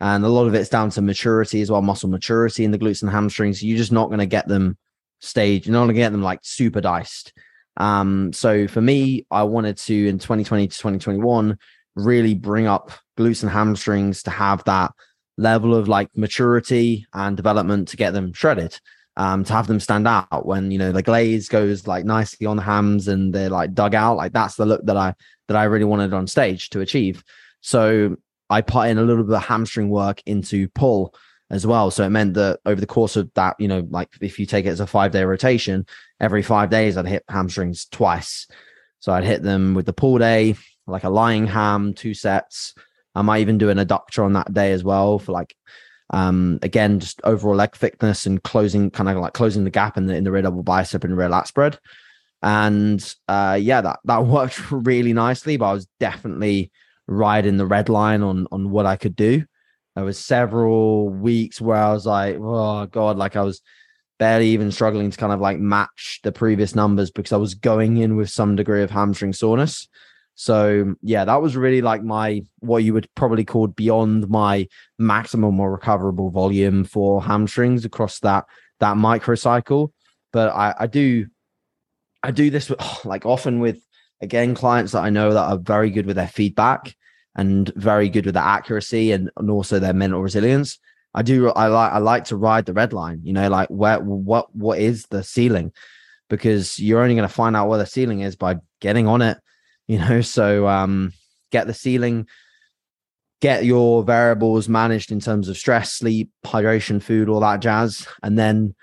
and 0.00 0.24
a 0.24 0.28
lot 0.28 0.46
of 0.46 0.54
it's 0.54 0.68
down 0.68 0.90
to 0.90 1.02
maturity 1.02 1.60
as 1.60 1.70
well, 1.70 1.82
muscle 1.82 2.08
maturity 2.08 2.64
in 2.64 2.70
the 2.70 2.78
glutes 2.78 3.02
and 3.02 3.10
hamstrings. 3.10 3.62
You're 3.62 3.78
just 3.78 3.92
not 3.92 4.08
going 4.08 4.18
to 4.18 4.26
get 4.26 4.48
them 4.48 4.76
staged. 5.20 5.66
You're 5.66 5.72
not 5.72 5.84
going 5.84 5.94
to 5.94 6.00
get 6.00 6.12
them 6.12 6.22
like 6.22 6.40
super 6.42 6.80
diced. 6.80 7.32
Um, 7.76 8.32
so 8.32 8.68
for 8.68 8.80
me, 8.80 9.26
I 9.30 9.42
wanted 9.42 9.76
to 9.78 10.08
in 10.08 10.18
2020 10.18 10.68
to 10.68 10.78
2021 10.78 11.58
really 11.96 12.34
bring 12.34 12.66
up 12.66 12.90
glutes 13.18 13.42
and 13.42 13.50
hamstrings 13.50 14.22
to 14.24 14.30
have 14.30 14.62
that 14.64 14.92
level 15.36 15.74
of 15.74 15.88
like 15.88 16.08
maturity 16.16 17.06
and 17.12 17.36
development 17.36 17.88
to 17.88 17.96
get 17.96 18.12
them 18.12 18.32
shredded. 18.32 18.78
Um, 19.16 19.44
to 19.44 19.52
have 19.52 19.68
them 19.68 19.78
stand 19.78 20.08
out 20.08 20.44
when 20.44 20.72
you 20.72 20.78
know 20.78 20.90
the 20.90 21.00
glaze 21.00 21.48
goes 21.48 21.86
like 21.86 22.04
nicely 22.04 22.48
on 22.48 22.56
the 22.56 22.64
hams 22.64 23.06
and 23.06 23.32
they're 23.32 23.48
like 23.48 23.72
dug 23.72 23.94
out, 23.94 24.16
like 24.16 24.32
that's 24.32 24.56
the 24.56 24.66
look 24.66 24.84
that 24.86 24.96
I 24.96 25.14
that 25.46 25.56
I 25.56 25.64
really 25.64 25.84
wanted 25.84 26.12
on 26.12 26.26
stage 26.26 26.70
to 26.70 26.80
achieve. 26.80 27.22
So 27.60 28.16
I 28.50 28.60
put 28.60 28.88
in 28.88 28.98
a 28.98 29.02
little 29.02 29.22
bit 29.22 29.36
of 29.36 29.44
hamstring 29.44 29.88
work 29.88 30.20
into 30.26 30.68
pull 30.70 31.14
as 31.50 31.66
well. 31.66 31.90
So 31.90 32.04
it 32.04 32.10
meant 32.10 32.34
that 32.34 32.60
over 32.66 32.80
the 32.80 32.86
course 32.86 33.16
of 33.16 33.32
that, 33.34 33.56
you 33.58 33.68
know, 33.68 33.86
like 33.90 34.08
if 34.20 34.38
you 34.38 34.46
take 34.46 34.66
it 34.66 34.70
as 34.70 34.80
a 34.80 34.86
five 34.86 35.12
day 35.12 35.24
rotation, 35.24 35.86
every 36.20 36.42
five 36.42 36.70
days 36.70 36.96
I'd 36.96 37.06
hit 37.06 37.24
hamstrings 37.28 37.86
twice. 37.86 38.46
So 39.00 39.12
I'd 39.12 39.24
hit 39.24 39.42
them 39.42 39.74
with 39.74 39.86
the 39.86 39.92
pull 39.92 40.18
day, 40.18 40.56
like 40.86 41.04
a 41.04 41.10
lying 41.10 41.46
ham, 41.46 41.94
two 41.94 42.14
sets. 42.14 42.74
I 43.14 43.22
might 43.22 43.40
even 43.40 43.58
do 43.58 43.70
an 43.70 43.78
adductor 43.78 44.24
on 44.24 44.32
that 44.34 44.52
day 44.52 44.72
as 44.72 44.82
well 44.84 45.18
for 45.18 45.32
like, 45.32 45.54
um, 46.10 46.58
again, 46.62 47.00
just 47.00 47.20
overall 47.24 47.54
leg 47.54 47.74
thickness 47.74 48.26
and 48.26 48.42
closing, 48.42 48.90
kind 48.90 49.08
of 49.08 49.16
like 49.16 49.32
closing 49.32 49.64
the 49.64 49.70
gap 49.70 49.96
in 49.96 50.06
the 50.06 50.14
in 50.14 50.24
the 50.24 50.32
rear 50.32 50.42
double 50.42 50.62
bicep 50.62 51.04
and 51.04 51.16
rear 51.16 51.28
lat 51.28 51.48
spread. 51.48 51.78
And 52.42 53.14
uh, 53.28 53.58
yeah, 53.60 53.80
that 53.80 54.00
that 54.04 54.26
worked 54.26 54.70
really 54.70 55.12
nicely. 55.12 55.56
But 55.56 55.66
I 55.70 55.72
was 55.72 55.86
definitely 56.00 56.70
riding 57.06 57.56
the 57.56 57.66
red 57.66 57.88
line 57.88 58.22
on 58.22 58.46
on 58.50 58.70
what 58.70 58.86
I 58.86 58.96
could 58.96 59.16
do. 59.16 59.44
There 59.94 60.04
was 60.04 60.18
several 60.18 61.08
weeks 61.08 61.60
where 61.60 61.76
I 61.76 61.92
was 61.92 62.04
like, 62.06 62.36
oh 62.40 62.86
god, 62.86 63.16
like 63.16 63.36
I 63.36 63.42
was 63.42 63.62
barely 64.18 64.48
even 64.48 64.70
struggling 64.70 65.10
to 65.10 65.16
kind 65.16 65.32
of 65.32 65.40
like 65.40 65.58
match 65.58 66.20
the 66.22 66.32
previous 66.32 66.74
numbers 66.74 67.10
because 67.10 67.32
I 67.32 67.36
was 67.36 67.54
going 67.54 67.96
in 67.98 68.16
with 68.16 68.30
some 68.30 68.56
degree 68.56 68.82
of 68.82 68.90
hamstring 68.90 69.32
soreness. 69.32 69.88
So 70.34 70.96
yeah, 71.02 71.24
that 71.24 71.40
was 71.40 71.56
really 71.56 71.80
like 71.80 72.02
my 72.02 72.42
what 72.58 72.82
you 72.82 72.92
would 72.92 73.08
probably 73.14 73.44
call 73.44 73.68
beyond 73.68 74.28
my 74.28 74.68
maximum 74.98 75.60
or 75.60 75.72
recoverable 75.72 76.30
volume 76.30 76.84
for 76.84 77.22
hamstrings 77.22 77.84
across 77.84 78.18
that 78.20 78.44
that 78.80 78.96
microcycle. 78.96 79.92
But 80.32 80.50
I, 80.50 80.74
I 80.80 80.86
do 80.86 81.26
I 82.22 82.30
do 82.30 82.50
this 82.50 82.72
like 83.04 83.26
often 83.26 83.60
with 83.60 83.78
again 84.20 84.54
clients 84.54 84.92
that 84.92 85.04
I 85.04 85.10
know 85.10 85.32
that 85.32 85.50
are 85.50 85.58
very 85.58 85.90
good 85.90 86.06
with 86.06 86.16
their 86.16 86.28
feedback 86.28 86.94
and 87.36 87.72
very 87.74 88.08
good 88.08 88.26
with 88.26 88.34
their 88.34 88.44
accuracy 88.44 89.12
and, 89.12 89.30
and 89.36 89.50
also 89.50 89.78
their 89.78 89.92
mental 89.92 90.22
resilience. 90.22 90.78
I 91.14 91.22
do 91.22 91.50
I 91.50 91.68
like 91.68 91.92
I 91.92 91.98
like 91.98 92.24
to 92.24 92.36
ride 92.36 92.66
the 92.66 92.72
red 92.72 92.92
line, 92.92 93.20
you 93.22 93.32
know, 93.32 93.48
like 93.48 93.68
where 93.68 94.00
what 94.00 94.54
what 94.54 94.80
is 94.80 95.06
the 95.06 95.22
ceiling? 95.22 95.72
Because 96.28 96.80
you're 96.80 97.02
only 97.02 97.14
going 97.14 97.28
to 97.28 97.32
find 97.32 97.54
out 97.54 97.68
where 97.68 97.78
the 97.78 97.86
ceiling 97.86 98.20
is 98.20 98.34
by 98.34 98.56
getting 98.80 99.06
on 99.06 99.22
it, 99.22 99.38
you 99.86 99.98
know. 99.98 100.20
So 100.20 100.66
um 100.66 101.12
get 101.50 101.66
the 101.66 101.74
ceiling, 101.74 102.26
get 103.40 103.64
your 103.64 104.02
variables 104.02 104.68
managed 104.68 105.12
in 105.12 105.20
terms 105.20 105.48
of 105.48 105.56
stress, 105.56 105.92
sleep, 105.92 106.30
hydration, 106.44 107.02
food, 107.02 107.28
all 107.28 107.40
that 107.40 107.60
jazz, 107.60 108.06
and 108.22 108.38
then 108.38 108.74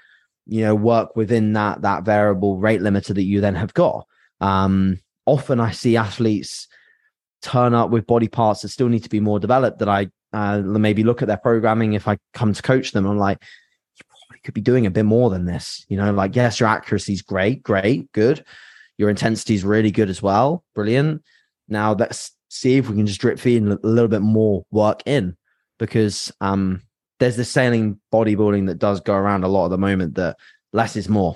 you 0.45 0.61
know 0.61 0.75
work 0.75 1.15
within 1.15 1.53
that 1.53 1.81
that 1.83 2.03
variable 2.03 2.57
rate 2.57 2.81
limiter 2.81 3.13
that 3.15 3.23
you 3.23 3.41
then 3.41 3.55
have 3.55 3.73
got. 3.73 4.05
Um 4.39 4.99
often 5.25 5.59
I 5.59 5.71
see 5.71 5.97
athletes 5.97 6.67
turn 7.41 7.73
up 7.73 7.89
with 7.89 8.07
body 8.07 8.27
parts 8.27 8.61
that 8.61 8.69
still 8.69 8.87
need 8.89 9.03
to 9.03 9.09
be 9.09 9.19
more 9.19 9.39
developed 9.39 9.79
that 9.79 9.89
I 9.89 10.09
uh, 10.33 10.59
maybe 10.59 11.03
look 11.03 11.21
at 11.21 11.27
their 11.27 11.37
programming 11.37 11.93
if 11.93 12.07
I 12.07 12.17
come 12.33 12.53
to 12.53 12.61
coach 12.61 12.91
them. 12.91 13.05
I'm 13.05 13.17
like, 13.17 13.41
you 13.97 14.05
probably 14.07 14.39
could 14.43 14.53
be 14.53 14.61
doing 14.61 14.85
a 14.85 14.91
bit 14.91 15.03
more 15.03 15.29
than 15.29 15.45
this. 15.45 15.85
You 15.89 15.97
know, 15.97 16.11
like, 16.13 16.35
yes, 16.35 16.59
your 16.59 16.69
accuracy 16.69 17.13
is 17.13 17.21
great, 17.21 17.63
great, 17.63 18.11
good. 18.11 18.45
Your 19.01 19.09
intensity 19.09 19.55
is 19.55 19.63
really 19.63 19.89
good 19.89 20.11
as 20.11 20.21
well. 20.21 20.63
Brilliant. 20.75 21.23
Now 21.67 21.93
let's 21.93 22.35
see 22.49 22.77
if 22.77 22.87
we 22.87 22.95
can 22.95 23.07
just 23.07 23.19
drip 23.19 23.39
feed 23.39 23.63
a 23.63 23.79
little 23.81 24.07
bit 24.07 24.21
more 24.21 24.63
work 24.69 25.01
in 25.07 25.35
because 25.79 26.31
um, 26.39 26.83
there's 27.19 27.35
this 27.35 27.49
sailing 27.49 27.99
bodybuilding 28.13 28.67
that 28.67 28.77
does 28.77 28.99
go 28.99 29.15
around 29.15 29.43
a 29.43 29.47
lot 29.47 29.65
at 29.65 29.71
the 29.71 29.79
moment 29.79 30.13
that 30.15 30.37
less 30.71 30.95
is 30.95 31.09
more. 31.09 31.35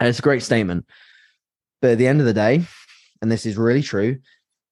And 0.00 0.08
it's 0.08 0.18
a 0.18 0.22
great 0.22 0.42
statement. 0.42 0.86
But 1.80 1.92
at 1.92 1.98
the 1.98 2.08
end 2.08 2.18
of 2.18 2.26
the 2.26 2.34
day, 2.34 2.64
and 3.22 3.30
this 3.30 3.46
is 3.46 3.56
really 3.56 3.82
true, 3.82 4.18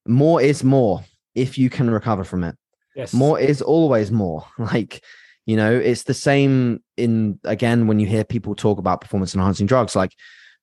more 0.04 0.42
is 0.42 0.64
more 0.64 1.04
if 1.36 1.58
you 1.58 1.70
can 1.70 1.88
recover 1.88 2.24
from 2.24 2.42
it. 2.42 2.56
Yes. 2.96 3.14
More 3.14 3.38
is 3.38 3.62
always 3.62 4.10
more. 4.10 4.44
Like, 4.58 5.04
you 5.46 5.56
know, 5.56 5.72
it's 5.72 6.02
the 6.02 6.12
same 6.12 6.82
in 6.96 7.38
again 7.44 7.86
when 7.86 8.00
you 8.00 8.08
hear 8.08 8.24
people 8.24 8.56
talk 8.56 8.80
about 8.80 9.00
performance 9.00 9.32
enhancing 9.32 9.68
drugs, 9.68 9.94
like 9.94 10.10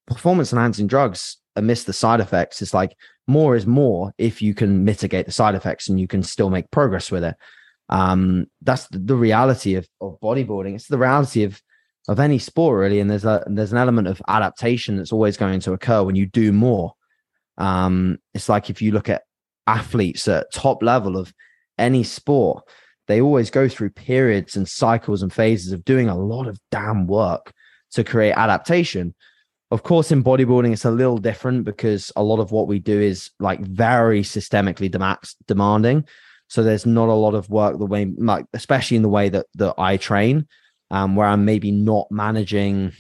performance 0.08 0.52
enhancing 0.52 0.88
drugs 0.88 1.38
amidst 1.56 1.88
the 1.88 1.94
side 1.94 2.20
effects, 2.20 2.62
it's 2.62 2.74
like 2.74 2.96
more 3.28 3.56
is 3.56 3.68
more 3.68 4.14
if 4.18 4.42
you 4.42 4.54
can 4.54 4.84
mitigate 4.84 5.26
the 5.26 5.32
side 5.32 5.56
effects 5.56 5.90
and 5.90 6.00
you 6.00 6.08
can 6.08 6.24
still 6.24 6.50
make 6.50 6.72
progress 6.72 7.12
with 7.12 7.24
it. 7.24 7.36
Um, 7.90 8.48
that's 8.62 8.88
the, 8.88 9.16
reality 9.16 9.76
of, 9.76 9.88
of 10.00 10.18
bodybuilding. 10.22 10.76
It's 10.76 10.88
the 10.88 10.98
reality 10.98 11.44
of 11.44 11.62
of 12.08 12.20
any 12.20 12.40
sport 12.40 12.80
really 12.80 13.00
and 13.00 13.10
there's 13.10 13.26
a 13.26 13.44
there's 13.48 13.72
an 13.72 13.78
element 13.78 14.08
of 14.08 14.22
adaptation 14.28 14.98
that's 14.98 15.12
always 15.12 15.38
going 15.38 15.60
to 15.60 15.74
occur 15.74 16.04
when 16.04 16.16
you 16.16 16.26
do 16.26 16.52
more 16.52 16.94
um 17.60 18.18
it's 18.34 18.50
like 18.50 18.70
if 18.70 18.82
you 18.82 18.92
look 18.92 19.08
at 19.08 19.22
athletes 19.68 20.28
at 20.28 20.52
top 20.52 20.82
level 20.82 21.16
of 21.16 21.32
any 21.78 22.04
sport 22.04 22.64
they 23.08 23.22
always 23.22 23.52
go 23.52 23.68
through 23.68 23.90
periods 23.90 24.56
and 24.56 24.68
cycles 24.68 25.22
and 25.22 25.32
phases 25.32 25.72
of 25.72 25.86
doing 25.86 26.10
a 26.10 26.18
lot 26.18 26.48
of 26.48 26.60
damn 26.72 27.06
work 27.06 27.54
to 27.92 28.04
create 28.04 28.34
adaptation 28.34 29.14
of 29.72 29.84
course 29.84 30.12
in 30.12 30.24
bodybuilding 30.24 30.74
it's 30.74 30.86
a 30.86 30.92
little 30.92 31.18
different 31.18 31.64
because 31.64 32.12
a 32.16 32.24
lot 32.24 32.40
of 32.40 32.52
what 32.52 32.68
we 32.68 32.80
do 32.80 33.00
is 33.00 33.32
like 33.40 33.62
very 33.62 34.22
systemically 34.22 34.90
demanding 35.48 36.06
so 36.48 36.62
there's 36.62 36.86
not 36.86 37.08
a 37.08 37.14
lot 37.14 37.34
of 37.34 37.50
work 37.50 37.80
the 37.80 37.86
way 37.86 38.06
like 38.18 38.46
especially 38.54 38.98
in 38.98 39.04
the 39.04 39.10
way 39.10 39.30
that 39.30 39.46
that 39.56 39.74
i 39.78 39.98
train 39.98 40.46
um, 40.92 41.16
where 41.16 41.28
I'm 41.28 41.46
maybe 41.46 41.72
not 41.72 42.12
managing, 42.12 42.92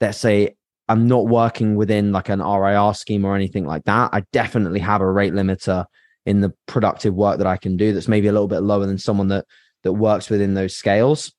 let's 0.00 0.18
say, 0.18 0.56
I'm 0.88 1.08
not 1.08 1.26
working 1.26 1.74
within 1.74 2.12
like 2.12 2.28
an 2.28 2.40
RIR 2.40 2.94
scheme 2.94 3.24
or 3.24 3.34
anything 3.34 3.66
like 3.66 3.84
that. 3.84 4.10
I 4.12 4.22
definitely 4.32 4.78
have 4.80 5.00
a 5.00 5.10
rate 5.10 5.32
limiter 5.32 5.84
in 6.26 6.40
the 6.40 6.54
productive 6.66 7.12
work 7.12 7.38
that 7.38 7.46
I 7.46 7.56
can 7.56 7.76
do 7.76 7.92
that's 7.92 8.08
maybe 8.08 8.28
a 8.28 8.32
little 8.32 8.48
bit 8.48 8.60
lower 8.60 8.86
than 8.86 8.98
someone 8.98 9.28
that 9.28 9.44
that 9.82 9.92
works 9.92 10.30
within 10.30 10.54
those 10.54 10.76
scales. 10.76 11.32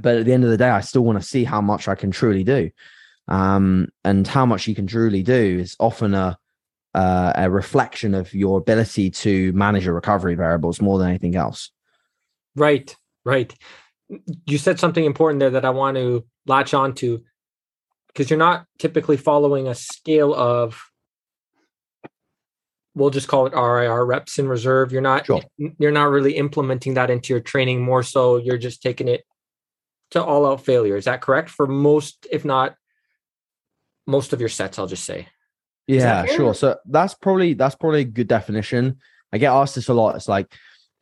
But 0.00 0.16
at 0.16 0.24
the 0.26 0.32
end 0.32 0.42
of 0.42 0.50
the 0.50 0.56
day, 0.56 0.68
I 0.68 0.80
still 0.80 1.04
want 1.04 1.22
to 1.22 1.26
see 1.26 1.44
how 1.44 1.60
much 1.60 1.86
I 1.86 1.94
can 1.94 2.10
truly 2.10 2.42
do. 2.42 2.70
Um, 3.28 3.88
and 4.04 4.26
how 4.26 4.44
much 4.44 4.68
you 4.68 4.74
can 4.74 4.86
truly 4.86 5.22
do 5.22 5.58
is 5.60 5.76
often 5.80 6.14
a 6.14 6.38
uh, 6.94 7.32
a 7.34 7.50
reflection 7.50 8.14
of 8.14 8.32
your 8.32 8.58
ability 8.58 9.10
to 9.10 9.52
manage 9.52 9.84
your 9.84 9.94
recovery 9.94 10.36
variables 10.36 10.80
more 10.80 10.98
than 10.98 11.08
anything 11.08 11.34
else. 11.34 11.70
Right, 12.54 12.94
right. 13.24 13.52
You 14.46 14.58
said 14.58 14.78
something 14.78 15.04
important 15.04 15.40
there 15.40 15.50
that 15.50 15.64
I 15.64 15.70
want 15.70 15.96
to 15.96 16.24
latch 16.46 16.72
on 16.72 16.94
to 16.96 17.24
because 18.08 18.30
you're 18.30 18.38
not 18.38 18.66
typically 18.78 19.16
following 19.16 19.66
a 19.66 19.74
scale 19.74 20.32
of 20.32 20.80
we'll 22.94 23.10
just 23.10 23.26
call 23.26 23.46
it 23.46 23.54
RIR 23.54 24.06
reps 24.06 24.38
in 24.38 24.46
reserve. 24.46 24.92
You're 24.92 25.02
not 25.02 25.26
sure. 25.26 25.42
you're 25.56 25.90
not 25.90 26.10
really 26.10 26.36
implementing 26.36 26.94
that 26.94 27.10
into 27.10 27.32
your 27.32 27.40
training 27.40 27.82
more 27.82 28.04
so 28.04 28.36
you're 28.36 28.58
just 28.58 28.82
taking 28.82 29.08
it 29.08 29.24
to 30.12 30.22
all 30.22 30.46
out 30.46 30.64
failure. 30.64 30.96
Is 30.96 31.06
that 31.06 31.22
correct 31.22 31.50
for 31.50 31.66
most 31.66 32.28
if 32.30 32.44
not 32.44 32.76
most 34.06 34.32
of 34.32 34.40
your 34.40 34.48
sets 34.48 34.78
I'll 34.78 34.86
just 34.86 35.04
say. 35.04 35.28
Yeah, 35.86 36.24
sure. 36.26 36.54
So 36.54 36.78
that's 36.86 37.14
probably 37.14 37.54
that's 37.54 37.74
probably 37.74 38.00
a 38.00 38.04
good 38.04 38.28
definition. 38.28 38.98
I 39.32 39.38
get 39.38 39.52
asked 39.52 39.74
this 39.74 39.88
a 39.88 39.94
lot. 39.94 40.16
It's 40.16 40.28
like 40.28 40.54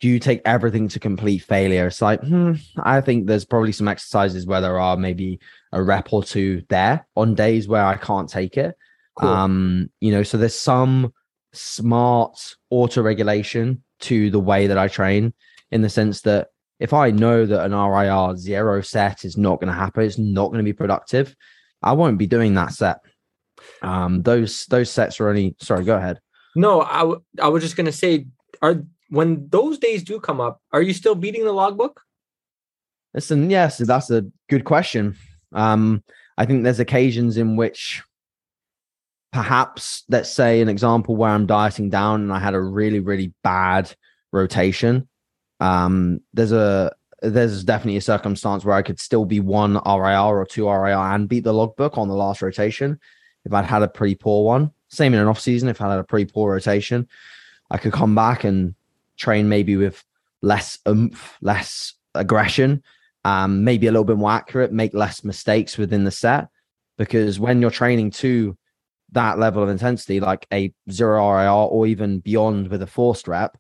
do 0.02 0.08
you 0.08 0.18
take 0.18 0.42
everything 0.44 0.88
to 0.88 0.98
complete 0.98 1.44
failure? 1.44 1.86
It's 1.86 2.02
like, 2.02 2.20
hmm, 2.20 2.54
I 2.82 3.00
think 3.00 3.28
there's 3.28 3.44
probably 3.44 3.70
some 3.70 3.86
exercises 3.86 4.44
where 4.44 4.60
there 4.60 4.80
are 4.80 4.96
maybe 4.96 5.38
a 5.70 5.80
rep 5.80 6.12
or 6.12 6.24
two 6.24 6.64
there 6.68 7.06
on 7.14 7.36
days 7.36 7.68
where 7.68 7.84
I 7.84 7.96
can't 7.96 8.28
take 8.28 8.56
it. 8.56 8.76
Cool. 9.16 9.28
Um, 9.28 9.90
you 10.00 10.10
know, 10.10 10.24
so 10.24 10.38
there's 10.38 10.58
some 10.58 11.14
smart 11.52 12.56
auto 12.68 13.00
regulation 13.00 13.84
to 14.00 14.28
the 14.30 14.40
way 14.40 14.66
that 14.66 14.76
I 14.76 14.88
train 14.88 15.34
in 15.70 15.82
the 15.82 15.88
sense 15.88 16.22
that 16.22 16.48
if 16.80 16.92
I 16.92 17.12
know 17.12 17.46
that 17.46 17.64
an 17.64 17.72
RIR 17.72 18.36
zero 18.36 18.80
set 18.80 19.24
is 19.24 19.36
not 19.36 19.60
going 19.60 19.72
to 19.72 19.78
happen, 19.78 20.02
it's 20.02 20.18
not 20.18 20.48
going 20.48 20.58
to 20.58 20.64
be 20.64 20.72
productive, 20.72 21.36
I 21.82 21.92
won't 21.92 22.18
be 22.18 22.26
doing 22.26 22.54
that 22.54 22.72
set. 22.72 23.00
Um, 23.82 24.22
those 24.22 24.66
those 24.66 24.90
sets 24.90 25.20
are 25.20 25.28
only. 25.28 25.54
Sorry, 25.60 25.84
go 25.84 25.96
ahead. 25.96 26.20
No, 26.54 26.82
I, 26.82 26.98
w- 26.98 27.22
I 27.40 27.48
was 27.48 27.62
just 27.62 27.76
going 27.76 27.86
to 27.86 27.92
say, 27.92 28.26
are 28.60 28.82
when 29.08 29.48
those 29.48 29.78
days 29.78 30.02
do 30.02 30.20
come 30.20 30.40
up, 30.40 30.60
are 30.72 30.82
you 30.82 30.92
still 30.92 31.14
beating 31.14 31.44
the 31.44 31.52
logbook? 31.52 32.00
Listen, 33.14 33.50
yes, 33.50 33.78
that's 33.78 34.10
a 34.10 34.26
good 34.48 34.64
question. 34.64 35.16
Um, 35.52 36.02
I 36.38 36.46
think 36.46 36.64
there's 36.64 36.80
occasions 36.80 37.36
in 37.36 37.56
which 37.56 38.02
perhaps 39.32 40.04
let's 40.08 40.30
say 40.30 40.60
an 40.60 40.68
example 40.68 41.16
where 41.16 41.30
I'm 41.30 41.46
dieting 41.46 41.90
down 41.90 42.22
and 42.22 42.32
I 42.32 42.38
had 42.38 42.54
a 42.54 42.60
really, 42.60 43.00
really 43.00 43.32
bad 43.42 43.94
rotation. 44.32 45.08
Um, 45.60 46.20
there's 46.32 46.52
a 46.52 46.92
there's 47.22 47.64
definitely 47.64 47.96
a 47.96 48.02
circumstance 48.02 48.64
where 48.64 48.74
I 48.74 48.82
could 48.82 48.98
still 48.98 49.24
be 49.24 49.40
one 49.40 49.74
RIR 49.74 50.38
or 50.38 50.46
two 50.46 50.68
RIR 50.68 50.92
and 50.92 51.28
beat 51.28 51.44
the 51.44 51.54
logbook 51.54 51.96
on 51.96 52.08
the 52.08 52.14
last 52.14 52.42
rotation 52.42 52.98
if 53.44 53.52
I'd 53.52 53.64
had 53.64 53.82
a 53.82 53.88
pretty 53.88 54.14
poor 54.14 54.44
one. 54.44 54.72
Same 54.88 55.14
in 55.14 55.20
an 55.20 55.28
off 55.28 55.40
season, 55.40 55.68
if 55.68 55.80
I 55.80 55.90
had 55.90 55.98
a 55.98 56.04
pretty 56.04 56.30
poor 56.30 56.52
rotation, 56.52 57.08
I 57.70 57.78
could 57.78 57.92
come 57.92 58.14
back 58.14 58.44
and 58.44 58.74
train 59.16 59.48
maybe 59.48 59.76
with 59.76 60.04
less 60.42 60.78
oomph, 60.86 61.38
less 61.40 61.94
aggression, 62.14 62.82
um, 63.24 63.64
maybe 63.64 63.86
a 63.86 63.92
little 63.92 64.04
bit 64.04 64.18
more 64.18 64.30
accurate, 64.30 64.72
make 64.72 64.92
less 64.92 65.24
mistakes 65.24 65.78
within 65.78 66.04
the 66.04 66.10
set. 66.10 66.48
Because 66.98 67.40
when 67.40 67.60
you're 67.60 67.70
training 67.70 68.10
to 68.10 68.56
that 69.12 69.38
level 69.38 69.62
of 69.62 69.68
intensity, 69.68 70.20
like 70.20 70.46
a 70.52 70.72
zero 70.90 71.30
RIR 71.30 71.48
or 71.48 71.86
even 71.86 72.18
beyond 72.18 72.68
with 72.68 72.82
a 72.82 72.86
forced 72.86 73.28
rep, 73.28 73.56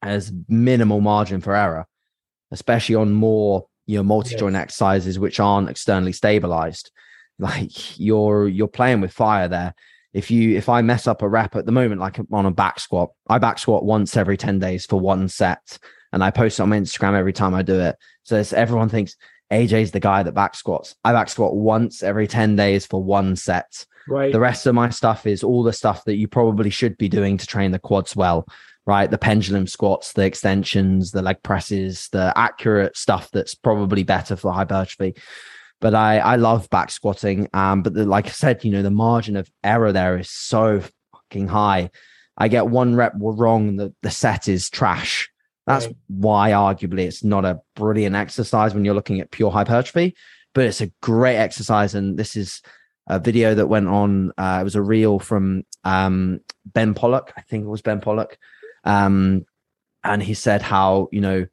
has 0.00 0.32
minimal 0.48 1.00
margin 1.00 1.40
for 1.40 1.54
error, 1.54 1.86
especially 2.50 2.94
on 2.94 3.12
more 3.12 3.66
you 3.86 3.96
know 3.96 4.02
multi-joint 4.02 4.54
yes. 4.54 4.62
exercises 4.62 5.18
which 5.18 5.40
aren't 5.40 5.70
externally 5.70 6.12
stabilized. 6.12 6.90
Like 7.40 7.98
you're 8.00 8.48
you're 8.48 8.66
playing 8.66 9.00
with 9.00 9.12
fire 9.12 9.46
there. 9.46 9.74
If 10.12 10.30
you 10.30 10.56
if 10.56 10.68
I 10.68 10.82
mess 10.82 11.06
up 11.06 11.22
a 11.22 11.28
rep 11.28 11.54
at 11.54 11.66
the 11.66 11.72
moment, 11.72 12.00
like 12.00 12.18
on 12.32 12.46
a 12.46 12.50
back 12.50 12.80
squat, 12.80 13.10
I 13.28 13.38
back 13.38 13.60
squat 13.60 13.84
once 13.84 14.16
every 14.16 14.36
10 14.36 14.58
days 14.58 14.86
for 14.86 14.98
one 14.98 15.28
set. 15.28 15.78
And 16.12 16.24
I 16.24 16.32
post 16.32 16.58
it 16.58 16.62
on 16.62 16.70
my 16.70 16.78
Instagram 16.78 17.14
every 17.14 17.32
time 17.32 17.54
I 17.54 17.62
do 17.62 17.78
it. 17.78 17.96
So 18.24 18.42
everyone 18.52 18.88
thinks 18.88 19.14
AJ's 19.50 19.92
the 19.92 20.00
guy 20.00 20.22
that 20.22 20.32
back 20.32 20.54
squats. 20.54 20.94
I 21.04 21.12
back 21.12 21.28
squat 21.28 21.56
once 21.56 22.02
every 22.02 22.26
10 22.26 22.56
days 22.56 22.86
for 22.86 23.02
one 23.02 23.36
set. 23.36 23.86
Right. 24.08 24.32
The 24.32 24.40
rest 24.40 24.66
of 24.66 24.74
my 24.74 24.90
stuff 24.90 25.26
is 25.26 25.42
all 25.42 25.62
the 25.62 25.72
stuff 25.72 26.04
that 26.04 26.16
you 26.16 26.28
probably 26.28 26.70
should 26.70 26.96
be 26.96 27.08
doing 27.08 27.36
to 27.36 27.46
train 27.46 27.70
the 27.72 27.78
quads 27.78 28.16
well, 28.16 28.46
right? 28.86 29.10
The 29.10 29.18
pendulum 29.18 29.66
squats, 29.66 30.12
the 30.12 30.24
extensions, 30.24 31.10
the 31.10 31.22
leg 31.22 31.42
presses, 31.42 32.08
the 32.12 32.32
accurate 32.36 32.96
stuff 32.96 33.30
that's 33.32 33.54
probably 33.54 34.02
better 34.02 34.36
for 34.36 34.52
hypertrophy. 34.52 35.14
But 35.80 35.94
I 35.94 36.18
I 36.18 36.36
love 36.36 36.68
back 36.70 36.90
squatting. 36.90 37.48
Um, 37.52 37.82
but 37.82 37.94
the, 37.94 38.04
like 38.04 38.26
I 38.26 38.30
said, 38.30 38.64
you 38.64 38.72
know, 38.72 38.82
the 38.82 38.90
margin 38.90 39.36
of 39.36 39.50
error 39.62 39.92
there 39.92 40.18
is 40.18 40.30
so 40.30 40.82
fucking 41.12 41.48
high. 41.48 41.90
I 42.36 42.48
get 42.48 42.68
one 42.68 42.94
rep 42.94 43.12
wrong, 43.16 43.76
the, 43.76 43.94
the 44.02 44.10
set 44.10 44.48
is 44.48 44.70
trash. 44.70 45.28
That's 45.68 45.86
right. 45.86 45.96
why 46.08 46.50
arguably 46.52 47.00
it's 47.00 47.22
not 47.22 47.44
a 47.44 47.60
brilliant 47.76 48.16
exercise 48.16 48.74
when 48.74 48.84
you're 48.84 48.94
looking 48.94 49.20
at 49.20 49.30
pure 49.30 49.50
hypertrophy, 49.50 50.16
but 50.54 50.64
it's 50.64 50.80
a 50.80 50.90
great 51.02 51.36
exercise. 51.36 51.94
And 51.94 52.18
this 52.18 52.36
is 52.36 52.62
a 53.06 53.18
video 53.18 53.54
that 53.54 53.66
went 53.66 53.86
on. 53.86 54.32
Uh, 54.38 54.58
it 54.60 54.64
was 54.64 54.76
a 54.76 54.82
reel 54.82 55.18
from 55.18 55.64
um, 55.84 56.40
Ben 56.64 56.94
Pollack. 56.94 57.34
I 57.36 57.42
think 57.42 57.64
it 57.64 57.68
was 57.68 57.82
Ben 57.82 58.00
Pollack. 58.00 58.38
Um, 58.84 59.44
and 60.02 60.22
he 60.22 60.32
said 60.32 60.62
how, 60.62 61.08
you 61.12 61.20
know, 61.20 61.46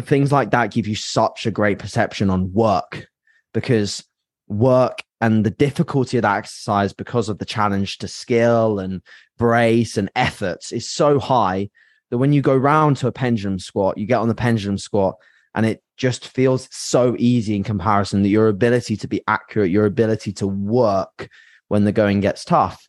things 0.00 0.30
like 0.30 0.52
that 0.52 0.72
give 0.72 0.86
you 0.86 0.94
such 0.94 1.44
a 1.44 1.50
great 1.50 1.80
perception 1.80 2.30
on 2.30 2.52
work 2.52 3.08
because 3.52 4.04
work 4.46 5.02
and 5.20 5.44
the 5.44 5.50
difficulty 5.50 6.18
of 6.18 6.22
that 6.22 6.36
exercise 6.36 6.92
because 6.92 7.28
of 7.28 7.38
the 7.38 7.44
challenge 7.44 7.98
to 7.98 8.06
skill 8.06 8.78
and 8.78 9.02
brace 9.38 9.96
and 9.96 10.10
efforts 10.14 10.70
is 10.70 10.88
so 10.88 11.18
high 11.18 11.68
that 12.14 12.18
when 12.18 12.32
you 12.32 12.40
go 12.40 12.56
round 12.56 12.96
to 12.96 13.08
a 13.08 13.12
pendulum 13.12 13.58
squat, 13.58 13.98
you 13.98 14.06
get 14.06 14.20
on 14.20 14.28
the 14.28 14.36
pendulum 14.36 14.78
squat 14.78 15.16
and 15.56 15.66
it 15.66 15.82
just 15.96 16.28
feels 16.28 16.68
so 16.70 17.16
easy 17.18 17.56
in 17.56 17.64
comparison 17.64 18.22
that 18.22 18.28
your 18.28 18.46
ability 18.46 18.96
to 18.98 19.08
be 19.08 19.20
accurate, 19.26 19.72
your 19.72 19.84
ability 19.84 20.32
to 20.34 20.46
work 20.46 21.28
when 21.66 21.82
the 21.82 21.90
going 21.90 22.20
gets 22.20 22.44
tough 22.44 22.88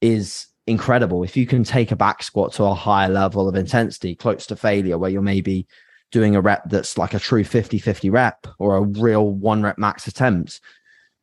is 0.00 0.48
incredible. 0.66 1.22
If 1.22 1.36
you 1.36 1.46
can 1.46 1.62
take 1.62 1.92
a 1.92 1.96
back 1.96 2.20
squat 2.24 2.52
to 2.54 2.64
a 2.64 2.74
higher 2.74 3.08
level 3.08 3.48
of 3.48 3.54
intensity, 3.54 4.16
close 4.16 4.44
to 4.46 4.56
failure, 4.56 4.98
where 4.98 5.10
you're 5.10 5.22
maybe 5.22 5.68
doing 6.10 6.34
a 6.34 6.40
rep 6.40 6.68
that's 6.68 6.98
like 6.98 7.14
a 7.14 7.20
true 7.20 7.44
50 7.44 7.78
50 7.78 8.10
rep 8.10 8.44
or 8.58 8.74
a 8.76 8.82
real 8.82 9.30
one 9.30 9.62
rep 9.62 9.78
max 9.78 10.08
attempt, 10.08 10.60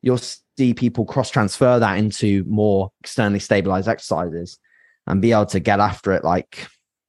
you'll 0.00 0.16
see 0.16 0.72
people 0.72 1.04
cross 1.04 1.28
transfer 1.28 1.78
that 1.78 1.98
into 1.98 2.44
more 2.44 2.92
externally 3.02 3.40
stabilized 3.40 3.88
exercises 3.88 4.58
and 5.06 5.20
be 5.20 5.32
able 5.32 5.44
to 5.44 5.60
get 5.60 5.80
after 5.80 6.12
it 6.12 6.24
like 6.24 6.66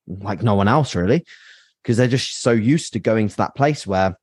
like 0.07 0.43
no 0.43 0.55
one 0.55 0.67
else 0.67 0.95
really 0.95 1.25
because 1.81 1.97
they're 1.97 2.07
just 2.07 2.41
so 2.41 2.51
used 2.51 2.93
to 2.93 2.99
going 2.99 3.27
to 3.27 3.37
that 3.37 3.55
place 3.55 3.85
where 3.85 4.17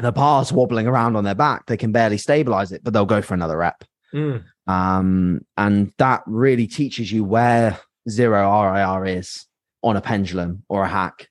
the 0.00 0.12
bar's 0.12 0.52
wobbling 0.52 0.86
around 0.86 1.16
on 1.16 1.24
their 1.24 1.34
back, 1.34 1.66
they 1.66 1.76
can 1.76 1.92
barely 1.92 2.18
stabilize 2.18 2.72
it, 2.72 2.82
but 2.82 2.92
they'll 2.92 3.06
go 3.06 3.22
for 3.22 3.34
another 3.34 3.58
rep. 3.58 3.84
Mm. 4.14 4.44
Um, 4.66 5.40
and 5.56 5.92
that 5.98 6.22
really 6.26 6.66
teaches 6.66 7.12
you 7.12 7.24
where 7.24 7.78
zero 8.08 8.62
RIR 8.62 9.06
is 9.06 9.46
on 9.82 9.96
a 9.96 10.00
pendulum 10.00 10.64
or 10.68 10.84
a 10.84 10.88
hack 10.88 11.28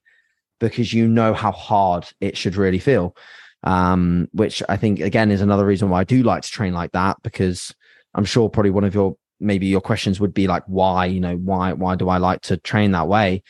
because 0.60 0.94
you 0.94 1.08
know 1.08 1.34
how 1.34 1.52
hard 1.52 2.08
it 2.20 2.38
should 2.38 2.56
really 2.56 2.80
feel. 2.80 3.16
Um, 3.64 4.30
which 4.32 4.64
I 4.70 4.78
think 4.78 5.02
again 5.02 5.32
is 5.32 5.42
another 5.42 5.66
reason 5.66 5.90
why 5.90 6.00
I 6.00 6.04
do 6.06 6.24
like 6.24 6.44
to 6.44 6.50
train 6.50 6.74
like 6.74 6.94
that 6.94 7.18
because 7.24 7.76
I'm 8.16 8.24
sure 8.24 8.50
probably 8.50 8.72
one 8.72 8.86
of 8.86 8.96
your 8.96 9.18
maybe 9.42 9.68
your 9.68 9.82
questions 9.82 10.18
would 10.22 10.34
be 10.34 10.48
like 10.48 10.64
why 10.66 11.06
you 11.06 11.20
know 11.20 11.36
why 11.36 11.74
why 11.74 11.96
do 11.96 12.08
I 12.08 12.20
like 12.20 12.40
to 12.44 12.56
train 12.56 12.92
that 12.92 13.10
way 13.10 13.44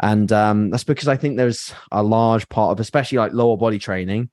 and 0.00 0.30
um, 0.32 0.70
that's 0.70 0.84
because 0.84 1.08
I 1.08 1.16
think 1.16 1.36
there's 1.36 1.74
a 1.90 2.02
large 2.02 2.48
part 2.48 2.72
of, 2.72 2.80
especially 2.80 3.18
like 3.18 3.32
lower 3.32 3.56
body 3.56 3.78
training, 3.78 4.30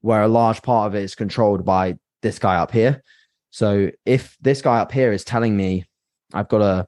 where 0.00 0.22
a 0.22 0.28
large 0.28 0.62
part 0.62 0.88
of 0.88 0.94
it 0.94 1.02
is 1.02 1.14
controlled 1.14 1.64
by 1.64 1.96
this 2.22 2.38
guy 2.38 2.56
up 2.56 2.70
here. 2.70 3.02
So 3.50 3.90
if 4.04 4.36
this 4.40 4.60
guy 4.60 4.78
up 4.78 4.92
here 4.92 5.12
is 5.12 5.24
telling 5.24 5.56
me 5.56 5.84
I've 6.34 6.48
got 6.48 6.58
to 6.58 6.86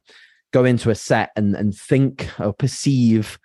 go 0.53 0.64
into 0.64 0.91
a 0.91 0.95
set 0.95 1.31
and, 1.37 1.55
and 1.55 1.74
think 1.74 2.29
or 2.39 2.53
perceive 2.53 3.39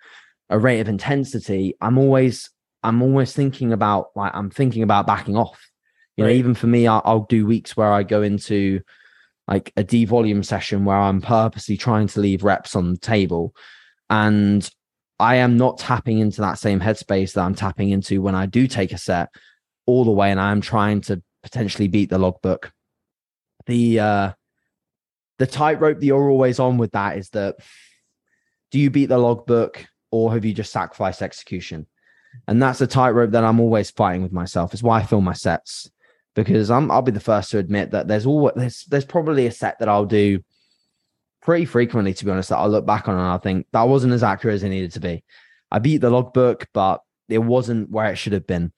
a 0.50 0.58
rate 0.58 0.80
of 0.80 0.88
intensity, 0.88 1.74
I'm 1.80 1.96
always 1.96 2.50
I'm 2.82 3.00
always 3.00 3.32
thinking 3.32 3.72
about 3.72 4.08
like 4.14 4.32
I'm 4.34 4.50
thinking 4.50 4.82
about 4.82 5.06
backing 5.06 5.36
off. 5.36 5.70
You 6.16 6.24
right. 6.24 6.30
know, 6.30 6.36
even 6.36 6.54
for 6.54 6.66
me, 6.66 6.86
I'll, 6.86 7.02
I'll 7.04 7.26
do 7.28 7.46
weeks 7.46 7.76
where 7.76 7.92
I 7.92 8.02
go 8.02 8.22
into 8.22 8.80
like 9.48 9.72
a 9.76 9.82
D 9.82 10.04
volume 10.04 10.42
session 10.42 10.84
where 10.84 10.96
I'm 10.96 11.22
purposely 11.22 11.78
trying 11.78 12.08
to 12.08 12.20
leave 12.20 12.44
reps 12.44 12.76
on 12.76 12.92
the 12.92 12.98
table 12.98 13.54
and 14.10 14.68
I 15.18 15.36
am 15.36 15.56
not 15.56 15.78
tapping 15.78 16.18
into 16.18 16.40
that 16.40 16.58
same 16.58 16.80
headspace 16.80 17.34
that 17.34 17.42
I'm 17.42 17.54
tapping 17.54 17.90
into 17.90 18.20
when 18.20 18.34
I 18.34 18.46
do 18.46 18.66
take 18.66 18.92
a 18.92 18.98
set 18.98 19.28
all 19.86 20.04
the 20.04 20.10
way 20.10 20.30
and 20.30 20.40
I'm 20.40 20.60
trying 20.60 21.00
to 21.02 21.22
potentially 21.42 21.88
beat 21.88 22.10
the 22.10 22.18
logbook. 22.18 22.72
The 23.66 24.00
uh 24.00 24.32
the 25.38 25.46
tightrope 25.46 26.00
that 26.00 26.06
you're 26.06 26.30
always 26.30 26.58
on 26.58 26.78
with 26.78 26.92
that 26.92 27.18
is 27.18 27.30
that 27.30 27.56
do 28.70 28.78
you 28.78 28.90
beat 28.90 29.06
the 29.06 29.18
logbook 29.18 29.86
or 30.10 30.32
have 30.32 30.44
you 30.44 30.52
just 30.52 30.72
sacrificed 30.72 31.22
execution? 31.22 31.86
And 32.48 32.62
that's 32.62 32.80
a 32.80 32.86
tightrope 32.86 33.30
that 33.32 33.44
I'm 33.44 33.60
always 33.60 33.90
fighting 33.90 34.22
with 34.22 34.32
myself. 34.32 34.74
It's 34.74 34.82
why 34.82 34.98
I 34.98 35.04
film 35.04 35.24
my 35.24 35.32
sets 35.32 35.90
because 36.34 36.70
I'm 36.70 36.90
I'll 36.90 37.02
be 37.02 37.12
the 37.12 37.20
first 37.20 37.50
to 37.52 37.58
admit 37.58 37.92
that 37.92 38.08
there's 38.08 38.26
all 38.26 38.50
there's 38.54 38.84
there's 38.86 39.04
probably 39.04 39.46
a 39.46 39.52
set 39.52 39.78
that 39.78 39.88
I'll 39.88 40.06
do 40.06 40.40
pretty 41.44 41.66
frequently, 41.66 42.14
to 42.14 42.24
be 42.24 42.30
honest, 42.30 42.48
that 42.48 42.56
I'll 42.56 42.70
look 42.70 42.86
back 42.86 43.06
on 43.06 43.14
and 43.14 43.28
I 43.28 43.38
think 43.38 43.66
that 43.72 43.82
wasn't 43.82 44.14
as 44.14 44.22
accurate 44.22 44.54
as 44.54 44.62
it 44.62 44.70
needed 44.70 44.92
to 44.92 45.00
be. 45.00 45.22
I 45.70 45.78
beat 45.78 45.98
the 45.98 46.10
logbook, 46.10 46.68
but 46.72 47.02
it 47.28 47.38
wasn't 47.38 47.90
where 47.90 48.10
it 48.10 48.16
should 48.16 48.32
have 48.32 48.46
been. 48.46 48.72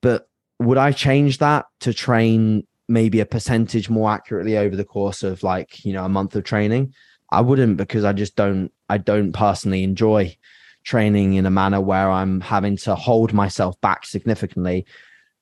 But 0.00 0.28
would 0.58 0.78
I 0.78 0.92
change 0.92 1.38
that 1.38 1.66
to 1.80 1.92
train 1.92 2.66
maybe 2.88 3.20
a 3.20 3.26
percentage 3.26 3.90
more 3.90 4.10
accurately 4.10 4.56
over 4.56 4.74
the 4.74 4.84
course 4.84 5.22
of 5.22 5.42
like, 5.42 5.84
you 5.84 5.92
know, 5.92 6.04
a 6.04 6.08
month 6.08 6.34
of 6.34 6.44
training? 6.44 6.94
I 7.30 7.42
wouldn't 7.42 7.76
because 7.76 8.04
I 8.04 8.12
just 8.12 8.34
don't 8.34 8.72
I 8.88 8.98
don't 8.98 9.32
personally 9.32 9.84
enjoy 9.84 10.36
training 10.82 11.34
in 11.34 11.46
a 11.46 11.50
manner 11.50 11.80
where 11.80 12.10
I'm 12.10 12.40
having 12.40 12.76
to 12.78 12.94
hold 12.94 13.32
myself 13.32 13.80
back 13.80 14.06
significantly 14.06 14.86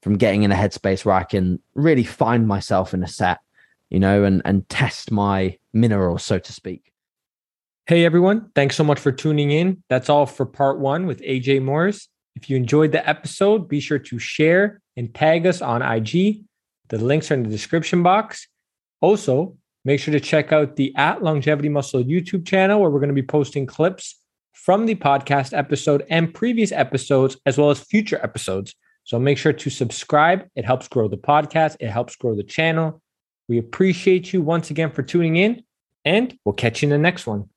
from 0.03 0.19
getting 0.19 0.43
in 0.43 0.53
a 0.53 0.57
headspace 0.57 1.05
where 1.05 1.15
I 1.15 1.25
can 1.25 1.61
really 1.75 2.05
find 2.05 2.47
myself 2.47 2.93
in 2.93 3.03
a 3.03 3.09
set, 3.09 3.39
you 3.91 4.01
know, 4.01 4.25
and 4.25 4.43
and 4.45 4.69
test 4.69 5.11
my 5.11 5.57
minerals, 5.73 6.25
so 6.25 6.39
to 6.39 6.53
speak. 6.53 6.93
Hey 7.87 8.05
everyone, 8.05 8.51
thanks 8.55 8.77
so 8.77 8.85
much 8.85 9.01
for 9.01 9.13
tuning 9.13 9.51
in. 9.51 9.83
That's 9.89 10.11
all 10.11 10.27
for 10.27 10.45
part 10.45 10.79
one 10.79 11.07
with 11.07 11.23
AJ 11.23 11.63
Morris. 11.63 12.09
If 12.37 12.51
you 12.51 12.57
enjoyed 12.57 12.93
the 12.93 13.09
episode, 13.09 13.69
be 13.69 13.81
sure 13.81 13.99
to 13.99 14.19
share 14.19 14.81
and 14.97 15.15
tag 15.15 15.47
us 15.47 15.63
on 15.63 15.83
IG. 15.83 16.45
The 16.89 16.99
links 16.99 17.31
are 17.31 17.35
in 17.35 17.43
the 17.43 17.49
description 17.49 18.03
box. 18.03 18.47
Also, 19.01 19.57
make 19.85 20.01
sure 20.01 20.13
to 20.13 20.21
check 20.21 20.53
out 20.53 20.77
the 20.77 20.95
at 20.97 21.23
Longevity 21.23 21.69
Muscle 21.69 22.05
YouTube 22.05 22.47
channel 22.47 22.81
where 22.81 22.91
we're 22.91 23.01
going 23.01 23.09
to 23.09 23.15
be 23.15 23.23
posting 23.23 23.67
clips 23.67 24.21
from 24.53 24.87
the 24.87 24.95
podcast 24.95 25.57
episode 25.57 26.05
and 26.11 26.35
previous 26.35 26.73
episodes, 26.73 27.37
as 27.47 27.57
well 27.57 27.71
as 27.71 27.81
future 27.81 28.21
episodes. 28.23 28.75
So 29.05 29.19
make 29.19 29.39
sure 29.39 29.55
to 29.55 29.71
subscribe. 29.71 30.47
It 30.55 30.65
helps 30.65 30.89
grow 30.89 31.09
the 31.09 31.17
podcast, 31.17 31.77
it 31.81 31.89
helps 31.89 32.17
grow 32.17 32.35
the 32.35 32.43
channel. 32.43 33.01
We 33.49 33.59
appreciate 33.59 34.33
you 34.33 34.43
once 34.43 34.71
again 34.71 34.91
for 34.91 35.03
tuning 35.03 35.37
in, 35.37 35.63
and 36.05 36.37
we'll 36.45 36.53
catch 36.53 36.83
you 36.83 36.87
in 36.87 36.91
the 36.91 36.99
next 36.99 37.27
one. 37.27 37.49